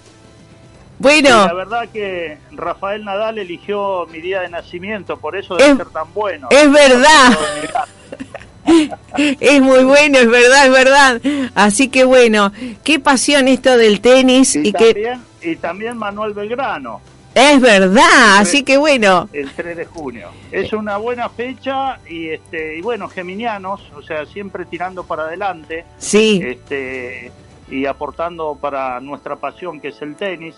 Bueno. 1.02 1.46
la 1.46 1.52
verdad 1.52 1.88
que 1.92 2.38
Rafael 2.52 3.04
Nadal 3.04 3.38
eligió 3.38 4.06
mi 4.10 4.20
día 4.20 4.40
de 4.40 4.48
nacimiento, 4.48 5.16
por 5.18 5.36
eso 5.36 5.56
debe 5.56 5.70
Es- 5.72 5.76
ser 5.76 5.88
tan 5.90 6.12
bueno. 6.14 6.48
es 6.50 6.70
verdad. 6.72 7.38
Es 9.40 9.60
muy 9.60 9.82
bueno, 9.84 10.18
es 10.18 10.28
verdad, 10.30 10.66
es 10.66 10.72
verdad. 10.72 11.20
Así 11.54 11.88
que 11.88 12.04
bueno, 12.04 12.52
qué 12.84 13.00
pasión 13.00 13.48
esto 13.48 13.76
del 13.76 14.00
tenis 14.00 14.54
y, 14.56 14.68
Y, 14.68 14.72
que 14.72 14.92
también, 14.94 15.22
y 15.42 15.56
también 15.56 15.98
Manuel 15.98 16.32
Belgrano, 16.32 17.00
es 17.34 17.60
verdad. 17.60 18.38
Así 18.38 18.62
que 18.62 18.76
bueno, 18.76 19.28
el 19.32 19.50
3 19.50 19.76
de 19.76 19.84
junio. 19.84 20.28
Es 20.52 20.72
una 20.72 20.96
buena 20.96 21.28
fecha 21.28 21.98
y 22.08 22.28
este 22.28 22.78
y 22.78 22.82
bueno, 22.82 23.08
geminianos, 23.08 23.82
o 23.96 24.02
sea, 24.02 24.24
siempre 24.26 24.64
tirando 24.64 25.02
para 25.04 25.24
adelante. 25.24 25.84
sí, 25.98 26.40
este 26.42 27.32
y 27.68 27.86
aportando 27.86 28.56
para 28.60 29.00
nuestra 29.00 29.34
pasión 29.36 29.80
que 29.80 29.88
es 29.88 30.02
el 30.02 30.14
tenis 30.14 30.54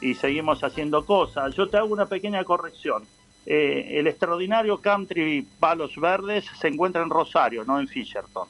y 0.00 0.14
seguimos 0.14 0.62
haciendo 0.62 1.04
cosas. 1.04 1.54
Yo 1.54 1.68
te 1.68 1.76
hago 1.76 1.88
una 1.92 2.06
pequeña 2.06 2.44
corrección. 2.44 3.04
Eh, 3.46 3.98
el 3.98 4.06
extraordinario 4.06 4.78
country 4.78 5.46
Palos 5.58 5.96
Verdes 5.96 6.44
se 6.60 6.68
encuentra 6.68 7.02
en 7.02 7.10
Rosario, 7.10 7.64
no 7.64 7.80
en 7.80 7.88
Fisherton. 7.88 8.46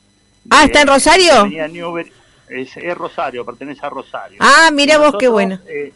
Ah, 0.50 0.64
¿está 0.64 0.82
en 0.82 0.88
Rosario? 0.88 1.32
Avenida 1.32 1.68
Newbery- 1.68 2.12
es, 2.48 2.76
es 2.76 2.96
Rosario, 2.96 3.44
pertenece 3.44 3.84
a 3.84 3.90
Rosario. 3.90 4.38
Ah, 4.40 4.70
mira 4.72 4.98
vos 4.98 5.14
qué 5.18 5.28
bueno. 5.28 5.58
eh, 5.68 5.92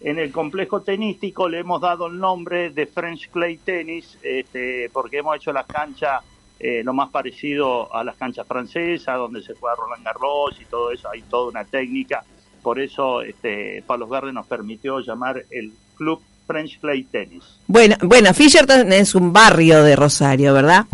en 0.00 0.18
el 0.18 0.30
complejo 0.30 0.82
tenístico 0.82 1.48
le 1.48 1.58
hemos 1.58 1.80
dado 1.80 2.06
el 2.06 2.18
nombre 2.18 2.70
de 2.70 2.86
French 2.86 3.30
Clay 3.30 3.56
Tennis 3.56 4.16
este, 4.22 4.88
porque 4.92 5.18
hemos 5.18 5.34
hecho 5.36 5.52
las 5.52 5.66
canchas 5.66 6.22
eh, 6.60 6.82
lo 6.84 6.92
más 6.92 7.08
parecido 7.10 7.92
a 7.94 8.04
las 8.04 8.16
canchas 8.16 8.46
francesas, 8.46 9.16
donde 9.16 9.42
se 9.42 9.54
juega 9.54 9.74
Roland 9.76 10.04
Garros 10.04 10.60
y 10.60 10.64
todo 10.66 10.92
eso, 10.92 11.08
hay 11.10 11.22
toda 11.22 11.48
una 11.50 11.64
técnica. 11.64 12.24
Por 12.68 12.80
eso 12.80 13.22
este, 13.22 13.82
Palos 13.86 14.10
Verdes 14.10 14.34
nos 14.34 14.46
permitió 14.46 15.00
llamar 15.00 15.42
el 15.50 15.72
Club 15.96 16.20
French 16.46 16.78
Clay 16.80 17.04
Tennis. 17.04 17.42
Bueno, 17.66 17.96
bueno, 18.02 18.34
Fisherton 18.34 18.92
es 18.92 19.14
un 19.14 19.32
barrio 19.32 19.82
de 19.82 19.96
Rosario, 19.96 20.52
¿verdad? 20.52 20.84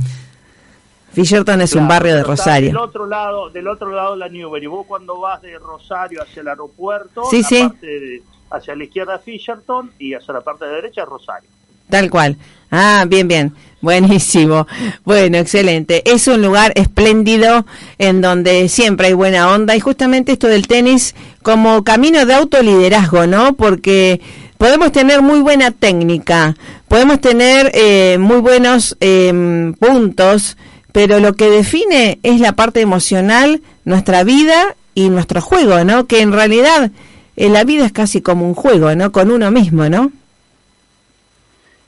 Fisherton 1.12 1.60
es 1.62 1.72
un 1.74 1.88
barrio 1.88 2.14
de 2.14 2.22
Rosario. 2.22 2.68
Del 2.68 2.76
otro 2.76 3.06
lado, 3.06 3.50
del 3.50 3.66
otro 3.66 3.90
lado 3.90 4.14
la 4.14 4.28
Newbery. 4.28 4.68
Vos 4.68 4.86
cuando 4.86 5.18
vas 5.18 5.42
de 5.42 5.58
Rosario 5.58 6.22
hacia 6.22 6.42
el 6.42 6.48
aeropuerto, 6.48 7.24
Sí, 7.28 7.42
la 7.42 7.48
sí. 7.48 7.62
parte 7.62 7.86
de- 7.86 8.22
hacia 8.52 8.76
la 8.76 8.84
izquierda 8.84 9.18
Fisherton 9.18 9.90
y 9.98 10.14
hacia 10.14 10.32
la 10.32 10.42
parte 10.42 10.66
de 10.66 10.74
derecha 10.76 11.04
Rosario. 11.04 11.50
Tal 11.90 12.08
cual. 12.08 12.36
Ah, 12.70 13.04
bien, 13.08 13.26
bien. 13.26 13.52
Buenísimo. 13.84 14.66
Bueno, 15.04 15.36
excelente. 15.36 16.02
Es 16.10 16.26
un 16.26 16.40
lugar 16.40 16.72
espléndido 16.74 17.66
en 17.98 18.22
donde 18.22 18.70
siempre 18.70 19.08
hay 19.08 19.12
buena 19.12 19.52
onda 19.52 19.76
y 19.76 19.80
justamente 19.80 20.32
esto 20.32 20.48
del 20.48 20.66
tenis 20.66 21.14
como 21.42 21.84
camino 21.84 22.24
de 22.24 22.32
autoliderazgo, 22.32 23.26
¿no? 23.26 23.52
Porque 23.52 24.22
podemos 24.56 24.90
tener 24.90 25.20
muy 25.20 25.40
buena 25.40 25.70
técnica, 25.70 26.56
podemos 26.88 27.20
tener 27.20 27.72
eh, 27.74 28.16
muy 28.18 28.38
buenos 28.38 28.96
em, 29.00 29.74
puntos, 29.74 30.56
pero 30.92 31.20
lo 31.20 31.34
que 31.34 31.50
define 31.50 32.18
es 32.22 32.40
la 32.40 32.52
parte 32.52 32.80
emocional, 32.80 33.60
nuestra 33.84 34.24
vida 34.24 34.76
y 34.94 35.10
nuestro 35.10 35.42
juego, 35.42 35.84
¿no? 35.84 36.06
Que 36.06 36.22
en 36.22 36.32
realidad 36.32 36.90
eh, 37.36 37.50
la 37.50 37.64
vida 37.64 37.84
es 37.84 37.92
casi 37.92 38.22
como 38.22 38.48
un 38.48 38.54
juego, 38.54 38.94
¿no? 38.94 39.12
Con 39.12 39.30
uno 39.30 39.50
mismo, 39.50 39.90
¿no? 39.90 40.10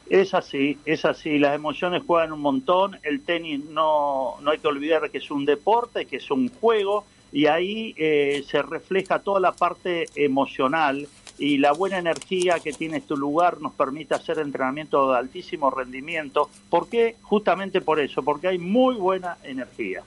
Es 0.09 0.35
así, 0.35 0.79
es 0.85 1.05
así. 1.05 1.39
Las 1.39 1.55
emociones 1.55 2.03
juegan 2.07 2.33
un 2.33 2.41
montón. 2.41 2.99
El 3.03 3.23
tenis 3.23 3.65
no, 3.65 4.37
no 4.41 4.51
hay 4.51 4.59
que 4.59 4.69
olvidar 4.69 5.11
que 5.11 5.19
es 5.19 5.31
un 5.31 5.45
deporte, 5.45 6.07
que 6.07 6.17
es 6.17 6.31
un 6.31 6.49
juego, 6.49 7.05
y 7.33 7.47
ahí 7.47 7.95
eh, 7.99 8.45
se 8.49 8.63
refleja 8.63 9.19
toda 9.19 9.41
la 9.41 9.53
parte 9.53 10.07
emocional 10.15 11.09
y 11.39 11.59
la 11.59 11.73
buena 11.73 11.99
energía 11.99 12.61
que 12.61 12.73
tiene 12.73 12.99
este 12.99 13.15
lugar 13.15 13.61
nos 13.61 13.73
permite 13.75 14.15
hacer 14.15 14.39
entrenamiento 14.39 15.11
de 15.11 15.19
altísimo 15.19 15.71
rendimiento. 15.71 16.49
¿Por 16.71 16.89
qué? 16.89 17.17
Justamente 17.23 17.81
por 17.81 18.01
eso, 18.01 18.23
porque 18.23 18.49
hay 18.49 18.59
muy 18.59 18.95
buena 18.95 19.37
energía. 19.43 20.03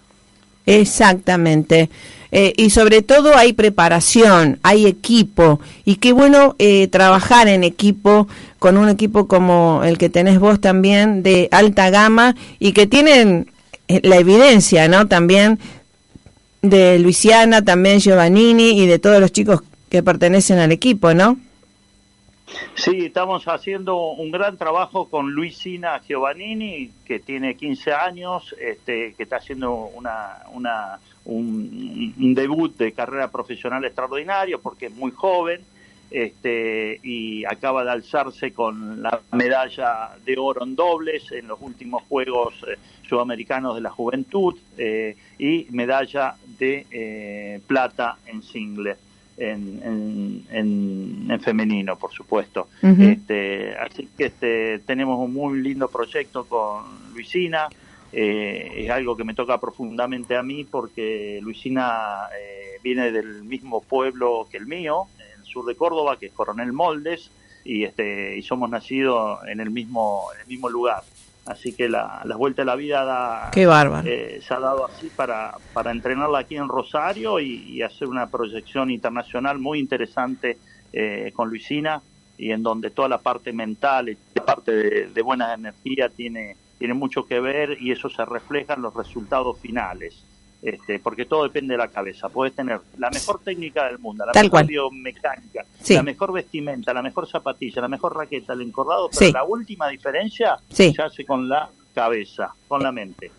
Exactamente. 0.65 1.89
Eh, 2.31 2.53
y 2.57 2.69
sobre 2.69 3.01
todo 3.01 3.35
hay 3.35 3.53
preparación, 3.53 4.59
hay 4.63 4.85
equipo. 4.85 5.59
Y 5.85 5.95
qué 5.95 6.13
bueno 6.13 6.55
eh, 6.59 6.87
trabajar 6.87 7.47
en 7.47 7.63
equipo, 7.63 8.27
con 8.59 8.77
un 8.77 8.89
equipo 8.89 9.27
como 9.27 9.81
el 9.83 9.97
que 9.97 10.09
tenés 10.09 10.39
vos 10.39 10.61
también, 10.61 11.23
de 11.23 11.49
alta 11.51 11.89
gama, 11.89 12.35
y 12.59 12.73
que 12.73 12.87
tienen 12.87 13.51
eh, 13.87 14.01
la 14.03 14.17
evidencia, 14.17 14.87
¿no? 14.87 15.07
También 15.07 15.59
de 16.61 16.99
Luisiana, 16.99 17.63
también 17.63 17.99
Giovannini 17.99 18.79
y 18.79 18.85
de 18.85 18.99
todos 18.99 19.19
los 19.19 19.31
chicos 19.31 19.61
que 19.89 20.03
pertenecen 20.03 20.59
al 20.59 20.71
equipo, 20.71 21.13
¿no? 21.13 21.37
Sí, 22.75 23.05
estamos 23.05 23.47
haciendo 23.47 24.11
un 24.11 24.31
gran 24.31 24.57
trabajo 24.57 25.09
con 25.09 25.31
Luisina 25.31 25.99
Giovannini, 25.99 26.91
que 27.05 27.19
tiene 27.19 27.55
15 27.55 27.93
años, 27.93 28.55
este, 28.59 29.13
que 29.15 29.23
está 29.23 29.37
haciendo 29.37 29.73
una, 29.73 30.43
una, 30.53 30.99
un, 31.29 32.13
un 32.17 32.33
debut 32.33 32.75
de 32.77 32.91
carrera 32.91 33.29
profesional 33.29 33.85
extraordinario 33.85 34.59
porque 34.59 34.87
es 34.87 34.95
muy 34.95 35.11
joven 35.11 35.61
este, 36.11 36.99
y 37.03 37.45
acaba 37.45 37.83
de 37.83 37.91
alzarse 37.91 38.51
con 38.51 39.01
la 39.03 39.21
medalla 39.31 40.09
de 40.25 40.37
oro 40.37 40.63
en 40.63 40.75
dobles 40.75 41.31
en 41.31 41.47
los 41.47 41.59
últimos 41.61 42.03
Juegos 42.03 42.55
eh, 42.67 42.77
Sudamericanos 43.07 43.75
de 43.75 43.81
la 43.81 43.91
Juventud 43.91 44.55
eh, 44.77 45.15
y 45.37 45.67
medalla 45.69 46.35
de 46.57 46.85
eh, 46.89 47.61
plata 47.67 48.17
en 48.25 48.41
singles 48.41 48.97
en, 49.37 49.81
en, 49.83 50.43
en, 50.51 51.31
en 51.31 51.39
femenino, 51.39 51.95
por 51.95 52.11
supuesto. 52.11 52.67
Este, 52.81 53.73
así 53.77 54.09
que 54.17 54.25
este, 54.25 54.79
tenemos 54.79 55.17
un 55.17 55.33
muy 55.33 55.61
lindo 55.61 55.87
proyecto 55.87 56.43
con 56.43 56.83
Luisina. 57.13 57.69
Eh, 58.11 58.71
es 58.75 58.89
algo 58.89 59.15
que 59.15 59.23
me 59.23 59.33
toca 59.33 59.59
profundamente 59.59 60.35
a 60.35 60.43
mí 60.43 60.63
porque 60.63 61.39
Luisina 61.41 62.27
eh, 62.39 62.79
viene 62.83 63.11
del 63.11 63.43
mismo 63.43 63.81
pueblo 63.81 64.47
que 64.49 64.57
el 64.57 64.65
mío, 64.65 65.07
en 65.17 65.41
el 65.41 65.45
sur 65.45 65.65
de 65.65 65.75
Córdoba, 65.75 66.17
que 66.17 66.27
es 66.27 66.33
Coronel 66.33 66.73
Moldes, 66.73 67.31
y, 67.63 67.83
este, 67.83 68.37
y 68.37 68.41
somos 68.41 68.69
nacidos 68.69 69.39
en 69.47 69.59
el 69.59 69.69
mismo, 69.69 70.25
en 70.33 70.41
el 70.41 70.47
mismo 70.47 70.69
lugar. 70.69 71.03
Así 71.45 71.73
que 71.73 71.89
la, 71.89 72.21
la 72.25 72.35
vuelta 72.35 72.61
de 72.61 72.65
la 72.67 72.75
vida 72.75 73.03
da, 73.03 73.49
Qué 73.51 73.67
eh, 74.05 74.39
se 74.41 74.53
ha 74.53 74.59
dado 74.59 74.85
así 74.85 75.09
para, 75.15 75.55
para 75.73 75.91
entrenarla 75.91 76.39
aquí 76.39 76.55
en 76.55 76.67
Rosario 76.67 77.39
y, 77.39 77.63
y 77.71 77.81
hacer 77.81 78.07
una 78.07 78.27
proyección 78.27 78.91
internacional 78.91 79.57
muy 79.57 79.79
interesante 79.79 80.57
eh, 80.93 81.31
con 81.33 81.49
Luisina 81.49 82.01
y 82.37 82.51
en 82.51 82.61
donde 82.61 82.91
toda 82.91 83.09
la 83.09 83.17
parte 83.17 83.51
mental 83.51 84.09
y 84.09 84.17
la 84.35 84.45
parte 84.45 84.71
de, 84.71 85.07
de 85.07 85.21
buena 85.21 85.53
energía 85.53 86.09
tiene, 86.09 86.55
tiene 86.79 86.93
mucho 86.95 87.25
que 87.27 87.39
ver 87.39 87.77
y 87.79 87.91
eso 87.91 88.09
se 88.09 88.25
refleja 88.25 88.73
en 88.73 88.81
los 88.81 88.93
resultados 88.95 89.59
finales. 89.59 90.23
Este, 90.61 90.99
porque 90.99 91.25
todo 91.25 91.43
depende 91.43 91.73
de 91.75 91.77
la 91.77 91.87
cabeza. 91.87 92.27
Puedes 92.27 92.53
tener 92.53 92.81
la 92.97 93.09
mejor 93.09 93.39
técnica 93.41 93.85
del 93.85 93.97
mundo, 93.99 94.25
la 94.25 94.33
Tal 94.33 94.45
mejor 94.45 94.51
cual. 94.59 94.65
biomecánica, 94.65 95.63
Sí. 95.81 95.93
la 95.93 96.03
mejor 96.03 96.33
vestimenta, 96.33 96.93
la 96.93 97.01
mejor 97.01 97.29
zapatilla, 97.29 97.81
la 97.81 97.87
mejor 97.87 98.17
raqueta, 98.17 98.51
el 98.53 98.61
encordado, 98.63 99.09
pero 99.09 99.25
Sí. 99.27 99.31
la 99.31 99.43
última 99.45 99.87
diferencia 99.87 100.57
Sí. 100.69 100.91
se 100.93 101.01
hace 101.01 101.25
con 101.25 101.47
la 101.47 101.69
cabeza, 101.95 102.53
con 102.67 102.83
la 102.83 102.91
mente. 102.91 103.31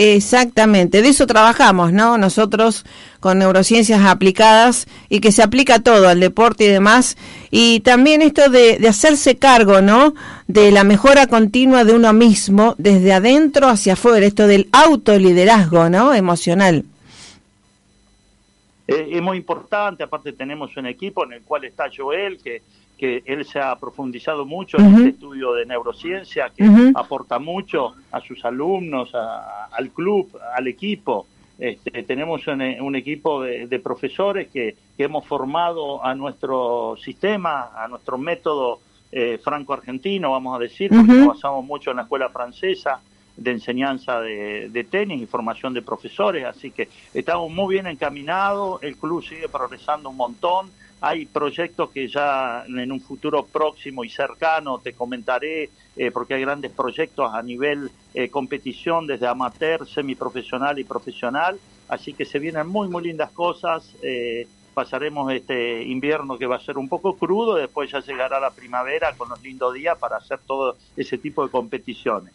Exactamente, 0.00 1.02
de 1.02 1.08
eso 1.08 1.26
trabajamos, 1.26 1.92
¿no? 1.92 2.16
Nosotros 2.18 2.86
con 3.20 3.38
neurociencias 3.40 4.00
aplicadas 4.04 4.86
y 5.08 5.18
que 5.20 5.32
se 5.32 5.42
aplica 5.42 5.80
todo 5.80 6.08
al 6.08 6.20
deporte 6.20 6.64
y 6.64 6.68
demás. 6.68 7.16
Y 7.50 7.80
también 7.80 8.22
esto 8.22 8.48
de, 8.48 8.78
de 8.78 8.88
hacerse 8.88 9.36
cargo, 9.36 9.82
¿no? 9.82 10.14
De 10.48 10.70
la 10.72 10.82
mejora 10.82 11.26
continua 11.26 11.84
de 11.84 11.92
uno 11.94 12.12
mismo, 12.14 12.74
desde 12.78 13.12
adentro 13.12 13.68
hacia 13.68 13.92
afuera, 13.92 14.24
esto 14.26 14.46
del 14.46 14.68
autoliderazgo, 14.72 15.90
¿no? 15.90 16.14
Emocional. 16.14 16.84
Eh, 18.86 19.08
es 19.12 19.20
muy 19.22 19.36
importante, 19.36 20.02
aparte 20.02 20.32
tenemos 20.32 20.74
un 20.78 20.86
equipo 20.86 21.22
en 21.24 21.34
el 21.34 21.42
cual 21.42 21.64
está 21.66 21.84
Joel, 21.94 22.38
que, 22.42 22.62
que 22.96 23.22
él 23.26 23.44
se 23.44 23.60
ha 23.60 23.76
profundizado 23.76 24.46
mucho 24.46 24.78
en 24.78 24.86
este 24.94 25.08
estudio 25.10 25.52
de 25.52 25.66
neurociencia, 25.66 26.50
que 26.56 26.64
aporta 26.94 27.38
mucho 27.38 27.92
a 28.10 28.20
sus 28.22 28.42
alumnos, 28.46 29.14
a- 29.14 29.66
al 29.66 29.90
club, 29.90 30.30
al 30.56 30.66
equipo. 30.66 31.26
Este, 31.58 31.90
tenemos 32.04 32.46
un, 32.46 32.62
un 32.62 32.96
equipo 32.96 33.42
de, 33.42 33.66
de 33.66 33.78
profesores 33.80 34.48
que, 34.48 34.76
que 34.96 35.04
hemos 35.04 35.26
formado 35.26 36.02
a 36.02 36.14
nuestro 36.14 36.96
sistema, 37.04 37.70
a 37.76 37.86
nuestro 37.88 38.16
método 38.16 38.80
eh, 39.10 39.38
franco-argentino, 39.42 40.32
vamos 40.32 40.56
a 40.56 40.58
decir, 40.58 40.90
porque 40.90 41.12
nos 41.12 41.34
basamos 41.34 41.64
mucho 41.64 41.90
en 41.90 41.96
la 41.96 42.02
escuela 42.02 42.28
francesa 42.28 43.00
de 43.36 43.52
enseñanza 43.52 44.20
de, 44.20 44.68
de, 44.68 44.84
tenis 44.84 45.22
y 45.22 45.26
formación 45.26 45.72
de 45.72 45.82
profesores, 45.82 46.44
así 46.44 46.72
que 46.72 46.88
estamos 47.14 47.50
muy 47.50 47.74
bien 47.74 47.86
encaminados, 47.86 48.82
el 48.82 48.96
club 48.96 49.22
sigue 49.22 49.48
progresando 49.48 50.10
un 50.10 50.16
montón, 50.16 50.70
hay 51.00 51.26
proyectos 51.26 51.90
que 51.90 52.08
ya 52.08 52.64
en 52.66 52.90
un 52.90 53.00
futuro 53.00 53.44
próximo 53.46 54.02
y 54.04 54.10
cercano 54.10 54.78
te 54.78 54.92
comentaré, 54.92 55.70
eh, 55.96 56.10
porque 56.10 56.34
hay 56.34 56.40
grandes 56.40 56.72
proyectos 56.72 57.32
a 57.32 57.42
nivel 57.42 57.90
eh, 58.14 58.28
competición, 58.28 59.06
desde 59.06 59.26
amateur, 59.26 59.86
semiprofesional 59.86 60.78
y 60.78 60.84
profesional, 60.84 61.58
así 61.88 62.12
que 62.12 62.24
se 62.24 62.38
vienen 62.38 62.66
muy, 62.66 62.88
muy 62.88 63.04
lindas 63.04 63.30
cosas. 63.30 63.94
Eh, 64.02 64.48
pasaremos 64.78 65.32
este 65.32 65.82
invierno 65.82 66.38
que 66.38 66.46
va 66.46 66.54
a 66.54 66.60
ser 66.60 66.78
un 66.78 66.88
poco 66.88 67.16
crudo, 67.16 67.56
después 67.56 67.90
ya 67.90 67.98
llegará 67.98 68.38
la 68.38 68.52
primavera 68.52 69.12
con 69.18 69.28
los 69.28 69.42
lindos 69.42 69.74
días 69.74 69.98
para 69.98 70.18
hacer 70.18 70.38
todo 70.46 70.76
ese 70.96 71.18
tipo 71.18 71.42
de 71.44 71.50
competiciones. 71.50 72.32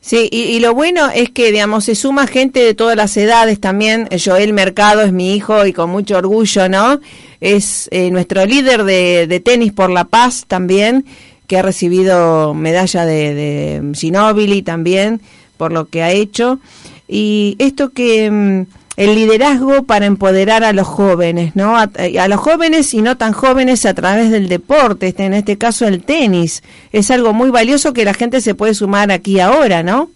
Sí, 0.00 0.26
y, 0.32 0.58
lo 0.60 0.72
bueno 0.72 1.10
es 1.10 1.28
que, 1.32 1.52
digamos, 1.52 1.84
se 1.84 1.94
suma 1.94 2.26
gente 2.26 2.60
de 2.60 2.72
todas 2.72 2.96
las 2.96 3.14
edades 3.18 3.60
también. 3.60 4.08
Joel 4.24 4.54
Mercado 4.54 5.02
es 5.02 5.12
mi 5.12 5.34
hijo 5.34 5.66
y 5.66 5.74
con 5.74 5.90
mucho 5.90 6.16
orgullo, 6.16 6.66
¿no? 6.70 6.98
Es 7.42 7.90
eh, 7.92 8.10
nuestro 8.10 8.46
líder 8.46 8.84
de, 8.84 9.42
tenis 9.44 9.74
por 9.74 9.90
la 9.90 10.04
paz 10.04 10.46
también, 10.46 11.04
que 11.46 11.58
ha 11.58 11.62
recibido 11.62 12.54
medalla 12.54 13.04
de, 13.04 13.34
de 13.34 14.62
también 14.64 15.20
por 15.58 15.72
lo 15.72 15.90
que 15.90 16.02
ha 16.02 16.10
hecho. 16.10 16.58
Y 17.06 17.56
esto 17.58 17.90
que 17.90 18.30
mm, 18.30 18.75
el 18.96 19.14
liderazgo 19.14 19.84
para 19.84 20.06
empoderar 20.06 20.64
a 20.64 20.72
los 20.72 20.86
jóvenes, 20.86 21.54
¿no? 21.54 21.76
A, 21.76 21.88
los 22.28 22.40
jóvenes 22.40 22.94
y 22.94 23.02
no 23.02 23.16
tan 23.16 23.32
jóvenes 23.32 23.84
a 23.84 23.94
través 23.94 24.30
del 24.30 24.48
deporte, 24.48 25.08
este, 25.08 25.24
en 25.24 25.34
este 25.34 25.58
caso 25.58 25.86
el 25.86 26.02
tenis. 26.02 26.62
Es 26.92 27.10
algo 27.10 27.32
muy 27.34 27.50
valioso 27.50 27.92
que 27.92 28.04
la 28.04 28.14
gente 28.14 28.40
se 28.40 28.54
puede 28.54 28.74
sumar 28.74 29.10
aquí 29.10 29.38
ahora, 29.38 29.82
¿no? 29.82 30.10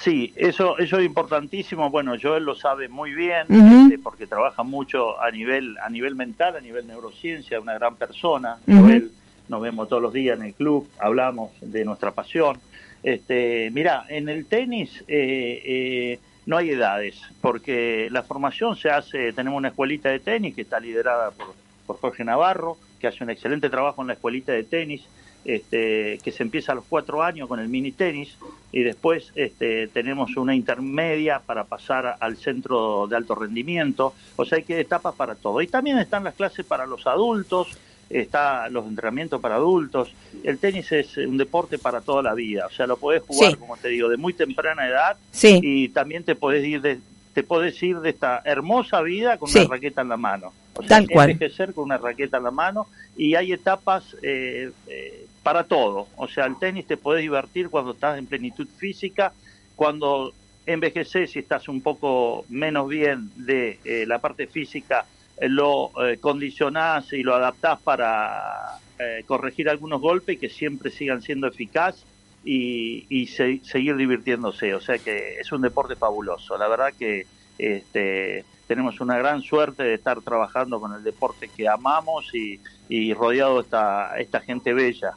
Sí, 0.00 0.32
eso, 0.36 0.78
eso 0.78 1.00
es 1.00 1.06
importantísimo. 1.06 1.90
Bueno, 1.90 2.14
Joel 2.22 2.44
lo 2.44 2.54
sabe 2.54 2.88
muy 2.88 3.12
bien 3.12 3.46
este, 3.48 3.98
porque 3.98 4.28
trabaja 4.28 4.62
mucho 4.62 5.20
a 5.20 5.32
nivel, 5.32 5.76
a 5.84 5.90
nivel 5.90 6.14
mental, 6.14 6.54
a 6.54 6.60
nivel 6.60 6.86
neurociencia, 6.86 7.58
una 7.58 7.74
gran 7.74 7.96
persona. 7.96 8.58
Joel, 8.68 9.10
nos 9.48 9.60
vemos 9.60 9.88
todos 9.88 10.00
los 10.00 10.12
días 10.12 10.38
en 10.38 10.46
el 10.46 10.54
club, 10.54 10.88
hablamos 11.00 11.50
de 11.60 11.84
nuestra 11.84 12.12
pasión. 12.12 12.58
Este, 13.02 13.70
mira, 13.72 14.04
en 14.08 14.28
el 14.28 14.46
tenis 14.46 15.04
eh, 15.08 15.62
eh, 15.64 16.18
no 16.46 16.56
hay 16.56 16.70
edades, 16.70 17.20
porque 17.40 18.08
la 18.10 18.22
formación 18.22 18.76
se 18.76 18.88
hace, 18.88 19.32
tenemos 19.32 19.58
una 19.58 19.68
escuelita 19.68 20.08
de 20.08 20.20
tenis 20.20 20.54
que 20.54 20.62
está 20.62 20.80
liderada 20.80 21.32
por, 21.32 21.54
por 21.86 21.98
Jorge 21.98 22.24
Navarro, 22.24 22.78
que 23.00 23.08
hace 23.08 23.24
un 23.24 23.30
excelente 23.30 23.68
trabajo 23.68 24.00
en 24.00 24.08
la 24.08 24.14
escuelita 24.14 24.52
de 24.52 24.64
tenis, 24.64 25.06
este, 25.46 26.18
que 26.24 26.32
se 26.32 26.42
empieza 26.42 26.72
a 26.72 26.74
los 26.74 26.84
cuatro 26.88 27.22
años 27.22 27.46
con 27.46 27.60
el 27.60 27.68
mini 27.68 27.92
tenis 27.92 28.36
y 28.72 28.82
después 28.82 29.30
este, 29.36 29.86
tenemos 29.86 30.36
una 30.36 30.56
intermedia 30.56 31.38
para 31.38 31.62
pasar 31.62 32.16
al 32.18 32.36
centro 32.36 33.06
de 33.06 33.14
alto 33.14 33.36
rendimiento, 33.36 34.12
o 34.34 34.44
sea, 34.44 34.58
hay 34.58 34.64
que 34.64 34.80
etapas 34.80 35.14
para 35.14 35.36
todo. 35.36 35.62
Y 35.62 35.68
también 35.68 35.98
están 35.98 36.24
las 36.24 36.34
clases 36.34 36.66
para 36.66 36.84
los 36.84 37.06
adultos, 37.06 37.78
está 38.08 38.68
los 38.68 38.86
entrenamientos 38.86 39.40
para 39.40 39.56
adultos. 39.56 40.12
El 40.44 40.58
tenis 40.58 40.90
es 40.92 41.16
un 41.16 41.36
deporte 41.36 41.78
para 41.78 42.00
toda 42.00 42.22
la 42.22 42.34
vida, 42.34 42.66
o 42.66 42.70
sea, 42.70 42.86
lo 42.86 42.96
puedes 42.96 43.22
jugar, 43.22 43.56
como 43.58 43.76
te 43.76 43.88
digo, 43.88 44.08
de 44.08 44.16
muy 44.16 44.32
temprana 44.32 44.86
edad 44.86 45.16
y 45.42 45.88
también 45.88 46.24
te 46.24 46.34
puedes 46.34 46.64
ir 46.64 46.80
de 46.80 47.00
te 47.36 47.42
puedes 47.42 47.82
ir 47.82 48.00
de 48.00 48.08
esta 48.08 48.40
hermosa 48.46 49.02
vida 49.02 49.36
con 49.36 49.50
una 49.50 49.64
raqueta 49.68 50.00
en 50.00 50.08
la 50.08 50.16
mano. 50.16 50.54
O 50.72 50.80
sea, 50.80 50.88
Tal 50.88 51.06
cual. 51.06 51.30
envejecer 51.30 51.74
con 51.74 51.84
una 51.84 51.98
raqueta 51.98 52.38
en 52.38 52.44
la 52.44 52.50
mano 52.50 52.86
y 53.14 53.34
hay 53.34 53.52
etapas 53.52 54.16
eh, 54.22 54.70
eh, 54.86 55.26
para 55.42 55.64
todo. 55.64 56.08
O 56.16 56.28
sea, 56.28 56.46
el 56.46 56.58
tenis 56.58 56.86
te 56.86 56.96
puedes 56.96 57.20
divertir 57.20 57.68
cuando 57.68 57.90
estás 57.90 58.18
en 58.18 58.24
plenitud 58.24 58.66
física, 58.78 59.34
cuando 59.74 60.32
envejeces 60.64 61.36
y 61.36 61.40
estás 61.40 61.68
un 61.68 61.82
poco 61.82 62.46
menos 62.48 62.88
bien 62.88 63.30
de 63.36 63.80
eh, 63.84 64.04
la 64.06 64.18
parte 64.18 64.46
física, 64.46 65.04
lo 65.40 65.90
eh, 66.04 66.18
condicionás 66.18 67.12
y 67.12 67.22
lo 67.22 67.34
adaptás 67.34 67.80
para 67.80 68.78
eh, 68.98 69.22
corregir 69.26 69.68
algunos 69.68 70.00
golpes 70.00 70.36
y 70.36 70.38
que 70.38 70.48
siempre 70.48 70.90
sigan 70.90 71.22
siendo 71.22 71.46
eficaz 71.46 72.04
y, 72.44 73.26
seguir 73.26 73.96
divirtiéndose. 73.96 74.74
O 74.74 74.80
sea 74.80 74.98
que 74.98 75.38
es 75.40 75.50
un 75.52 75.62
deporte 75.62 75.96
fabuloso. 75.96 76.56
La 76.56 76.68
verdad 76.68 76.92
que 76.96 77.26
este, 77.58 78.44
tenemos 78.66 79.00
una 79.00 79.18
gran 79.18 79.42
suerte 79.42 79.82
de 79.82 79.94
estar 79.94 80.20
trabajando 80.22 80.80
con 80.80 80.94
el 80.94 81.02
deporte 81.02 81.50
que 81.54 81.68
amamos 81.68 82.34
y, 82.34 82.60
y 82.88 83.12
rodeado 83.14 83.56
de 83.56 83.62
esta, 83.62 84.18
esta 84.18 84.40
gente 84.40 84.72
bella. 84.72 85.12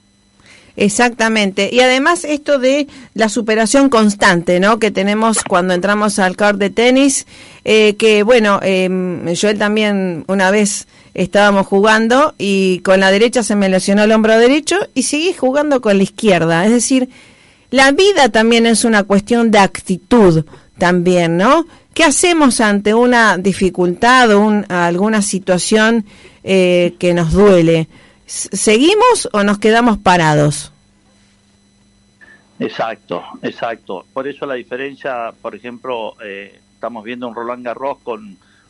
Exactamente. 0.75 1.69
Y 1.71 1.81
además 1.81 2.23
esto 2.23 2.57
de 2.59 2.87
la 3.13 3.29
superación 3.29 3.89
constante, 3.89 4.59
¿no? 4.59 4.79
Que 4.79 4.91
tenemos 4.91 5.43
cuando 5.43 5.73
entramos 5.73 6.19
al 6.19 6.37
court 6.37 6.57
de 6.57 6.69
tenis, 6.69 7.27
eh, 7.65 7.95
que 7.95 8.23
bueno, 8.23 8.59
eh, 8.63 9.35
Joel 9.39 9.57
también 9.57 10.23
una 10.27 10.51
vez 10.51 10.87
estábamos 11.13 11.67
jugando 11.67 12.33
y 12.37 12.79
con 12.79 12.99
la 12.99 13.11
derecha 13.11 13.43
se 13.43 13.55
me 13.55 13.67
lesionó 13.67 14.03
el 14.03 14.11
hombro 14.11 14.37
derecho 14.37 14.77
y 14.93 15.03
seguí 15.03 15.33
jugando 15.33 15.81
con 15.81 15.97
la 15.97 16.03
izquierda. 16.03 16.65
Es 16.65 16.71
decir, 16.71 17.09
la 17.71 17.91
vida 17.91 18.29
también 18.29 18.65
es 18.65 18.85
una 18.85 19.03
cuestión 19.03 19.51
de 19.51 19.59
actitud 19.59 20.45
también, 20.77 21.37
¿no? 21.37 21.67
¿Qué 21.93 22.03
hacemos 22.03 22.61
ante 22.61 22.93
una 22.93 23.37
dificultad 23.37 24.33
o 24.35 24.63
alguna 24.69 25.21
situación 25.21 26.05
eh, 26.43 26.95
que 26.97 27.13
nos 27.13 27.33
duele? 27.33 27.87
¿Seguimos 28.29 29.27
o 29.33 29.43
nos 29.43 29.57
quedamos 29.57 29.97
parados? 29.97 30.71
Exacto, 32.59 33.23
exacto. 33.41 34.05
Por 34.13 34.27
eso 34.27 34.45
la 34.45 34.53
diferencia, 34.53 35.33
por 35.41 35.55
ejemplo, 35.55 36.15
eh, 36.23 36.59
estamos 36.75 37.03
viendo 37.03 37.27
un 37.27 37.33
Roland 37.33 37.65
Garros 37.65 37.97
con 38.03 38.23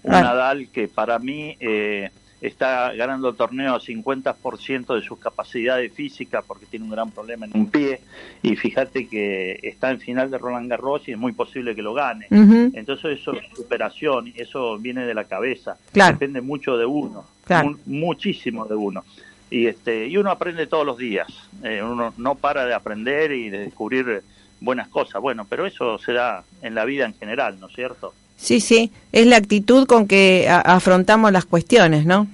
un 0.03 0.13
ah. 0.15 0.21
Nadal 0.21 0.69
que 0.69 0.87
para 0.87 1.19
mí 1.19 1.57
eh, 1.59 2.09
está 2.39 2.93
ganando 2.93 3.27
el 3.27 3.35
torneo 3.35 3.75
a 3.75 3.81
50% 3.81 4.95
de 4.95 5.01
sus 5.01 5.19
capacidades 5.19 5.91
físicas 5.91 6.41
porque 6.47 6.65
tiene 6.65 6.85
un 6.85 6.91
gran 6.91 7.11
problema 7.11 7.45
en 7.45 7.51
un 7.53 7.69
pie 7.69 7.99
y 8.41 8.55
fíjate 8.55 9.09
que 9.09 9.59
está 9.61 9.91
en 9.91 9.99
final 9.99 10.31
de 10.31 10.37
Roland 10.37 10.69
Garros 10.69 11.05
y 11.09 11.11
es 11.11 11.17
muy 11.17 11.33
posible 11.33 11.75
que 11.75 11.81
lo 11.81 11.93
gane. 11.93 12.27
Entonces 12.29 13.19
eso 13.19 13.33
es 13.33 13.43
superación 13.53 14.29
y 14.29 14.41
eso 14.41 14.77
viene 14.77 15.05
de 15.05 15.13
la 15.13 15.25
cabeza. 15.25 15.75
Depende 15.93 16.39
mucho 16.39 16.77
de 16.77 16.85
uno, 16.85 17.25
muchísimo 17.85 18.63
de 18.63 18.75
uno 18.75 19.03
y 19.49 19.67
este 19.67 20.07
y 20.07 20.17
uno 20.17 20.31
aprende 20.31 20.67
todos 20.67 20.85
los 20.85 20.97
días. 20.97 21.27
Eh, 21.63 21.81
uno 21.83 22.13
no 22.17 22.35
para 22.35 22.65
de 22.65 22.73
aprender 22.73 23.31
y 23.31 23.49
de 23.49 23.59
descubrir 23.59 24.23
buenas 24.59 24.87
cosas. 24.87 25.21
Bueno 25.21 25.45
pero 25.49 25.65
eso 25.65 25.97
se 25.97 26.13
da 26.13 26.43
en 26.61 26.75
la 26.75 26.85
vida 26.85 27.05
en 27.05 27.13
general 27.13 27.59
no 27.59 27.67
es 27.67 27.75
cierto 27.75 28.13
sí 28.39 28.61
sí 28.61 28.91
es 29.11 29.27
la 29.27 29.37
actitud 29.37 29.85
con 29.85 30.07
que 30.07 30.47
afrontamos 30.49 31.31
las 31.31 31.45
cuestiones 31.45 32.05
no 32.05 32.27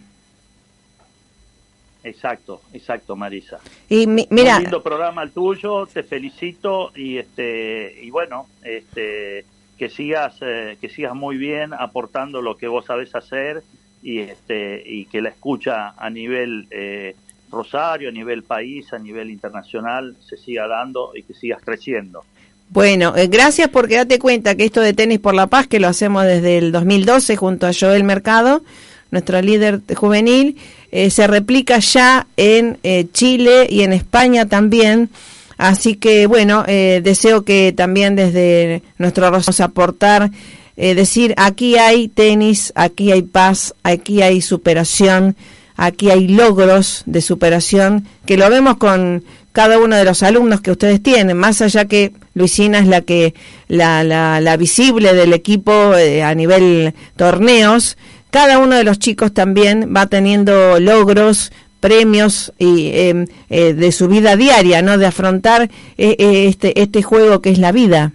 exacto 2.04 2.62
exacto 2.74 3.16
Marisa. 3.16 3.60
Y 3.90 4.06
mira 4.08 4.58
Un 4.58 4.64
lindo 4.64 4.84
programa 4.84 5.24
el 5.24 5.32
tuyo 5.32 5.88
te 5.88 6.04
felicito 6.04 6.92
y 6.96 7.18
este 7.18 8.00
y 8.02 8.12
bueno 8.12 8.48
este 8.64 9.46
que 9.78 9.90
sigas 9.90 10.38
eh, 10.42 10.78
que 10.80 10.90
sigas 10.90 11.16
muy 11.16 11.38
bien 11.38 11.74
aportando 11.74 12.42
lo 12.42 12.56
que 12.56 12.68
vos 12.68 12.86
sabés 12.86 13.14
hacer 13.16 13.64
y, 14.06 14.20
este, 14.20 14.84
y 14.86 15.06
que 15.06 15.20
la 15.20 15.30
escucha 15.30 15.96
a 15.98 16.10
nivel 16.12 16.68
eh, 16.70 17.16
Rosario, 17.52 18.10
a 18.10 18.12
nivel 18.12 18.44
país, 18.44 18.94
a 18.94 19.00
nivel 19.00 19.32
internacional, 19.32 20.16
se 20.30 20.38
siga 20.38 20.68
dando 20.68 21.12
y 21.16 21.24
que 21.24 21.34
sigas 21.34 21.60
creciendo. 21.66 22.24
Bueno, 22.70 23.16
eh, 23.16 23.26
gracias 23.28 23.68
porque 23.70 23.96
date 23.96 24.20
cuenta 24.20 24.54
que 24.54 24.66
esto 24.66 24.82
de 24.82 24.94
Tenis 24.94 25.20
por 25.20 25.34
la 25.34 25.48
Paz, 25.48 25.66
que 25.66 25.80
lo 25.80 25.88
hacemos 25.88 26.24
desde 26.24 26.60
el 26.60 26.72
2012 26.72 27.36
junto 27.36 27.66
a 27.66 27.72
Joel 27.74 28.04
Mercado, 28.04 28.62
nuestro 29.10 29.42
líder 29.42 29.82
juvenil, 29.96 30.56
eh, 30.92 31.10
se 31.10 31.26
replica 31.26 31.80
ya 31.80 32.28
en 32.38 32.78
Chile 33.12 33.66
y 33.68 33.82
en 33.82 33.92
España 33.92 34.46
también. 34.46 35.10
Así 35.58 35.96
que 35.96 36.28
bueno, 36.28 36.64
deseo 36.64 37.44
que 37.44 37.74
también 37.76 38.16
desde 38.16 38.84
nuestro 39.00 39.26
a 39.26 39.64
aportar 39.64 40.30
eh, 40.78 40.96
decir, 40.96 41.34
aquí 41.38 41.78
hay 41.78 42.10
tenis, 42.10 42.74
aquí 42.76 43.12
hay 43.12 43.22
paz, 43.22 43.74
aquí 43.84 44.22
hay 44.22 44.42
superación, 44.42 45.36
aquí 45.78 46.10
hay 46.10 46.28
logros 46.28 47.04
de 47.06 47.22
superación, 47.22 48.08
que 48.26 48.38
lo 48.38 48.50
vemos 48.50 48.78
con 48.78 49.24
cada 49.54 49.80
uno 49.80 49.96
de 49.96 50.04
los 50.04 50.22
alumnos 50.22 50.60
que 50.60 50.72
ustedes 50.72 51.02
tienen, 51.02 51.38
más 51.38 51.62
allá 51.62 51.86
que 51.86 52.12
Luisina 52.34 52.80
es 52.80 52.88
la 52.88 53.02
que 53.02 53.34
la, 53.70 54.04
la, 54.04 54.58
visible 54.58 55.14
del 55.14 55.32
equipo 55.32 55.96
eh, 55.96 56.24
a 56.24 56.36
nivel 56.36 56.94
torneos, 57.16 57.98
cada 58.30 58.60
uno 58.60 58.76
de 58.76 58.84
los 58.84 59.00
chicos 59.00 59.34
también 59.34 59.94
va 59.96 60.08
teniendo 60.08 60.78
logros, 60.82 61.54
premios 61.80 62.52
y 62.58 62.90
em, 62.94 63.28
eh, 63.50 63.74
de 63.74 63.92
su 63.92 64.08
vida 64.08 64.36
diaria, 64.36 64.82
¿no? 64.82 64.98
De 64.98 65.06
afrontar 65.06 65.70
este 65.98 66.82
este 66.82 67.04
juego 67.04 67.42
que 67.42 67.52
es 67.52 67.60
la 67.60 67.72
vida. 67.72 68.12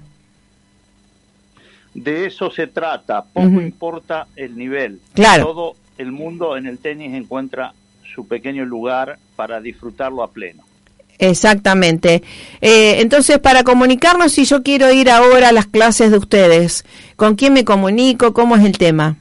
De 1.94 2.26
eso 2.26 2.50
se 2.50 2.66
trata, 2.68 3.24
poco 3.24 3.60
importa 3.60 4.28
el 4.36 4.56
nivel. 4.56 5.00
Claro. 5.14 5.44
Todo 5.44 5.76
el 5.98 6.12
mundo 6.12 6.56
en 6.56 6.66
el 6.66 6.78
tenis 6.78 7.12
encuentra 7.14 7.74
su 8.14 8.26
pequeño 8.26 8.64
lugar 8.64 9.18
para 9.36 9.60
disfrutarlo 9.60 10.22
a 10.22 10.30
pleno. 10.30 10.64
Exactamente. 11.18 12.22
Eh, 12.60 13.00
entonces, 13.00 13.38
para 13.38 13.62
comunicarnos, 13.62 14.32
si 14.32 14.46
yo 14.46 14.62
quiero 14.62 14.90
ir 14.90 15.10
ahora 15.10 15.50
a 15.50 15.52
las 15.52 15.66
clases 15.66 16.10
de 16.10 16.16
ustedes, 16.18 16.86
¿con 17.16 17.34
quién 17.34 17.52
me 17.52 17.64
comunico? 17.64 18.32
¿Cómo 18.32 18.56
es 18.56 18.64
el 18.64 18.78
tema? 18.78 19.16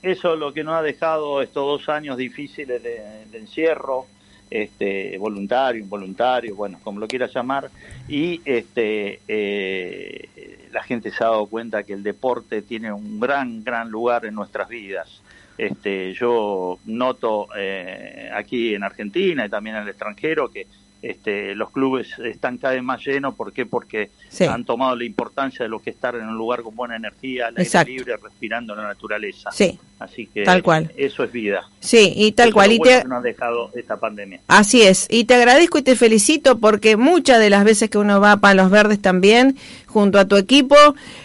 Eso 0.03 0.33
es 0.35 0.41
lo 0.41 0.53
que 0.53 0.65
nos 0.65 0.75
ha 0.75 0.83
dejado 0.83 1.43
estos 1.43 1.65
dos 1.65 1.89
años 1.89 2.17
difíciles 2.17 2.83
de, 2.83 3.03
de 3.31 3.39
encierro, 3.39 4.07
este, 4.51 5.17
voluntario, 5.19 5.81
involuntario, 5.81 6.57
bueno, 6.57 6.79
como 6.83 7.01
lo 7.01 7.09
quieras 7.09 7.33
llamar, 7.33 7.71
y 8.09 8.41
este, 8.45 9.21
eh, 9.29 10.69
la 10.73 10.83
gente 10.83 11.11
se 11.11 11.25
ha 11.25 11.29
dado 11.29 11.47
cuenta 11.47 11.85
que 11.85 11.93
el 11.93 12.03
deporte 12.03 12.63
tiene 12.63 12.93
un 12.93 13.21
gran, 13.21 13.63
gran 13.63 13.91
lugar 13.91 14.27
en 14.27 14.35
nuestras 14.35 14.69
vidas. 14.69 15.23
Este, 15.57 16.15
yo 16.15 16.79
noto 16.87 17.49
eh, 17.57 18.31
aquí 18.35 18.75
en 18.75 18.83
Argentina 18.83 19.45
y 19.45 19.49
también 19.51 19.77
en 19.77 19.83
el 19.83 19.89
extranjero 19.89 20.51
que 20.51 20.67
este, 21.03 21.55
los 21.55 21.71
clubes 21.71 22.09
están 22.25 22.59
cada 22.59 22.75
vez 22.75 22.83
más 22.83 23.05
llenos. 23.05 23.35
¿Por 23.35 23.53
qué? 23.53 23.67
Porque 23.67 24.11
Sí. 24.29 24.45
han 24.45 24.65
tomado 24.65 24.95
la 24.97 25.05
importancia 25.05 25.65
de 25.65 25.69
lo 25.69 25.79
que 25.81 25.91
es 25.91 25.97
estar 25.97 26.15
en 26.15 26.27
un 26.29 26.37
lugar 26.37 26.63
con 26.63 26.75
buena 26.77 26.97
energía, 26.97 27.47
al 27.49 27.57
aire 27.59 27.85
libre, 27.85 28.17
respirando 28.23 28.75
la 28.75 28.83
naturaleza. 28.83 29.51
Sí. 29.53 29.79
Así 29.99 30.27
que 30.29 30.45
Tal 30.45 30.63
cual. 30.63 30.91
eso 30.97 31.25
es 31.25 31.31
vida. 31.33 31.69
Sí, 31.79 32.13
y 32.17 32.33
tal 32.33 32.49
Eso 32.49 32.55
cual. 32.55 32.73
Y 32.73 32.79
lo 32.79 32.85
bueno 32.85 32.97
te, 32.97 33.03
que 33.03 33.09
nos 33.09 33.19
ha 33.19 33.23
dejado 33.23 33.71
esta 33.75 33.97
pandemia. 34.01 34.41
Así 34.49 34.81
es, 34.83 35.07
y 35.11 35.25
te 35.25 35.35
agradezco 35.35 35.77
y 35.79 35.83
te 35.83 35.95
felicito 35.95 36.59
porque 36.59 36.97
muchas 36.97 37.39
de 37.39 37.51
las 37.51 37.65
veces 37.65 37.91
que 37.91 37.99
uno 37.99 38.19
va 38.21 38.33
a 38.33 38.37
Palos 38.39 38.71
Verdes 38.71 39.01
también, 39.03 39.57
junto 39.87 40.19
a 40.19 40.25
tu 40.27 40.37
equipo, 40.37 40.75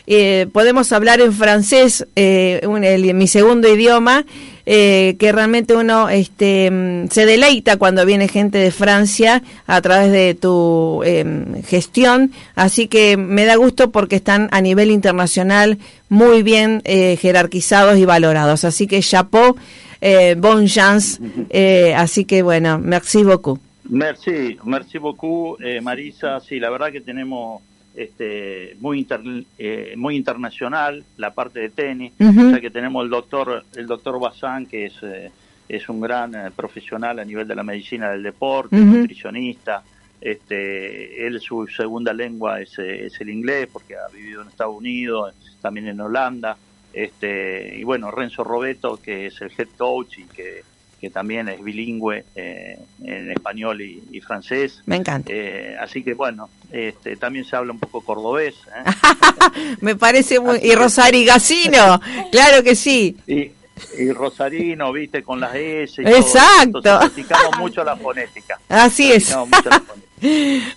eh, 0.08 0.48
podemos 0.52 0.92
hablar 0.92 1.22
en 1.22 1.32
francés, 1.32 2.06
eh, 2.18 2.62
un- 2.68 2.84
el- 2.84 3.14
mi 3.14 3.28
segundo 3.28 3.74
idioma, 3.74 4.26
eh, 4.66 5.16
que 5.20 5.32
realmente 5.32 5.76
uno 5.76 6.10
este, 6.10 6.70
mm, 6.72 7.08
se 7.10 7.26
deleita 7.26 7.78
cuando 7.78 8.06
viene 8.06 8.28
gente 8.28 8.58
de 8.58 8.72
Francia 8.72 9.44
a 9.68 9.82
través 9.82 10.12
de 10.12 10.34
tu 10.34 11.02
em, 11.04 11.62
gestión, 11.64 12.32
así 12.56 12.88
que 12.88 13.18
me 13.18 13.46
da 13.46 13.56
gusto 13.56 13.92
porque 13.92 14.16
están 14.16 14.50
a 14.52 14.62
nivel 14.62 14.92
internacional 14.92 15.78
muy 16.10 16.44
bien 16.44 16.82
eh, 16.86 17.18
jerarquizados 17.18 17.98
y 17.98 18.06
valorados, 18.06 18.64
así 18.64 18.88
que 18.88 19.02
chapeau, 19.02 19.56
eh, 20.02 20.36
bon 20.38 20.68
chance, 20.68 21.20
eh, 21.50 21.94
así 21.96 22.26
que 22.26 22.42
bueno, 22.42 22.80
merci 22.80 23.24
beaucoup. 23.24 23.60
Merci, 23.88 24.58
merci 24.64 24.98
beaucoup, 24.98 25.58
eh, 25.62 25.80
Marisa. 25.80 26.40
Sí, 26.40 26.60
la 26.60 26.72
verdad 26.72 26.92
que 26.92 27.02
tenemos 27.02 27.62
este, 27.96 28.76
muy 28.80 29.00
inter- 29.00 29.46
eh, 29.58 29.94
muy 29.98 30.16
internacional 30.16 31.04
la 31.18 31.34
parte 31.34 31.60
de 31.60 31.70
tenis, 31.70 32.14
ya 32.52 32.60
que 32.60 32.70
tenemos 32.70 33.04
el 33.04 33.10
doctor 33.10 33.64
el 33.76 33.88
doctor 33.88 34.20
Bazán 34.20 34.66
que 34.66 34.86
es 34.86 34.94
eh, 35.04 35.32
es 35.68 35.90
un 35.90 36.00
gran 36.02 36.36
eh, 36.36 36.52
profesional 36.56 37.18
a 37.20 37.26
nivel 37.26 37.48
de 37.48 37.56
la 37.56 37.64
medicina 37.64 38.12
del 38.12 38.22
deporte, 38.24 38.76
nutricionista. 39.00 39.84
Este, 40.22 41.26
él 41.28 41.40
su 41.40 41.68
segunda 41.68 42.12
lengua 42.14 42.60
es, 42.62 42.78
eh, 42.80 43.06
es 43.06 43.20
el 43.22 43.30
inglés 43.30 43.68
porque 43.72 43.96
ha 43.96 44.08
vivido 44.14 44.42
en 44.42 44.48
Estados 44.48 44.76
Unidos, 44.76 45.34
también 45.62 45.88
en 45.88 46.00
Holanda. 46.02 46.58
Este, 46.94 47.76
y 47.78 47.84
bueno, 47.84 48.10
Renzo 48.12 48.44
Robeto, 48.44 48.98
que 49.02 49.28
es 49.28 49.42
el 49.42 49.52
head 49.58 49.68
coach 49.78 50.20
y 50.20 50.24
que, 50.24 50.64
que 51.00 51.10
también 51.10 51.50
es 51.50 51.62
bilingüe 51.64 52.24
eh, 52.36 52.78
en 53.04 53.32
español 53.32 53.82
y, 53.82 54.02
y 54.12 54.22
francés. 54.22 54.82
Me 54.86 54.96
encanta. 54.96 55.32
Eh, 55.34 55.76
así 55.80 56.04
que 56.04 56.14
bueno, 56.14 56.50
este, 56.72 57.16
también 57.18 57.46
se 57.46 57.56
habla 57.56 57.72
un 57.74 57.80
poco 57.80 58.02
cordobés. 58.02 58.56
¿eh? 58.56 58.92
Me 59.82 59.96
parece 59.96 60.40
muy... 60.40 60.58
Así 60.58 60.66
Y 60.66 60.70
que- 60.70 60.76
Rosari 60.76 61.26
Gacino, 61.26 62.02
claro 62.32 62.64
que 62.64 62.76
sí. 62.76 63.18
y, 63.28 63.52
y 64.02 64.12
Rosarino, 64.12 64.92
viste, 64.94 65.22
con 65.24 65.40
las 65.40 65.54
S. 65.56 66.02
Y. 66.02 66.06
Exacto. 66.08 66.82
Practicamos 66.82 67.58
mucho 67.60 67.84
la 67.84 67.96
fonética. 67.98 68.60
Así 68.70 69.12
es. 69.12 69.26
Practicamos 69.26 69.50
mucho 69.50 69.70
la 69.70 69.80
fonética. 69.82 70.06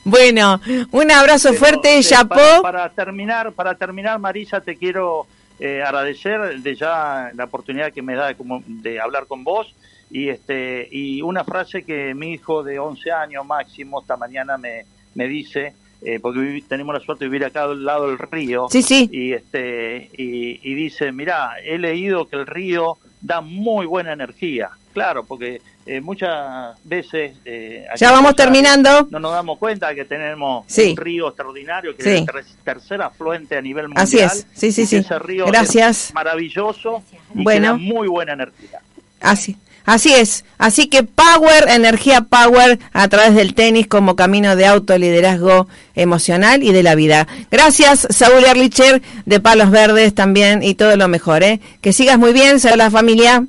Bueno, 0.05 0.61
un 0.91 1.11
abrazo 1.11 1.51
Pero, 1.51 1.59
fuerte, 1.61 1.99
eh, 1.99 2.03
Chapó. 2.03 2.35
Para, 2.35 2.61
para 2.63 2.89
terminar, 2.91 3.53
para 3.53 3.75
terminar, 3.77 4.19
Marisa, 4.19 4.61
te 4.61 4.77
quiero 4.77 5.27
eh, 5.61 5.83
agradecer 5.83 6.61
de 6.61 6.75
ya 6.77 7.31
la 7.35 7.45
oportunidad 7.45 7.93
que 7.93 8.03
me 8.03 8.15
da 8.15 8.27
de, 8.27 8.35
como- 8.35 8.63
de 8.67 9.01
hablar 9.01 9.27
con 9.27 9.45
vos 9.45 9.75
y 10.11 10.29
este 10.29 10.89
y 10.91 11.21
una 11.23 11.45
frase 11.45 11.83
que 11.85 12.15
mi 12.15 12.33
hijo 12.33 12.63
de 12.63 12.79
11 12.79 13.11
años 13.13 13.45
máximo 13.47 14.01
esta 14.01 14.17
mañana 14.17 14.57
me, 14.57 14.85
me 15.15 15.27
dice 15.29 15.75
eh, 16.01 16.19
porque 16.21 16.63
tenemos 16.69 16.95
la 16.95 17.01
suerte 17.01 17.25
de 17.25 17.31
vivir 17.31 17.45
acá 17.47 17.65
al 17.65 17.85
lado 17.85 18.09
del 18.09 18.19
río 18.19 18.69
Sí, 18.71 18.83
sí. 18.83 19.09
y 19.13 19.33
este 19.33 20.09
y, 20.17 20.61
y 20.71 20.75
dice 20.75 21.13
mira 21.13 21.55
he 21.63 21.77
leído 21.79 22.27
que 22.27 22.37
el 22.37 22.47
río 22.47 22.97
da 23.21 23.41
muy 23.41 23.85
buena 23.85 24.13
energía 24.13 24.71
claro 24.95 25.25
porque 25.25 25.61
eh, 25.85 26.01
muchas 26.01 26.77
veces 26.85 27.37
eh, 27.47 27.87
Ya 27.97 28.13
vamos 28.13 28.37
terminando. 28.37 29.09
no 29.11 29.19
nos 29.19 29.33
damos 29.33 29.59
cuenta 29.59 29.95
que 29.95 30.05
tenemos 30.05 30.65
Sí. 30.69 30.91
un 30.91 30.97
río 30.99 31.29
extraordinario 31.29 31.97
que 31.97 32.03
es 32.03 32.09
el 32.21 32.27
ter- 32.27 32.45
tercer 32.63 33.01
afluente 33.03 33.57
a 33.57 33.63
nivel 33.63 33.89
mundial. 33.89 34.05
Así 34.05 34.19
es. 34.19 34.47
Sí, 34.53 34.71
sí, 34.71 34.85
sí. 34.87 34.97
Ese 34.97 35.19
río 35.19 35.47
Gracias. 35.47 36.09
es 36.09 36.15
maravilloso 36.15 37.03
y 37.35 37.43
Bueno. 37.43 37.61
que 37.61 37.67
da 37.69 37.77
muy 37.79 38.07
buena 38.07 38.35
energía. 38.35 38.81
Así, 39.21 39.57
así 39.89 40.13
es. 40.15 40.45
Así 40.59 40.89
que 40.89 41.03
Power, 41.03 41.69
energía 41.69 42.21
Power 42.23 42.79
a 42.93 43.09
través 43.09 43.35
del 43.35 43.55
tenis 43.55 43.87
como 43.87 44.17
camino 44.17 44.55
de 44.55 44.67
autoliderazgo 44.67 45.69
emocional 45.95 46.63
y 46.63 46.73
de 46.73 46.83
la 46.83 46.95
vida. 46.95 47.27
Gracias, 47.51 48.07
Saúl 48.11 48.45
Erlicher 48.45 49.03
de 49.25 49.41
Palos 49.41 49.71
Verdes 49.71 50.15
también 50.15 50.63
y 50.63 50.75
todo 50.75 50.97
lo 50.97 51.09
mejor, 51.09 51.43
¿eh? 51.43 51.61
Que 51.81 51.93
sigas 51.93 52.19
muy 52.19 52.33
bien, 52.33 52.61
saludos 52.61 52.79
la 52.79 52.91
familia. 52.91 53.45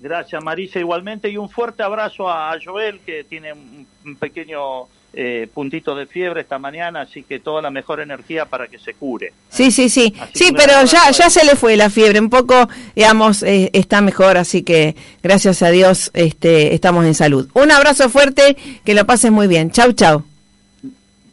Gracias 0.00 0.42
Marisa 0.42 0.78
igualmente 0.78 1.28
y 1.28 1.36
un 1.36 1.50
fuerte 1.50 1.82
abrazo 1.82 2.30
a 2.30 2.56
Joel 2.62 3.00
que 3.00 3.24
tiene 3.24 3.52
un 3.52 4.16
pequeño 4.16 4.88
eh, 5.12 5.48
puntito 5.52 5.94
de 5.94 6.06
fiebre 6.06 6.42
esta 6.42 6.58
mañana, 6.58 7.02
así 7.02 7.24
que 7.24 7.40
toda 7.40 7.60
la 7.62 7.70
mejor 7.70 8.00
energía 8.00 8.44
para 8.44 8.68
que 8.68 8.78
se 8.78 8.94
cure. 8.94 9.32
Sí, 9.48 9.70
sí, 9.70 9.88
sí. 9.88 10.14
Así 10.20 10.32
Sí, 10.34 10.52
pero 10.56 10.84
ya, 10.84 11.10
ya 11.10 11.28
se 11.28 11.44
le 11.44 11.56
fue 11.56 11.76
la 11.76 11.90
fiebre. 11.90 12.20
Un 12.20 12.30
poco, 12.30 12.68
digamos, 12.94 13.42
eh, 13.42 13.70
está 13.72 14.00
mejor, 14.00 14.36
así 14.36 14.62
que 14.62 14.94
gracias 15.22 15.62
a 15.62 15.70
Dios 15.70 16.10
este, 16.14 16.74
estamos 16.74 17.04
en 17.06 17.14
salud. 17.14 17.48
Un 17.54 17.70
abrazo 17.72 18.08
fuerte, 18.08 18.56
que 18.84 18.94
lo 18.94 19.04
pases 19.06 19.30
muy 19.32 19.48
bien. 19.48 19.70
Chau, 19.70 19.92
chau. 19.92 20.24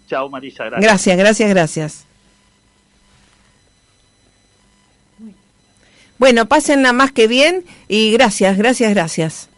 Chao 0.07 0.29
Marisa, 0.29 0.65
gracias. 0.65 0.83
Gracias, 0.83 1.17
gracias, 1.17 1.49
gracias. 1.49 2.07
Bueno, 6.17 6.47
pásenla 6.47 6.93
más 6.93 7.11
que 7.11 7.27
bien 7.27 7.63
y 7.87 8.11
gracias, 8.11 8.57
gracias, 8.57 8.91
gracias. 8.91 9.49